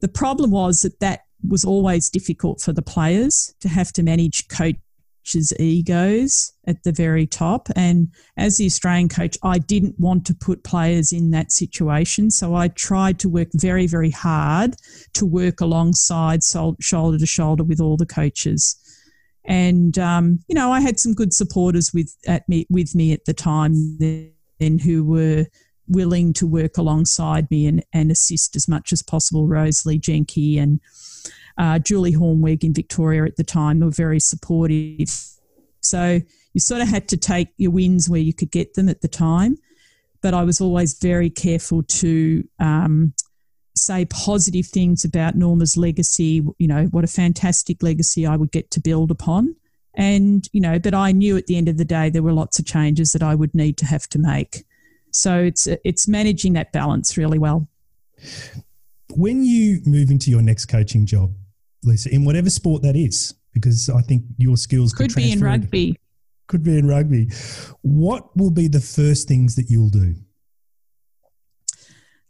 the 0.00 0.08
problem 0.08 0.50
was 0.50 0.80
that 0.80 1.00
that 1.00 1.20
was 1.46 1.64
always 1.64 2.10
difficult 2.10 2.60
for 2.60 2.72
the 2.72 2.82
players 2.82 3.54
to 3.60 3.68
have 3.68 3.92
to 3.92 4.02
manage 4.02 4.48
coaches' 4.48 5.52
egos 5.58 6.52
at 6.66 6.82
the 6.82 6.92
very 6.92 7.26
top. 7.26 7.68
And 7.76 8.08
as 8.36 8.56
the 8.56 8.66
Australian 8.66 9.08
coach, 9.08 9.36
I 9.42 9.58
didn't 9.58 9.98
want 9.98 10.26
to 10.26 10.34
put 10.34 10.64
players 10.64 11.12
in 11.12 11.30
that 11.30 11.52
situation. 11.52 12.30
So 12.30 12.54
I 12.54 12.68
tried 12.68 13.18
to 13.20 13.28
work 13.28 13.48
very, 13.54 13.86
very 13.86 14.10
hard 14.10 14.76
to 15.14 15.26
work 15.26 15.60
alongside, 15.60 16.40
shoulder 16.42 17.18
to 17.18 17.26
shoulder 17.26 17.64
with 17.64 17.80
all 17.80 17.96
the 17.96 18.06
coaches. 18.06 18.76
And 19.44 19.96
um, 19.98 20.40
you 20.48 20.54
know, 20.54 20.72
I 20.72 20.80
had 20.80 20.98
some 20.98 21.14
good 21.14 21.32
supporters 21.32 21.92
with 21.94 22.12
at 22.26 22.48
me 22.48 22.66
with 22.68 22.94
me 22.94 23.12
at 23.12 23.24
the 23.26 23.34
time 23.34 23.98
then 23.98 24.78
who 24.78 25.04
were 25.04 25.46
willing 25.88 26.32
to 26.34 26.46
work 26.46 26.78
alongside 26.78 27.50
me 27.50 27.66
and, 27.66 27.84
and 27.92 28.10
assist 28.10 28.56
as 28.56 28.68
much 28.68 28.92
as 28.92 29.02
possible, 29.02 29.46
Roselee 29.46 30.00
Jencke 30.00 30.60
and 30.60 30.80
uh, 31.58 31.78
Julie 31.78 32.14
Hoornweg 32.14 32.64
in 32.64 32.74
Victoria 32.74 33.24
at 33.24 33.36
the 33.36 33.44
time 33.44 33.80
were 33.80 33.90
very 33.90 34.20
supportive. 34.20 35.08
So 35.80 36.20
you 36.52 36.60
sort 36.60 36.82
of 36.82 36.88
had 36.88 37.08
to 37.08 37.16
take 37.16 37.48
your 37.56 37.70
wins 37.70 38.08
where 38.08 38.20
you 38.20 38.34
could 38.34 38.50
get 38.50 38.74
them 38.74 38.88
at 38.88 39.00
the 39.00 39.08
time. 39.08 39.56
But 40.22 40.34
I 40.34 40.42
was 40.42 40.60
always 40.60 40.98
very 40.98 41.30
careful 41.30 41.82
to 41.82 42.42
um, 42.58 43.14
say 43.76 44.06
positive 44.06 44.66
things 44.66 45.04
about 45.04 45.36
Norma's 45.36 45.76
legacy, 45.76 46.42
you 46.58 46.66
know, 46.66 46.84
what 46.86 47.04
a 47.04 47.08
fantastic 47.08 47.82
legacy 47.82 48.26
I 48.26 48.36
would 48.36 48.50
get 48.50 48.70
to 48.72 48.80
build 48.80 49.10
upon. 49.10 49.54
And, 49.94 50.46
you 50.52 50.60
know, 50.60 50.78
but 50.78 50.94
I 50.94 51.12
knew 51.12 51.36
at 51.36 51.46
the 51.46 51.56
end 51.56 51.68
of 51.68 51.76
the 51.78 51.84
day 51.84 52.10
there 52.10 52.22
were 52.22 52.32
lots 52.32 52.58
of 52.58 52.66
changes 52.66 53.12
that 53.12 53.22
I 53.22 53.34
would 53.34 53.54
need 53.54 53.78
to 53.78 53.86
have 53.86 54.08
to 54.08 54.18
make. 54.18 54.64
So 55.16 55.38
it's 55.38 55.66
it's 55.66 56.06
managing 56.06 56.52
that 56.54 56.72
balance 56.72 57.16
really 57.16 57.38
well. 57.38 57.68
When 59.14 59.44
you 59.44 59.80
move 59.86 60.10
into 60.10 60.30
your 60.30 60.42
next 60.42 60.66
coaching 60.66 61.06
job, 61.06 61.32
Lisa, 61.84 62.12
in 62.14 62.24
whatever 62.24 62.50
sport 62.50 62.82
that 62.82 62.96
is, 62.96 63.34
because 63.54 63.88
I 63.88 64.02
think 64.02 64.24
your 64.36 64.56
skills 64.56 64.92
could, 64.92 65.14
could 65.14 65.16
be 65.16 65.32
in 65.32 65.40
rugby. 65.40 65.98
Could 66.48 66.62
be 66.62 66.78
in 66.78 66.86
rugby. 66.86 67.30
What 67.82 68.36
will 68.36 68.50
be 68.50 68.68
the 68.68 68.80
first 68.80 69.26
things 69.26 69.56
that 69.56 69.70
you'll 69.70 69.88
do? 69.88 70.14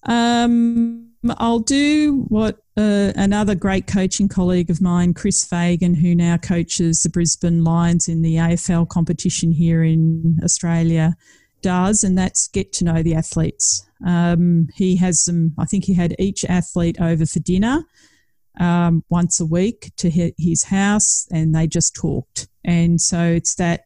Um, 0.05 1.11
I'll 1.39 1.59
do 1.59 2.25
what 2.29 2.59
uh, 2.77 3.13
another 3.17 3.57
great 3.57 3.89
coaching 3.89 4.29
colleague 4.29 4.71
of 4.71 4.81
mine, 4.81 5.13
Chris 5.13 5.45
Fagan, 5.45 5.95
who 5.95 6.15
now 6.15 6.37
coaches 6.37 7.01
the 7.03 7.09
Brisbane 7.09 7.65
Lions 7.65 8.07
in 8.07 8.23
the 8.23 8.37
AFL 8.37 8.89
competition 8.89 9.51
here 9.51 9.83
in 9.83 10.39
Australia, 10.45 11.17
does, 11.63 12.05
and 12.05 12.17
that's 12.17 12.49
get 12.49 12.73
to 12.75 12.85
know 12.85 13.03
the 13.03 13.15
athletes. 13.15 13.87
Um, 14.07 14.69
he 14.75 14.97
has 14.97 15.23
some, 15.23 15.53
I 15.59 15.65
think 15.65 15.85
he 15.85 15.95
had 15.95 16.15
each 16.19 16.45
athlete 16.45 17.01
over 17.01 17.27
for 17.27 17.41
dinner 17.41 17.85
um, 18.61 19.05
once 19.09 19.41
a 19.41 19.47
week 19.47 19.93
to 19.97 20.11
his 20.11 20.65
house, 20.65 21.27
and 21.31 21.55
they 21.55 21.67
just 21.67 21.95
talked. 21.95 22.49
And 22.65 23.01
so 23.01 23.23
it's 23.23 23.55
that 23.57 23.85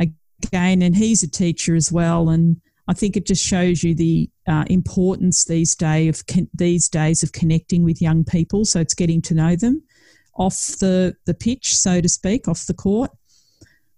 again, 0.00 0.82
and 0.82 0.96
he's 0.96 1.22
a 1.22 1.30
teacher 1.30 1.74
as 1.74 1.90
well, 1.92 2.28
and 2.28 2.60
I 2.86 2.92
think 2.92 3.16
it 3.16 3.26
just 3.26 3.44
shows 3.44 3.82
you 3.82 3.94
the 3.94 4.30
uh, 4.46 4.64
importance 4.68 5.44
these 5.44 5.74
day 5.74 6.08
of 6.08 6.26
con- 6.26 6.50
these 6.52 6.88
days 6.88 7.22
of 7.22 7.32
connecting 7.32 7.82
with 7.82 8.02
young 8.02 8.24
people. 8.24 8.64
So 8.64 8.80
it's 8.80 8.94
getting 8.94 9.22
to 9.22 9.34
know 9.34 9.56
them 9.56 9.82
off 10.36 10.76
the 10.78 11.14
the 11.24 11.34
pitch, 11.34 11.74
so 11.76 12.00
to 12.00 12.08
speak, 12.08 12.48
off 12.48 12.66
the 12.66 12.74
court. 12.74 13.10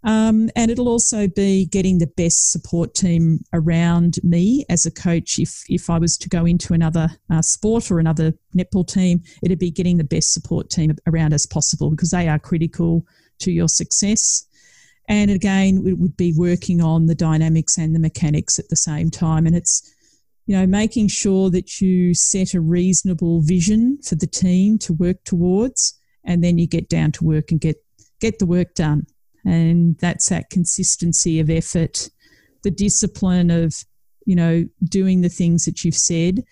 Um, 0.07 0.51
and 0.55 0.71
it'll 0.71 0.89
also 0.89 1.27
be 1.27 1.67
getting 1.67 1.99
the 1.99 2.07
best 2.07 2.53
support 2.53 2.95
team 2.95 3.41
around 3.53 4.21
me 4.23 4.65
as 4.69 4.87
a 4.87 4.91
coach. 4.91 5.37
If 5.41 5.65
if 5.69 5.91
I 5.91 5.99
was 5.99 6.17
to 6.19 6.29
go 6.29 6.47
into 6.47 6.75
another 6.75 7.09
uh, 7.29 7.43
sport 7.43 7.91
or 7.91 7.99
another 7.99 8.33
netball 8.57 8.87
team, 8.87 9.23
it'd 9.43 9.59
be 9.59 9.73
getting 9.73 9.97
the 9.97 10.05
best 10.05 10.33
support 10.33 10.71
team 10.71 10.97
around 11.09 11.35
as 11.35 11.45
possible 11.45 11.91
because 11.91 12.11
they 12.11 12.29
are 12.29 12.39
critical 12.39 13.05
to 13.41 13.51
your 13.51 13.69
success. 13.69 14.47
And 15.09 15.29
again, 15.29 15.83
it 15.85 15.99
would 15.99 16.17
be 16.17 16.33
working 16.37 16.81
on 16.81 17.07
the 17.07 17.15
dynamics 17.17 17.77
and 17.77 17.93
the 17.93 18.01
mechanics 18.01 18.61
at 18.61 18.69
the 18.69 18.77
same 18.77 19.11
time. 19.11 19.45
And 19.45 19.57
it's, 19.57 19.93
you 20.47 20.57
know, 20.57 20.67
making 20.67 21.09
sure 21.09 21.51
that 21.51 21.81
you 21.81 22.15
set 22.15 22.55
a 22.55 22.61
reasonable 22.61 23.41
vision 23.41 23.99
for 24.03 24.15
the 24.15 24.27
team 24.29 24.79
to 24.79 24.93
work 24.93 25.25
towards, 25.25 25.99
and 26.25 26.45
then 26.45 26.59
you 26.59 26.69
get 26.69 26.89
down 26.89 27.11
to 27.13 27.25
work 27.25 27.51
and 27.51 27.61
get 27.61 27.77
get 28.21 28.39
the 28.39 28.47
work 28.47 28.75
done. 28.75 29.07
And 29.47 29.97
that's 29.99 30.29
that 30.29 30.51
consistency 30.51 31.41
of 31.41 31.49
effort, 31.49 32.11
the 32.63 32.71
discipline 32.71 33.51
of, 33.51 33.75
you 34.27 34.37
know, 34.37 34.67
doing 34.85 35.23
the 35.23 35.29
things 35.29 35.65
that 35.65 35.85
you've 35.85 35.95
said. 35.95 36.43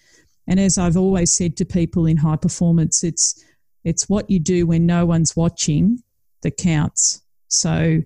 And 0.46 0.58
as 0.58 0.78
I've 0.78 0.96
always 0.96 1.34
said 1.34 1.56
to 1.56 1.64
people 1.64 2.06
in 2.06 2.16
high 2.16 2.36
performance, 2.36 3.04
it's 3.04 3.44
it's 3.82 4.08
what 4.08 4.30
you 4.30 4.38
do 4.38 4.66
when 4.66 4.86
no 4.86 5.04
one's 5.04 5.36
watching 5.36 6.02
that 6.42 6.56
counts. 6.56 7.20
So 7.48 8.00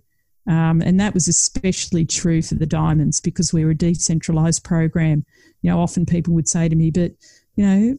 um, 0.48 0.80
and 0.80 0.98
that 0.98 1.12
was 1.12 1.28
especially 1.28 2.06
true 2.06 2.40
for 2.40 2.54
the 2.54 2.66
diamonds 2.66 3.20
because 3.20 3.52
we 3.52 3.64
were 3.64 3.72
a 3.72 3.76
decentralized 3.76 4.64
program. 4.64 5.26
You 5.60 5.70
know, 5.70 5.80
often 5.80 6.06
people 6.06 6.32
would 6.34 6.48
say 6.48 6.70
to 6.70 6.74
me, 6.74 6.90
but, 6.90 7.12
you 7.54 7.66
know, 7.66 7.98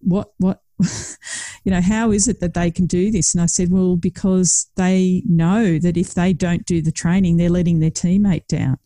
what, 0.00 0.32
what, 0.38 0.62
you 1.64 1.70
know, 1.70 1.80
how 1.80 2.10
is 2.10 2.28
it 2.28 2.40
that 2.40 2.54
they 2.54 2.70
can 2.70 2.86
do 2.86 3.10
this? 3.10 3.34
And 3.34 3.42
I 3.42 3.46
said, 3.46 3.70
well, 3.70 3.96
because 3.96 4.68
they 4.76 5.22
know 5.26 5.78
that 5.78 5.96
if 5.96 6.14
they 6.14 6.32
don't 6.32 6.64
do 6.66 6.82
the 6.82 6.92
training, 6.92 7.36
they're 7.36 7.50
letting 7.50 7.80
their 7.80 7.90
teammate 7.90 8.46
down. 8.46 8.78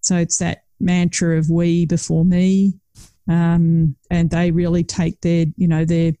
So 0.00 0.16
it's 0.16 0.38
that 0.38 0.64
mantra 0.80 1.38
of 1.38 1.48
we 1.50 1.86
before 1.86 2.24
me. 2.24 2.74
Um, 3.28 3.96
and 4.10 4.28
they 4.28 4.50
really 4.50 4.84
take 4.84 5.20
their, 5.22 5.46
you 5.56 5.66
know, 5.66 5.84
their 5.84 6.12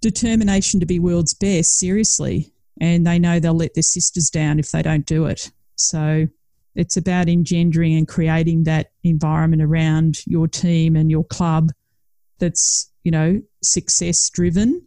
determination 0.00 0.78
to 0.80 0.86
be 0.86 1.00
world's 1.00 1.34
best 1.34 1.76
seriously 1.78 2.52
and 2.80 3.06
they 3.06 3.18
know 3.18 3.40
they'll 3.40 3.54
let 3.54 3.74
their 3.74 3.82
sisters 3.82 4.30
down 4.30 4.58
if 4.58 4.70
they 4.70 4.82
don't 4.82 5.06
do 5.06 5.26
it. 5.26 5.50
So 5.76 6.26
it's 6.74 6.96
about 6.96 7.28
engendering 7.28 7.96
and 7.96 8.06
creating 8.06 8.64
that 8.64 8.92
environment 9.02 9.62
around 9.62 10.24
your 10.26 10.46
team 10.46 10.96
and 10.96 11.10
your 11.10 11.24
club 11.24 11.70
that's 12.38 12.90
you 13.04 13.10
know 13.10 13.40
success 13.62 14.30
driven, 14.30 14.86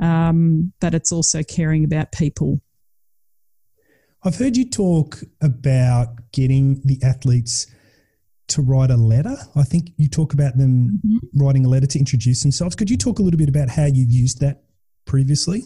um, 0.00 0.72
but 0.80 0.94
it's 0.94 1.12
also 1.12 1.42
caring 1.42 1.84
about 1.84 2.12
people. 2.12 2.60
I've 4.24 4.36
heard 4.36 4.56
you 4.56 4.68
talk 4.68 5.18
about 5.40 6.30
getting 6.32 6.80
the 6.84 7.00
athletes 7.02 7.66
to 8.48 8.62
write 8.62 8.90
a 8.90 8.96
letter. 8.96 9.36
I 9.56 9.62
think 9.62 9.90
you 9.96 10.08
talk 10.08 10.32
about 10.32 10.56
them 10.56 11.00
mm-hmm. 11.04 11.42
writing 11.42 11.64
a 11.64 11.68
letter 11.68 11.86
to 11.86 11.98
introduce 11.98 12.42
themselves. 12.42 12.76
Could 12.76 12.90
you 12.90 12.96
talk 12.96 13.18
a 13.18 13.22
little 13.22 13.38
bit 13.38 13.48
about 13.48 13.68
how 13.68 13.86
you've 13.86 14.10
used 14.10 14.40
that 14.40 14.62
previously? 15.06 15.64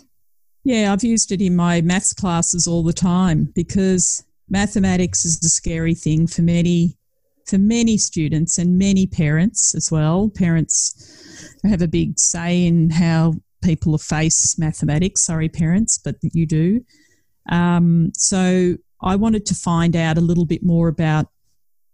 Yeah, 0.65 0.93
I've 0.93 1.05
used 1.05 1.33
it 1.33 1.43
in 1.43 1.55
my 1.55 1.81
maths 1.81 2.13
classes 2.13 2.67
all 2.67 2.83
the 2.83 2.93
time 2.93 3.53
because 3.55 4.25
mathematics 4.49 5.25
is 5.25 5.43
a 5.45 5.49
scary 5.49 5.95
thing 5.95 6.27
for 6.27 6.43
many 6.43 6.97
for 7.47 7.59
many 7.59 7.97
students 7.97 8.59
and 8.59 8.79
many 8.79 9.07
parents 9.07 9.75
as 9.75 9.91
well. 9.91 10.31
Parents 10.35 11.49
have 11.65 11.83
a 11.83 11.89
big 11.89 12.19
say 12.19 12.67
in 12.67 12.91
how 12.91 13.35
people 13.63 13.97
face 13.99 14.59
mathematics. 14.59 15.25
Sorry, 15.25 15.49
parents, 15.49 15.99
but 15.99 16.17
you 16.23 16.47
do. 16.47 16.85
Um, 17.51 18.13
so 18.15 18.77
I 19.03 19.17
wanted 19.17 19.47
to 19.47 19.55
find 19.55 19.95
out 19.95 20.19
a 20.19 20.23
little 20.23 20.47
bit 20.47 20.63
more 20.63 20.89
about 20.89 21.29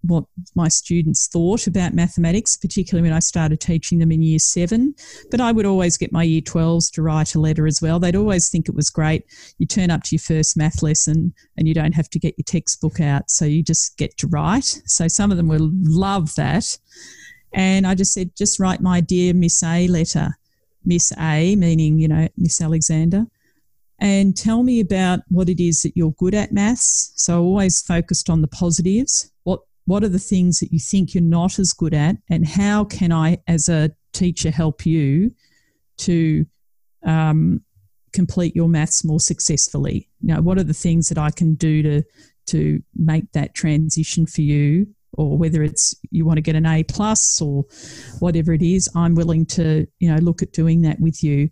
what 0.03 0.25
my 0.55 0.69
students 0.69 1.29
thought 1.29 1.67
about 1.67 1.95
mathematics, 1.95 2.57
particularly 2.57 3.09
when 3.09 3.17
I 3.17 3.21
started 3.21 3.61
teaching 3.61 3.99
them 3.99 4.13
in 4.13 4.23
year 4.23 4.39
seven. 4.39 4.95
But 5.31 5.41
I 5.41 5.53
would 5.53 5.67
always 5.67 5.97
get 5.97 6.13
my 6.13 6.23
year 6.23 6.41
12s 6.41 6.91
to 6.93 7.03
write 7.03 7.35
a 7.35 7.41
letter 7.41 7.67
as 7.67 7.81
well. 7.81 7.99
They'd 7.99 8.17
always 8.17 8.49
think 8.49 8.69
it 8.69 8.75
was 8.75 8.91
great. 8.91 9.25
You 9.59 9.67
turn 9.67 9.91
up 9.91 10.03
to 10.05 10.17
your 10.17 10.21
first 10.21 10.57
math 10.57 10.83
lesson 10.83 11.35
and 11.57 11.69
you 11.69 11.75
don't 11.75 11.95
have 11.95 12.11
to 12.11 12.19
get 12.19 12.35
your 12.37 12.45
textbook 12.45 13.01
out. 13.01 13.31
So 13.31 13.45
you 13.45 13.63
just 13.63 13.97
get 13.97 14.17
to 14.19 14.27
write. 14.27 14.83
So 14.87 15.09
some 15.09 15.31
of 15.31 15.37
them 15.37 15.49
will 15.49 15.71
love 15.73 16.35
that. 16.35 16.79
And 17.53 17.87
I 17.87 17.95
just 17.95 18.15
said, 18.15 18.31
just 18.37 18.59
write 18.59 18.81
my 18.81 19.01
dear 19.01 19.35
Miss 19.35 19.63
A 19.63 19.87
letter. 19.89 20.39
Miss 20.85 21.13
A, 21.19 21.55
meaning, 21.55 21.99
you 21.99 22.09
know, 22.09 22.29
Miss 22.37 22.61
Alexander 22.61 23.27
and 24.03 24.37
tell 24.37 24.65
me 24.65 24.81
about 24.81 25.21
what 25.29 25.49
it 25.49 25.63
is 25.63 25.83
that 25.83 25.97
you're 25.97 26.11
good 26.19 26.35
at 26.35 26.53
maths. 26.53 27.13
So 27.15 27.41
always 27.41 27.81
focused 27.81 28.29
on 28.29 28.43
the 28.43 28.49
positives. 28.49 29.31
What 29.45 29.61
what 29.85 30.05
are 30.05 30.09
the 30.09 30.19
things 30.19 30.59
that 30.61 30.73
you 30.73 30.79
think 30.79 31.15
you're 31.15 31.23
not 31.23 31.59
as 31.59 31.73
good 31.73 31.95
at? 31.95 32.17
And 32.31 32.47
how 32.47 32.85
can 32.85 33.13
I, 33.13 33.39
as 33.49 33.69
a 33.69 33.91
teacher, 34.13 34.51
help 34.51 34.87
you 34.87 35.33
to 35.99 36.47
um, 37.05 37.63
complete 38.13 38.55
your 38.55 38.69
maths 38.69 39.05
more 39.05 39.21
successfully? 39.21 40.09
You 40.21 40.37
what 40.37 40.59
are 40.59 40.65
the 40.65 40.75
things 40.75 41.09
that 41.09 41.19
I 41.19 41.31
can 41.31 41.55
do 41.55 41.83
to 41.83 42.03
to 42.45 42.83
make 42.95 43.31
that 43.33 43.55
transition 43.55 44.27
for 44.27 44.43
you? 44.43 44.87
Or 45.15 45.37
whether 45.37 45.63
it's 45.63 45.95
you 46.11 46.25
want 46.25 46.39
to 46.39 46.43
get 46.43 46.57
an 46.57 46.65
A 46.65 46.85
plus 46.85 47.41
or 47.43 47.65
whatever 48.21 48.55
it 48.55 48.63
is, 48.63 48.89
I'm 48.95 49.15
willing 49.15 49.45
to 49.47 49.87
you 49.99 50.11
know 50.11 50.19
look 50.19 50.43
at 50.43 50.53
doing 50.53 50.83
that 50.83 51.01
with 51.01 51.23
you. 51.23 51.51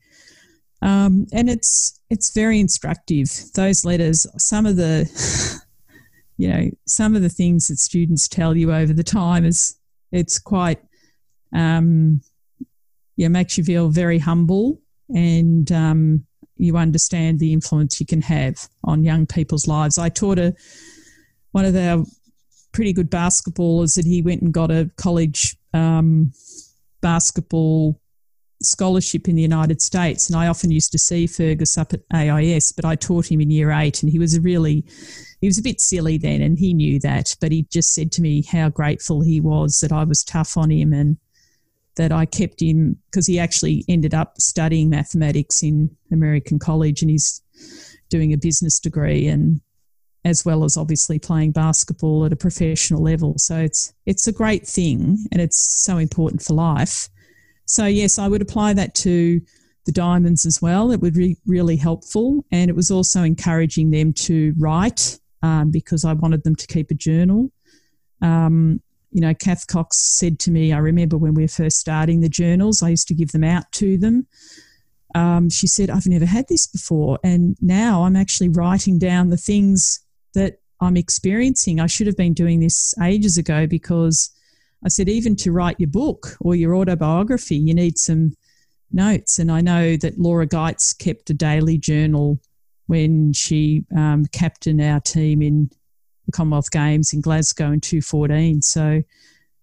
Um, 0.83 1.27
and 1.33 1.51
it's 1.51 2.01
it's 2.09 2.33
very 2.33 2.59
instructive. 2.59 3.29
Those 3.55 3.85
letters, 3.85 4.27
some 4.39 4.67
of 4.67 4.77
the 4.77 5.11
you 6.41 6.49
know, 6.49 6.71
some 6.87 7.15
of 7.15 7.21
the 7.21 7.29
things 7.29 7.67
that 7.67 7.77
students 7.77 8.27
tell 8.27 8.57
you 8.57 8.73
over 8.73 8.95
the 8.95 9.05
time 9.05 9.45
is 9.45 9.77
it's 10.11 10.39
quite, 10.39 10.79
um, 11.55 12.23
yeah, 13.17 13.29
makes 13.29 13.59
you 13.59 13.65
feel 13.65 13.91
very 13.91 14.19
humble 14.19 14.81
and 15.11 15.71
um, 15.71 16.25
you 16.57 16.79
understand 16.79 17.41
the 17.41 17.53
influence 17.53 18.01
you 18.01 18.07
can 18.07 18.23
have 18.23 18.71
on 18.85 19.05
young 19.05 19.27
people's 19.27 19.69
lives. 19.69 19.99
I 19.99 20.09
taught 20.09 20.39
a 20.39 20.55
one 21.53 21.67
of 21.67 21.77
our 21.77 22.07
pretty 22.73 22.95
good 22.95 23.11
basketballers 23.11 23.97
that 23.97 24.07
he 24.07 24.23
went 24.23 24.41
and 24.41 24.55
got 24.55 24.71
a 24.71 24.91
college 24.97 25.59
um, 25.75 26.33
basketball 27.03 28.01
scholarship 28.63 29.29
in 29.29 29.37
the 29.37 29.43
United 29.43 29.81
States. 29.81 30.29
And 30.29 30.37
I 30.37 30.47
often 30.47 30.71
used 30.71 30.93
to 30.93 30.99
see 30.99 31.27
Fergus 31.27 31.79
up 31.79 31.93
at 31.93 32.03
AIS, 32.15 32.73
but 32.73 32.85
I 32.85 32.95
taught 32.95 33.31
him 33.31 33.41
in 33.41 33.51
year 33.51 33.71
eight, 33.71 34.03
and 34.03 34.11
he 34.11 34.19
was 34.19 34.35
a 34.35 34.41
really, 34.41 34.85
he 35.41 35.47
was 35.47 35.59
a 35.59 35.63
bit 35.63 35.81
silly 35.81 36.19
then, 36.19 36.43
and 36.43 36.59
he 36.59 36.75
knew 36.75 36.99
that. 37.01 37.37
But 37.41 37.53
he 37.53 37.67
just 37.71 37.95
said 37.95 38.13
to 38.13 38.23
me 38.23 38.43
how 38.43 38.69
grateful 38.69 39.23
he 39.23 39.41
was 39.41 39.81
that 39.81 39.93
I 39.93 40.05
was 40.05 40.25
tough 40.25 40.57
on 40.57 40.71
him 40.71 40.93
and 40.93 41.17
that 41.97 42.13
I 42.13 42.25
kept 42.25 42.63
him 42.63 42.97
because 43.07 43.27
he 43.27 43.39
actually 43.39 43.85
ended 43.89 44.15
up 44.15 44.41
studying 44.41 44.89
mathematics 44.89 45.63
in 45.63 45.95
American 46.13 46.59
college 46.59 47.03
and 47.03 47.11
he's 47.11 47.43
doing 48.09 48.33
a 48.33 48.39
business 48.39 48.79
degree 48.79 49.27
and 49.27 49.61
as 50.25 50.45
well 50.45 50.65
as 50.65 50.77
obviously 50.77 51.19
playing 51.19 51.53
basketball 51.53 52.25
at 52.25 52.33
a 52.33 52.37
professional 52.37 53.03
level. 53.03 53.35
So 53.39 53.57
it's 53.57 53.93
it's 54.07 54.27
a 54.27 54.33
great 54.33 54.67
thing 54.67 55.19
and 55.33 55.41
it's 55.41 55.59
so 55.59 55.99
important 55.99 56.43
for 56.43 56.55
life. 56.55 57.09
So 57.71 57.87
yes, 57.87 58.19
I 58.19 58.27
would 58.27 58.43
apply 58.43 58.73
that 58.75 58.95
to 58.97 59.41
the 59.87 59.93
diamonds 59.93 60.45
as 60.45 60.61
well. 60.61 60.91
It 60.91 61.01
would 61.01 61.15
be 61.15 61.37
really 61.47 61.77
helpful, 61.77 62.45
and 62.51 62.69
it 62.69 62.75
was 62.75 62.91
also 62.91 63.23
encouraging 63.23 63.91
them 63.91 64.13
to 64.15 64.53
write 64.59 65.21
um, 65.43 65.71
because 65.71 66.05
I 66.05 66.13
wanted 66.15 66.43
them 66.43 66.57
to 66.57 66.67
keep 66.67 66.91
a 66.91 66.95
journal. 66.95 67.53
Um, 68.21 68.83
you 69.13 69.21
know, 69.21 69.35
Kath 69.35 69.69
Cox 69.69 69.99
said 69.99 70.41
to 70.41 70.51
me, 70.51 70.73
I 70.73 70.79
remember 70.79 71.17
when 71.17 71.35
we 71.35 71.43
were 71.43 71.49
first 71.49 71.79
starting 71.79 72.21
the 72.21 72.29
journals, 72.29 72.83
I 72.83 72.89
used 72.89 73.07
to 73.09 73.15
give 73.15 73.31
them 73.31 73.45
out 73.45 73.71
to 73.73 73.97
them. 73.97 74.27
Um, 75.15 75.49
she 75.49 75.67
said, 75.67 75.91
I've 75.91 76.07
never 76.07 76.27
had 76.27 76.49
this 76.49 76.67
before. 76.67 77.19
And 77.23 77.57
now 77.61 78.03
I'm 78.05 78.17
actually 78.17 78.49
writing 78.49 78.99
down 78.99 79.31
the 79.31 79.37
things 79.37 80.01
that 80.35 80.61
I'm 80.81 80.97
experiencing. 80.97 81.81
I 81.81 81.87
should 81.87 82.07
have 82.07 82.17
been 82.17 82.35
doing 82.35 82.61
this 82.61 82.95
ages 83.03 83.39
ago 83.39 83.67
because 83.67 84.31
I 84.85 84.89
said, 84.89 85.09
even 85.09 85.37
to 85.37 85.53
write 85.53 85.79
your 85.79 85.91
book 85.91 86.37
or 86.41 86.55
your 86.55 86.75
autobiography, 86.75 87.57
you 87.57 87.75
need 87.75 87.99
some 87.99 88.33
notes. 88.93 89.39
And 89.39 89.51
I 89.51 89.61
know 89.61 89.97
that 89.97 90.19
Laura 90.19 90.47
Geitz 90.47 90.97
kept 90.99 91.31
a 91.31 91.35
daily 91.35 91.79
journal 91.79 92.41
when 92.87 93.33
she 93.33 93.85
um, 93.97 94.27
captained 94.33 94.81
our 94.81 95.01
team 95.01 95.43
in 95.43 95.71
the 96.27 96.33
Commonwealth 96.33 96.71
Games 96.71 97.13
in 97.13 97.21
Glasgow 97.21 97.73
in 97.73 97.81
2014. 97.81 98.63
So 98.63 99.03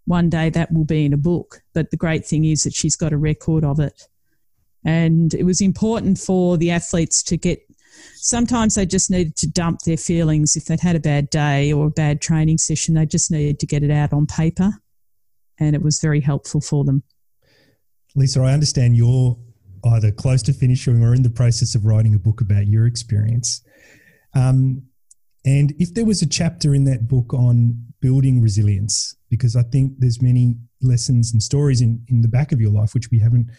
one 0.06 0.30
day 0.30 0.50
that 0.52 0.72
will 0.72 0.86
be 0.86 1.06
in 1.06 1.14
a 1.14 1.18
book. 1.18 1.62
But 1.74 1.92
the 1.92 1.98
great 1.98 2.26
thing 2.26 2.46
is 2.46 2.64
that 2.64 2.74
she's 2.74 2.96
got 2.96 3.14
a 3.14 3.18
record 3.18 3.64
of 3.64 3.80
it. 3.80 4.04
And 4.86 5.34
it 5.34 5.44
was 5.44 5.60
important 5.62 6.18
for 6.20 6.58
the 6.58 6.72
athletes 6.72 7.22
to 7.24 7.38
get 7.38 7.60
sometimes 8.16 8.76
they 8.76 8.86
just 8.86 9.10
needed 9.10 9.36
to 9.36 9.50
dump 9.50 9.82
their 9.82 9.98
feelings 9.98 10.56
if 10.56 10.66
they'd 10.66 10.80
had 10.80 10.96
a 10.96 11.00
bad 11.00 11.30
day 11.30 11.74
or 11.74 11.88
a 11.88 11.92
bad 11.92 12.22
training 12.22 12.58
session 12.58 12.94
they 12.94 13.08
just 13.08 13.32
needed 13.32 13.60
to 13.60 13.66
get 13.66 13.82
it 13.82 13.90
out 13.90 14.14
on 14.14 14.28
paper 14.28 14.72
and 15.60 15.76
it 15.76 15.82
was 15.82 16.00
very 16.00 16.22
helpful 16.22 16.62
for 16.62 16.84
them. 16.84 17.04
Lisa 18.16 18.42
i 18.42 18.52
understand 18.52 18.96
you're 18.96 19.38
either 19.92 20.12
close 20.12 20.42
to 20.44 20.54
finishing 20.54 21.04
or 21.04 21.14
in 21.14 21.22
the 21.22 21.30
process 21.30 21.76
of 21.76 21.86
writing 21.86 22.16
a 22.16 22.20
book 22.20 22.42
about 22.42 22.68
your 22.68 22.88
experience. 22.88 23.64
Um, 24.34 24.84
and 25.46 25.74
if 25.78 25.94
there 25.94 26.04
was 26.04 26.22
a 26.22 26.28
chapter 26.28 26.74
in 26.74 26.84
that 26.86 27.08
book 27.08 27.34
on 27.34 27.86
building 28.02 28.42
resilience 28.42 29.16
because 29.30 29.56
i 29.56 29.64
think 29.64 29.94
there's 29.98 30.22
many 30.22 30.56
lessons 30.82 31.32
and 31.32 31.42
stories 31.42 31.82
in, 31.82 32.04
in 32.10 32.22
the 32.22 32.28
back 32.28 32.52
of 32.52 32.62
your 32.62 32.72
life 32.72 32.94
which 32.94 33.10
we 33.12 33.20
haven't 33.20 33.50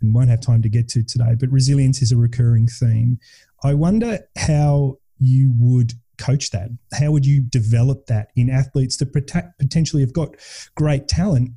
and 0.00 0.14
won't 0.14 0.28
have 0.28 0.40
time 0.40 0.60
to 0.60 0.68
get 0.68 0.88
to 0.88 1.02
today 1.02 1.34
but 1.38 1.50
resilience 1.50 2.02
is 2.02 2.12
a 2.12 2.16
recurring 2.16 2.66
theme. 2.66 3.18
I 3.64 3.74
wonder 3.74 4.18
how 4.36 4.98
you 5.18 5.54
would 5.58 5.94
coach 6.18 6.50
that. 6.50 6.70
How 6.92 7.10
would 7.10 7.26
you 7.26 7.42
develop 7.42 8.06
that 8.06 8.28
in 8.36 8.50
athletes 8.50 8.96
that 8.98 9.12
potentially 9.58 10.02
have 10.02 10.12
got 10.12 10.36
great 10.74 11.08
talent, 11.08 11.50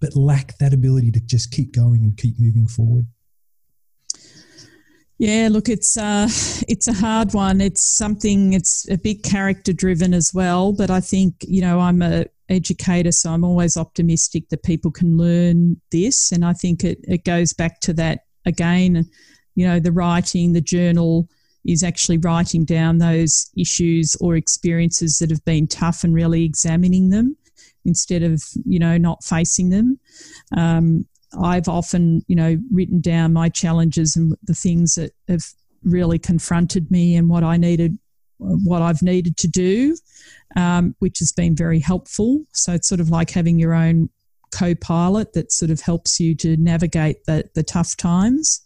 but 0.00 0.16
lack 0.16 0.58
that 0.58 0.72
ability 0.72 1.10
to 1.12 1.20
just 1.20 1.50
keep 1.50 1.72
going 1.72 2.02
and 2.02 2.16
keep 2.16 2.38
moving 2.38 2.66
forward? 2.66 3.06
Yeah, 5.18 5.48
look, 5.50 5.68
it's 5.68 5.96
uh, 5.96 6.28
it's 6.68 6.88
a 6.88 6.92
hard 6.92 7.34
one. 7.34 7.60
It's 7.60 7.82
something. 7.82 8.52
It's 8.52 8.88
a 8.90 8.98
bit 8.98 9.22
character 9.22 9.72
driven 9.72 10.14
as 10.14 10.32
well. 10.34 10.72
But 10.72 10.90
I 10.90 11.00
think 11.00 11.36
you 11.40 11.60
know 11.60 11.80
I'm 11.80 12.02
a 12.02 12.26
educator, 12.48 13.12
so 13.12 13.30
I'm 13.30 13.44
always 13.44 13.76
optimistic 13.76 14.48
that 14.50 14.62
people 14.62 14.90
can 14.90 15.16
learn 15.16 15.80
this. 15.90 16.32
And 16.32 16.44
I 16.44 16.52
think 16.52 16.84
it 16.84 16.98
it 17.04 17.24
goes 17.24 17.52
back 17.52 17.80
to 17.80 17.92
that 17.94 18.20
again 18.44 19.08
you 19.54 19.66
know, 19.66 19.80
the 19.80 19.92
writing, 19.92 20.52
the 20.52 20.60
journal 20.60 21.28
is 21.64 21.82
actually 21.82 22.18
writing 22.18 22.64
down 22.64 22.98
those 22.98 23.50
issues 23.56 24.16
or 24.20 24.36
experiences 24.36 25.18
that 25.18 25.30
have 25.30 25.44
been 25.44 25.66
tough 25.66 26.04
and 26.04 26.14
really 26.14 26.44
examining 26.44 27.10
them 27.10 27.36
instead 27.84 28.22
of, 28.22 28.42
you 28.64 28.78
know, 28.78 28.96
not 28.98 29.22
facing 29.24 29.70
them. 29.70 29.98
Um, 30.56 31.06
I've 31.42 31.68
often, 31.68 32.22
you 32.28 32.36
know, 32.36 32.56
written 32.72 33.00
down 33.00 33.32
my 33.32 33.48
challenges 33.48 34.16
and 34.16 34.36
the 34.44 34.54
things 34.54 34.94
that 34.94 35.12
have 35.28 35.44
really 35.82 36.18
confronted 36.18 36.90
me 36.90 37.16
and 37.16 37.28
what 37.28 37.44
I 37.44 37.56
needed, 37.56 37.98
what 38.38 38.82
I've 38.82 39.02
needed 39.02 39.36
to 39.38 39.48
do, 39.48 39.96
um, 40.56 40.94
which 40.98 41.18
has 41.18 41.32
been 41.32 41.56
very 41.56 41.80
helpful. 41.80 42.44
So 42.52 42.72
it's 42.72 42.88
sort 42.88 43.00
of 43.00 43.10
like 43.10 43.30
having 43.30 43.58
your 43.58 43.74
own 43.74 44.08
co-pilot 44.52 45.32
that 45.32 45.50
sort 45.50 45.70
of 45.70 45.80
helps 45.80 46.20
you 46.20 46.34
to 46.36 46.56
navigate 46.56 47.24
the, 47.26 47.50
the 47.54 47.62
tough 47.62 47.96
times. 47.96 48.60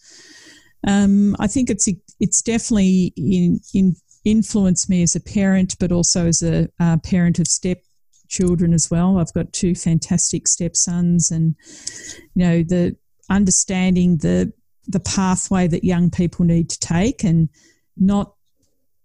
Um, 0.87 1.35
I 1.41 1.47
think 1.47 1.71
it's 1.71 1.89
it's 2.21 2.43
definitely 2.43 3.13
in, 3.17 3.61
in 3.75 3.97
influenced 4.25 4.91
me 4.91 5.03
as 5.03 5.15
a 5.17 5.21
parent, 5.21 5.77
but 5.79 5.93
also 5.93 6.27
as 6.27 6.43
a 6.43 6.69
uh, 6.81 6.99
parent 6.99 7.39
of 7.39 7.47
step 7.47 7.83
children 8.29 8.75
as 8.75 8.91
well. 8.91 9.19
I've 9.19 9.33
got 9.33 9.53
two 9.53 9.75
fantastic 9.75 10.49
stepsons, 10.49 11.31
and 11.31 11.55
you 12.35 12.45
know 12.45 12.63
the 12.63 12.97
understanding 13.31 14.19
the 14.19 14.53
the 14.87 15.01
pathway 15.01 15.67
that 15.69 15.85
young 15.85 16.11
people 16.11 16.45
need 16.45 16.71
to 16.71 16.79
take, 16.79 17.25
and 17.25 17.49
not 17.97 18.35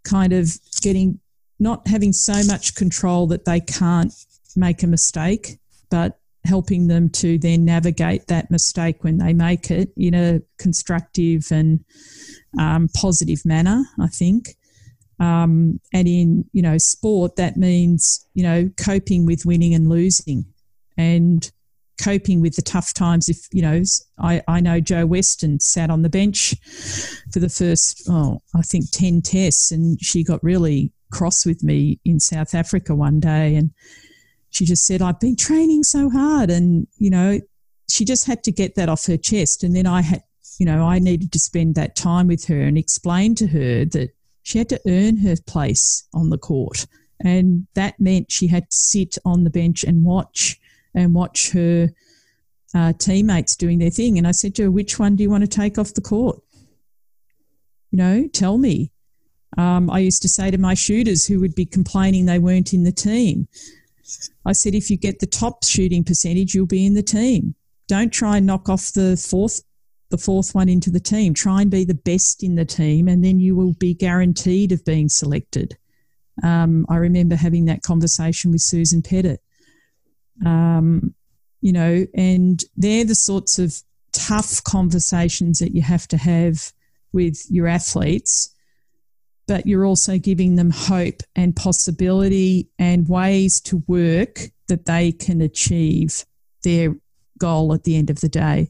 kind 0.04 0.34
of 0.34 0.52
getting 0.82 1.20
not 1.60 1.88
having 1.88 2.12
so 2.12 2.44
much 2.46 2.76
control 2.76 3.28
that 3.28 3.46
they 3.46 3.60
can't 3.60 4.14
make 4.56 4.84
a 4.84 4.88
mistake, 4.88 5.60
but 5.90 6.20
helping 6.46 6.88
them 6.88 7.10
to 7.10 7.38
then 7.38 7.66
navigate 7.66 8.28
that 8.28 8.52
mistake 8.52 9.04
when 9.04 9.18
they 9.18 9.34
make 9.34 9.72
it 9.72 9.92
in 9.96 10.14
a 10.14 10.42
constructive 10.58 11.48
and 11.52 11.84
um, 12.60 12.90
positive 12.94 13.46
manner, 13.46 13.84
I 14.00 14.08
think. 14.08 14.50
Um, 15.20 15.80
and 15.94 16.08
in 16.08 16.46
you 16.54 16.62
know 16.62 16.78
sport, 16.78 17.36
that 17.38 17.56
means 17.56 18.26
you 18.34 18.44
know 18.44 18.70
coping 18.78 19.26
with 19.26 19.46
winning 19.46 19.74
and 19.74 19.88
losing, 19.88 20.46
and 20.98 21.50
coping 22.02 22.42
with 22.42 22.56
the 22.56 22.62
tough 22.62 22.94
times. 22.94 23.30
If 23.30 23.48
you 23.52 23.62
know, 23.62 23.84
I, 24.20 24.42
I 24.48 24.60
know 24.60 24.80
Jo 24.80 25.06
Weston 25.06 25.60
sat 25.60 25.90
on 25.90 26.02
the 26.02 26.10
bench 26.10 26.56
for 27.32 27.40
the 27.40 27.50
first 27.50 28.04
oh 28.10 28.42
I 28.56 28.62
think 28.62 28.92
ten 28.92 29.22
tests, 29.22 29.72
and 29.72 30.02
she 30.02 30.24
got 30.24 30.44
really 30.44 30.92
cross 31.12 31.46
with 31.46 31.64
me 31.64 32.00
in 32.04 32.20
South 32.20 32.54
Africa 32.56 32.96
one 32.96 33.20
day, 33.20 33.56
and 33.56 33.72
she 34.54 34.66
just 34.66 34.86
said, 34.86 35.02
I've 35.02 35.20
been 35.20 35.36
training 35.36 35.84
so 35.84 36.10
hard. 36.10 36.52
And, 36.52 36.88
you 37.00 37.10
know, 37.10 37.40
she 37.90 38.06
just 38.06 38.26
had 38.26 38.44
to 38.44 38.52
get 38.52 38.76
that 38.76 38.88
off 38.88 39.08
her 39.08 39.18
chest. 39.18 39.64
And 39.64 39.76
then 39.76 39.88
I 39.88 40.02
had, 40.02 40.24
you 40.60 40.66
know, 40.66 40.86
I 40.86 41.00
needed 41.00 41.32
to 41.32 41.40
spend 41.40 41.74
that 41.76 41.96
time 41.96 42.28
with 42.28 42.46
her 42.46 42.62
and 42.62 42.78
explain 42.78 43.34
to 43.36 43.48
her 43.48 43.84
that 43.86 44.12
she 44.44 44.60
had 44.60 44.70
to 44.70 44.80
earn 44.88 45.18
her 45.18 45.36
place 45.48 46.08
on 46.14 46.30
the 46.30 46.38
court. 46.38 46.86
And 47.20 47.66
that 47.74 48.00
meant 48.00 48.32
she 48.32 48.48
had 48.48 48.70
to 48.70 48.76
sit 48.76 49.18
on 49.26 49.44
the 49.44 49.50
bench 49.50 49.84
and 49.84 50.06
watch 50.06 50.60
and 50.94 51.16
watch 51.16 51.52
her 51.52 51.90
uh, 52.76 52.94
teammates 52.94 53.56
doing 53.56 53.80
their 53.80 53.90
thing. 53.90 54.20
And 54.20 54.28
I 54.28 54.32
said 54.32 54.54
to 54.56 54.64
her, 54.64 54.72
which 54.72 55.00
one 55.00 55.16
do 55.16 55.24
you 55.24 55.32
want 55.32 55.42
to 55.42 55.48
take 55.48 55.80
off 55.80 55.96
the 55.96 56.02
court? 56.02 56.40
You 57.90 57.98
know, 57.98 58.28
tell 58.28 58.60
me. 58.60 58.92
Um, 59.58 59.90
I 59.90 60.00
used 60.00 60.22
to 60.24 60.30
say 60.30 60.52
to 60.52 60.58
my 60.58 60.74
shooters 60.74 61.26
who 61.26 61.40
would 61.40 61.56
be 61.56 61.66
complaining 61.66 62.26
they 62.26 62.40
weren't 62.40 62.74
in 62.74 62.84
the 62.84 62.92
team, 62.92 63.48
I 64.46 64.54
said, 64.54 64.76
if 64.76 64.90
you 64.90 64.98
get 64.98 65.20
the 65.20 65.28
top 65.28 65.64
shooting 65.64 66.04
percentage, 66.04 66.54
you'll 66.54 66.66
be 66.66 66.86
in 66.86 66.94
the 66.94 67.04
team. 67.04 67.56
Don't 67.88 68.12
try 68.12 68.38
and 68.38 68.46
knock 68.46 68.70
off 68.70 68.94
the 68.94 69.18
fourth 69.18 69.62
the 70.10 70.18
fourth 70.18 70.54
one 70.54 70.70
into 70.70 70.92
the 70.92 71.00
team. 71.00 71.34
Try 71.34 71.64
and 71.64 71.72
be 71.72 71.86
the 71.86 71.96
best 71.96 72.44
in 72.44 72.54
the 72.54 72.66
team, 72.66 73.08
and 73.08 73.26
then 73.26 73.40
you 73.40 73.56
will 73.56 73.74
be 73.74 73.96
guaranteed 73.96 74.72
of 74.72 74.86
being 74.86 75.10
selected. 75.10 75.76
Um, 76.44 76.86
I 76.88 76.98
remember 76.98 77.36
having 77.36 77.66
that 77.66 77.82
conversation 77.82 78.52
with 78.52 78.62
Susan 78.62 79.02
Pettitt. 79.02 79.42
Um, 80.46 81.16
you 81.62 81.74
know, 81.74 82.06
and 82.14 82.64
they're 82.78 83.06
the 83.06 83.16
sorts 83.16 83.58
of 83.58 83.82
tough 84.12 84.64
conversations 84.64 85.60
that 85.60 85.74
you 85.74 85.82
have 85.82 86.08
to 86.10 86.18
have 86.18 86.72
with 87.12 87.46
your 87.50 87.68
athletes 87.68 88.53
but 89.48 89.66
you're 89.66 89.86
also 89.86 90.18
giving 90.18 90.56
them 90.56 90.72
hope 90.72 91.22
and 91.36 91.56
possibility 91.56 92.70
and 92.80 93.10
ways 93.10 93.60
to 93.62 93.84
work 93.88 94.40
that 94.68 94.86
they 94.86 95.12
can 95.12 95.42
achieve 95.42 96.26
their 96.64 96.96
goal 97.38 97.74
at 97.74 97.84
the 97.84 97.98
end 97.98 98.10
of 98.10 98.22
the 98.22 98.30
day. 98.30 98.70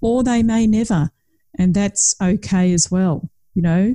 Or 0.00 0.22
they 0.22 0.42
may 0.42 0.66
never, 0.66 1.10
and 1.58 1.74
that's 1.74 2.14
okay 2.22 2.72
as 2.72 2.90
well. 2.90 3.30
You 3.54 3.62
know, 3.62 3.94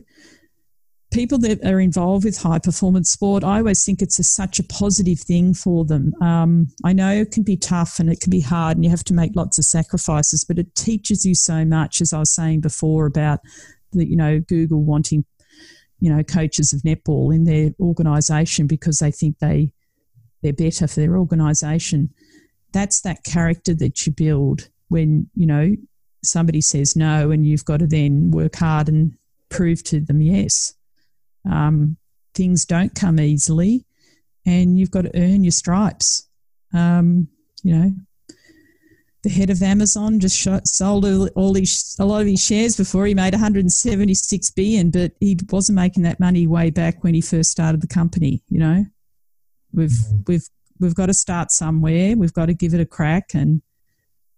people 1.11 1.37
that 1.39 1.63
are 1.63 1.79
involved 1.79 2.25
with 2.25 2.37
high 2.37 2.59
performance 2.59 3.09
sport, 3.09 3.43
I 3.43 3.59
always 3.59 3.85
think 3.85 4.01
it's 4.01 4.19
a, 4.19 4.23
such 4.23 4.59
a 4.59 4.63
positive 4.63 5.19
thing 5.19 5.53
for 5.53 5.85
them. 5.85 6.13
Um, 6.21 6.67
I 6.83 6.93
know 6.93 7.11
it 7.11 7.31
can 7.31 7.43
be 7.43 7.57
tough 7.57 7.99
and 7.99 8.09
it 8.09 8.19
can 8.19 8.31
be 8.31 8.41
hard, 8.41 8.77
and 8.77 8.83
you 8.83 8.89
have 8.89 9.03
to 9.05 9.13
make 9.13 9.35
lots 9.35 9.57
of 9.57 9.65
sacrifices, 9.65 10.43
but 10.43 10.59
it 10.59 10.75
teaches 10.75 11.25
you 11.25 11.35
so 11.35 11.65
much, 11.65 12.01
as 12.01 12.13
I 12.13 12.19
was 12.19 12.33
saying 12.33 12.61
before 12.61 13.05
about 13.05 13.39
the, 13.93 14.05
you 14.07 14.15
know 14.15 14.39
Google 14.39 14.83
wanting 14.83 15.25
you 15.99 16.13
know, 16.13 16.23
coaches 16.23 16.73
of 16.73 16.81
netball 16.81 17.33
in 17.33 17.45
their 17.45 17.71
organisation 17.79 18.67
because 18.67 18.99
they 18.99 19.11
think 19.11 19.39
they 19.39 19.71
they're 20.41 20.53
better 20.53 20.87
for 20.87 20.99
their 20.99 21.17
organisation. 21.17 22.13
That's 22.71 23.01
that 23.01 23.23
character 23.23 23.73
that 23.75 24.05
you 24.05 24.13
build, 24.13 24.69
when 24.89 25.29
you 25.35 25.45
know 25.45 25.75
somebody 26.23 26.61
says 26.61 26.95
no, 26.95 27.31
and 27.31 27.45
you've 27.45 27.65
got 27.65 27.79
to 27.79 27.87
then 27.87 28.31
work 28.31 28.55
hard 28.55 28.89
and 28.89 29.17
prove 29.49 29.83
to 29.85 29.99
them 29.99 30.21
yes. 30.21 30.73
Um, 31.49 31.97
things 32.33 32.65
don't 32.65 32.93
come 32.93 33.19
easily, 33.19 33.85
and 34.45 34.77
you've 34.77 34.91
got 34.91 35.03
to 35.03 35.19
earn 35.19 35.43
your 35.43 35.51
stripes. 35.51 36.27
Um, 36.73 37.29
you 37.63 37.75
know, 37.75 37.91
the 39.25 39.31
head 39.31 39.49
of 39.49 39.63
Amazon 39.63 40.19
just 40.19 40.37
shot, 40.37 40.67
sold 40.67 41.03
all 41.35 41.51
these 41.51 41.95
a 41.99 42.05
lot 42.05 42.21
of 42.21 42.27
his 42.27 42.45
shares 42.45 42.77
before 42.77 43.07
he 43.07 43.15
made 43.15 43.33
176 43.33 44.51
billion, 44.51 44.91
but 44.91 45.13
he 45.19 45.35
wasn't 45.49 45.75
making 45.75 46.03
that 46.03 46.19
money 46.19 46.45
way 46.45 46.69
back 46.69 47.03
when 47.03 47.15
he 47.15 47.21
first 47.21 47.49
started 47.49 47.81
the 47.81 47.87
company. 47.87 48.43
You 48.49 48.59
know, 48.59 48.85
we've 49.73 49.89
mm-hmm. 49.89 50.17
we've 50.27 50.47
we've 50.79 50.93
got 50.93 51.07
to 51.07 51.13
start 51.15 51.51
somewhere. 51.51 52.15
We've 52.15 52.33
got 52.33 52.45
to 52.45 52.53
give 52.53 52.75
it 52.75 52.79
a 52.79 52.85
crack, 52.85 53.33
and 53.33 53.63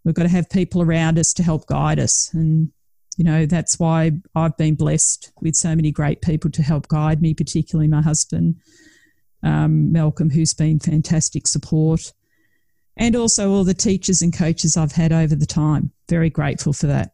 we've 0.06 0.16
got 0.16 0.24
to 0.24 0.30
have 0.30 0.50
people 0.50 0.82
around 0.82 1.20
us 1.20 1.34
to 1.34 1.44
help 1.44 1.68
guide 1.68 2.00
us. 2.00 2.34
And 2.34 2.72
you 3.18 3.26
know 3.26 3.46
that's 3.46 3.78
why 3.78 4.14
I've 4.36 4.56
been 4.56 4.76
blessed 4.76 5.34
with 5.42 5.56
so 5.56 5.76
many 5.76 5.92
great 5.92 6.22
people 6.22 6.50
to 6.52 6.64
help 6.64 6.88
guide 6.88 7.22
me, 7.22 7.34
particularly 7.34 7.90
my 7.90 8.02
husband 8.02 8.56
um, 9.44 9.92
Malcolm, 9.92 10.30
who's 10.30 10.54
been 10.54 10.80
fantastic 10.80 11.48
support, 11.48 12.14
and 12.98 13.16
also 13.16 13.52
all 13.52 13.64
the 13.64 13.74
teachers 13.74 14.22
and 14.22 14.36
coaches 14.36 14.78
I've 14.78 14.92
had 14.92 15.12
over 15.12 15.36
the 15.36 15.46
time. 15.46 15.92
Very 16.10 16.30
grateful 16.30 16.74
for 16.74 16.88
that. 16.88 17.12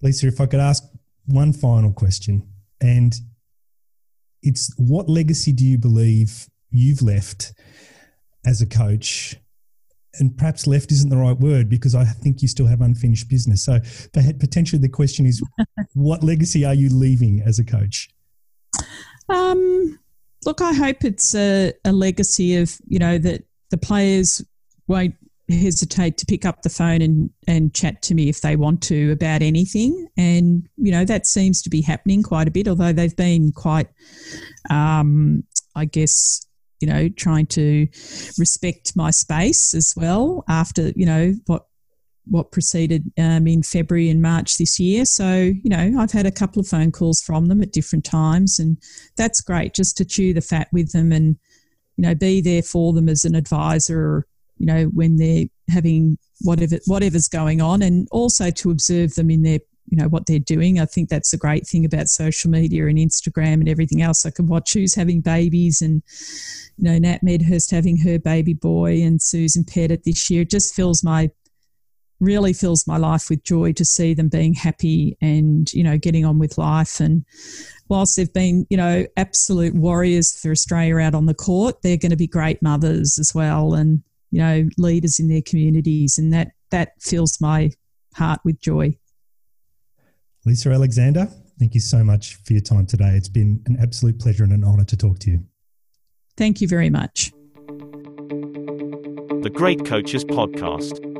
Lisa, 0.00 0.26
if 0.26 0.40
I 0.40 0.46
could 0.46 0.60
ask 0.60 0.82
one 1.26 1.52
final 1.52 1.92
question, 1.92 2.46
and 2.80 3.14
it's 4.42 4.72
what 4.76 5.08
legacy 5.08 5.52
do 5.52 5.64
you 5.64 5.78
believe 5.78 6.48
you've 6.70 7.02
left 7.02 7.52
as 8.44 8.60
a 8.60 8.66
coach 8.66 9.36
and 10.14 10.36
perhaps 10.36 10.66
left 10.66 10.92
isn't 10.92 11.10
the 11.10 11.16
right 11.16 11.38
word 11.38 11.68
because 11.68 11.94
I 11.94 12.04
think 12.04 12.42
you 12.42 12.48
still 12.48 12.66
have 12.66 12.80
unfinished 12.80 13.28
business. 13.28 13.64
So 13.64 13.78
potentially 14.12 14.80
the 14.80 14.88
question 14.88 15.26
is, 15.26 15.42
what 15.94 16.22
legacy 16.22 16.64
are 16.64 16.74
you 16.74 16.90
leaving 16.90 17.42
as 17.44 17.58
a 17.58 17.64
coach? 17.64 18.10
Um, 19.28 19.98
look, 20.44 20.60
I 20.60 20.72
hope 20.72 21.04
it's 21.04 21.34
a, 21.34 21.72
a 21.84 21.92
legacy 21.92 22.56
of 22.56 22.78
you 22.86 22.98
know 22.98 23.18
that 23.18 23.44
the 23.70 23.78
players 23.78 24.44
won't 24.92 25.14
hesitate 25.48 26.16
to 26.18 26.26
pick 26.26 26.44
up 26.44 26.62
the 26.62 26.70
phone 26.70 27.02
and, 27.02 27.30
and 27.48 27.74
chat 27.74 28.00
to 28.02 28.14
me 28.14 28.28
if 28.28 28.40
they 28.40 28.56
want 28.56 28.82
to 28.82 29.12
about 29.12 29.42
anything. 29.42 30.08
And, 30.16 30.68
you 30.76 30.92
know, 30.92 31.04
that 31.04 31.26
seems 31.26 31.62
to 31.62 31.70
be 31.70 31.82
happening 31.82 32.22
quite 32.22 32.48
a 32.48 32.50
bit, 32.50 32.68
although 32.68 32.92
they've 32.92 33.16
been 33.16 33.52
quite, 33.52 33.88
um, 34.70 35.42
I 35.74 35.86
guess, 35.86 36.46
you 36.80 36.88
know, 36.88 37.08
trying 37.08 37.46
to 37.46 37.86
respect 38.38 38.96
my 38.96 39.10
space 39.10 39.74
as 39.74 39.92
well 39.96 40.44
after, 40.48 40.92
you 40.94 41.06
know, 41.06 41.34
what 41.46 41.66
what 42.24 42.52
proceeded 42.52 43.02
um, 43.18 43.48
in 43.48 43.64
February 43.64 44.08
and 44.08 44.22
March 44.22 44.56
this 44.56 44.78
year. 44.78 45.04
So, 45.04 45.34
you 45.34 45.68
know, 45.68 45.96
I've 45.98 46.12
had 46.12 46.24
a 46.24 46.30
couple 46.30 46.60
of 46.60 46.68
phone 46.68 46.92
calls 46.92 47.20
from 47.20 47.46
them 47.46 47.60
at 47.62 47.72
different 47.72 48.04
times, 48.04 48.60
and 48.60 48.78
that's 49.16 49.40
great 49.40 49.74
just 49.74 49.96
to 49.96 50.04
chew 50.04 50.32
the 50.32 50.40
fat 50.40 50.68
with 50.72 50.92
them 50.92 51.10
and, 51.10 51.36
you 51.96 52.02
know, 52.02 52.14
be 52.14 52.40
there 52.40 52.62
for 52.62 52.92
them 52.92 53.08
as 53.08 53.24
an 53.24 53.34
advisor, 53.34 54.24
you 54.62 54.66
know, 54.66 54.84
when 54.94 55.16
they're 55.16 55.46
having 55.68 56.16
whatever 56.42 56.76
whatever's 56.86 57.26
going 57.26 57.60
on, 57.60 57.82
and 57.82 58.06
also 58.12 58.50
to 58.50 58.70
observe 58.70 59.16
them 59.16 59.28
in 59.28 59.42
their 59.42 59.58
you 59.88 59.98
know 59.98 60.06
what 60.06 60.26
they're 60.26 60.38
doing. 60.38 60.78
I 60.78 60.84
think 60.84 61.08
that's 61.08 61.32
a 61.32 61.36
great 61.36 61.66
thing 61.66 61.84
about 61.84 62.06
social 62.06 62.48
media 62.48 62.86
and 62.86 62.96
Instagram 62.96 63.54
and 63.54 63.68
everything 63.68 64.02
else. 64.02 64.24
I 64.24 64.30
can 64.30 64.46
watch 64.46 64.72
who's 64.72 64.94
having 64.94 65.20
babies 65.20 65.82
and 65.82 66.00
you 66.78 66.84
know 66.84 66.96
Nat 66.96 67.24
Medhurst 67.24 67.72
having 67.72 67.98
her 67.98 68.20
baby 68.20 68.54
boy 68.54 69.02
and 69.02 69.20
Susan 69.20 69.64
Pettitt 69.64 70.04
this 70.04 70.30
year. 70.30 70.42
It 70.42 70.50
just 70.50 70.76
fills 70.76 71.02
my 71.02 71.30
really 72.20 72.52
fills 72.52 72.86
my 72.86 72.96
life 72.96 73.28
with 73.28 73.42
joy 73.42 73.72
to 73.72 73.84
see 73.84 74.14
them 74.14 74.28
being 74.28 74.54
happy 74.54 75.16
and 75.20 75.72
you 75.72 75.82
know 75.82 75.98
getting 75.98 76.24
on 76.24 76.38
with 76.38 76.56
life 76.56 77.00
and 77.00 77.24
whilst 77.88 78.14
they've 78.14 78.32
been 78.32 78.64
you 78.70 78.76
know 78.76 79.04
absolute 79.16 79.74
warriors 79.74 80.38
for 80.38 80.52
australia 80.52 80.98
out 80.98 81.16
on 81.16 81.26
the 81.26 81.34
court 81.34 81.82
they're 81.82 81.96
going 81.96 82.10
to 82.10 82.16
be 82.16 82.28
great 82.28 82.62
mothers 82.62 83.18
as 83.18 83.32
well 83.34 83.74
and 83.74 84.04
you 84.32 84.40
know 84.40 84.68
leaders 84.76 85.20
in 85.20 85.28
their 85.28 85.42
communities 85.42 86.18
and 86.18 86.32
that 86.32 86.48
that 86.70 86.90
fills 87.00 87.40
my 87.40 87.70
heart 88.16 88.40
with 88.44 88.60
joy. 88.60 88.96
Lisa 90.44 90.70
alexander 90.70 91.28
thank 91.62 91.74
you 91.74 91.80
so 91.80 92.02
much 92.02 92.34
for 92.44 92.54
your 92.54 92.62
time 92.62 92.86
today. 92.86 93.10
It's 93.10 93.28
been 93.28 93.62
an 93.66 93.76
absolute 93.80 94.18
pleasure 94.18 94.42
and 94.42 94.52
an 94.52 94.64
honour 94.64 94.82
to 94.86 94.96
talk 94.96 95.20
to 95.20 95.30
you. 95.30 95.44
Thank 96.36 96.60
you 96.60 96.66
very 96.66 96.90
much. 96.90 97.30
The 99.42 99.50
great 99.52 99.84
coaches 99.84 100.24
podcast 100.24 101.11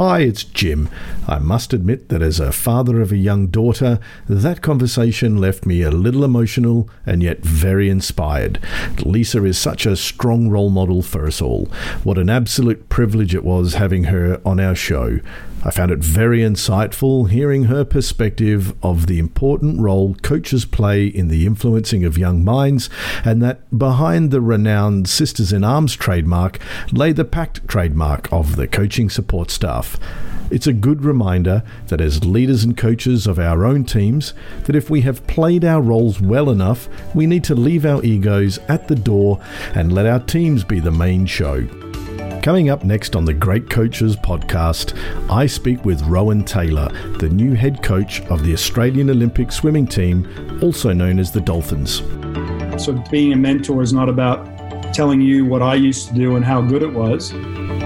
Hi, 0.00 0.20
it's 0.20 0.44
Jim. 0.44 0.88
I 1.28 1.38
must 1.40 1.74
admit 1.74 2.08
that 2.08 2.22
as 2.22 2.40
a 2.40 2.52
father 2.52 3.02
of 3.02 3.12
a 3.12 3.18
young 3.18 3.48
daughter, 3.48 3.98
that 4.30 4.62
conversation 4.62 5.36
left 5.36 5.66
me 5.66 5.82
a 5.82 5.90
little 5.90 6.24
emotional 6.24 6.88
and 7.04 7.22
yet 7.22 7.40
very 7.40 7.90
inspired. 7.90 8.58
Lisa 9.04 9.44
is 9.44 9.58
such 9.58 9.84
a 9.84 9.96
strong 9.96 10.48
role 10.48 10.70
model 10.70 11.02
for 11.02 11.26
us 11.26 11.42
all. 11.42 11.66
What 12.02 12.16
an 12.16 12.30
absolute 12.30 12.88
privilege 12.88 13.34
it 13.34 13.44
was 13.44 13.74
having 13.74 14.04
her 14.04 14.40
on 14.42 14.58
our 14.58 14.74
show. 14.74 15.20
I 15.62 15.70
found 15.70 15.90
it 15.90 15.98
very 15.98 16.40
insightful 16.40 17.28
hearing 17.28 17.64
her 17.64 17.84
perspective 17.84 18.74
of 18.82 19.06
the 19.06 19.18
important 19.18 19.78
role 19.78 20.14
coaches 20.22 20.64
play 20.64 21.06
in 21.06 21.28
the 21.28 21.44
influencing 21.44 22.02
of 22.02 22.16
young 22.16 22.42
minds, 22.42 22.88
and 23.26 23.42
that 23.42 23.78
behind 23.78 24.30
the 24.30 24.40
renowned 24.40 25.06
Sisters 25.06 25.52
in 25.52 25.62
Arms 25.62 25.94
trademark 25.94 26.58
lay 26.92 27.12
the 27.12 27.26
PACT 27.26 27.68
trademark 27.68 28.32
of 28.32 28.56
the 28.56 28.66
coaching 28.66 29.10
support 29.10 29.50
staff. 29.50 29.98
It's 30.50 30.66
a 30.66 30.72
good 30.72 31.04
reminder 31.04 31.62
that 31.88 32.00
as 32.00 32.24
leaders 32.24 32.64
and 32.64 32.74
coaches 32.74 33.26
of 33.26 33.38
our 33.38 33.66
own 33.66 33.84
teams, 33.84 34.32
that 34.64 34.74
if 34.74 34.88
we 34.88 35.02
have 35.02 35.26
played 35.26 35.64
our 35.64 35.82
roles 35.82 36.22
well 36.22 36.48
enough, 36.48 36.88
we 37.14 37.26
need 37.26 37.44
to 37.44 37.54
leave 37.54 37.84
our 37.84 38.02
egos 38.02 38.58
at 38.66 38.88
the 38.88 38.96
door 38.96 39.40
and 39.74 39.92
let 39.92 40.06
our 40.06 40.20
teams 40.20 40.64
be 40.64 40.80
the 40.80 40.90
main 40.90 41.26
show. 41.26 41.68
Coming 42.42 42.70
up 42.70 42.84
next 42.84 43.16
on 43.16 43.26
the 43.26 43.34
Great 43.34 43.68
Coaches 43.68 44.16
podcast, 44.16 44.96
I 45.30 45.44
speak 45.44 45.84
with 45.84 46.00
Rohan 46.04 46.42
Taylor, 46.42 46.88
the 47.18 47.28
new 47.28 47.52
head 47.52 47.82
coach 47.82 48.22
of 48.30 48.42
the 48.42 48.54
Australian 48.54 49.10
Olympic 49.10 49.52
swimming 49.52 49.86
team, 49.86 50.58
also 50.62 50.94
known 50.94 51.18
as 51.18 51.30
the 51.30 51.42
Dolphins. 51.42 51.98
So, 52.82 52.94
being 53.10 53.34
a 53.34 53.36
mentor 53.36 53.82
is 53.82 53.92
not 53.92 54.08
about 54.08 54.46
telling 54.94 55.20
you 55.20 55.44
what 55.44 55.60
I 55.60 55.74
used 55.74 56.08
to 56.08 56.14
do 56.14 56.36
and 56.36 56.42
how 56.42 56.62
good 56.62 56.82
it 56.82 56.90
was. 56.90 57.30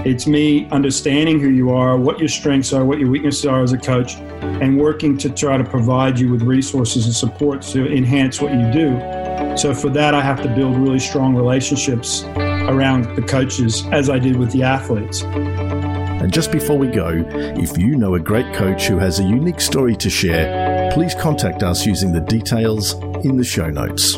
It's 0.05 0.25
me 0.25 0.69
understanding 0.69 1.37
who 1.41 1.49
you 1.49 1.71
are, 1.71 1.97
what 1.97 2.17
your 2.17 2.29
strengths 2.29 2.71
are, 2.71 2.85
what 2.85 2.97
your 2.97 3.09
weaknesses 3.09 3.45
are 3.45 3.61
as 3.61 3.73
a 3.73 3.77
coach, 3.77 4.15
and 4.15 4.79
working 4.79 5.17
to 5.17 5.29
try 5.29 5.57
to 5.57 5.65
provide 5.65 6.17
you 6.17 6.31
with 6.31 6.43
resources 6.43 7.07
and 7.07 7.13
support 7.13 7.61
to 7.63 7.91
enhance 7.91 8.39
what 8.39 8.53
you 8.53 8.71
do. 8.71 9.57
So, 9.57 9.73
for 9.73 9.89
that, 9.89 10.13
I 10.13 10.21
have 10.21 10.41
to 10.43 10.47
build 10.47 10.77
really 10.77 10.99
strong 10.99 11.35
relationships 11.35 12.23
around 12.69 13.15
the 13.15 13.21
coaches 13.21 13.85
as 13.91 14.09
I 14.09 14.19
did 14.19 14.35
with 14.35 14.51
the 14.51 14.63
athletes. 14.63 15.21
And 15.23 16.33
just 16.33 16.51
before 16.51 16.77
we 16.77 16.87
go, 16.87 17.23
if 17.29 17.77
you 17.77 17.95
know 17.95 18.15
a 18.15 18.19
great 18.19 18.53
coach 18.55 18.87
who 18.87 18.97
has 18.97 19.19
a 19.19 19.23
unique 19.23 19.61
story 19.61 19.95
to 19.97 20.09
share, 20.09 20.91
please 20.91 21.13
contact 21.13 21.61
us 21.61 21.85
using 21.85 22.11
the 22.11 22.21
details 22.21 22.93
in 23.25 23.37
the 23.37 23.43
show 23.43 23.69
notes. 23.69 24.17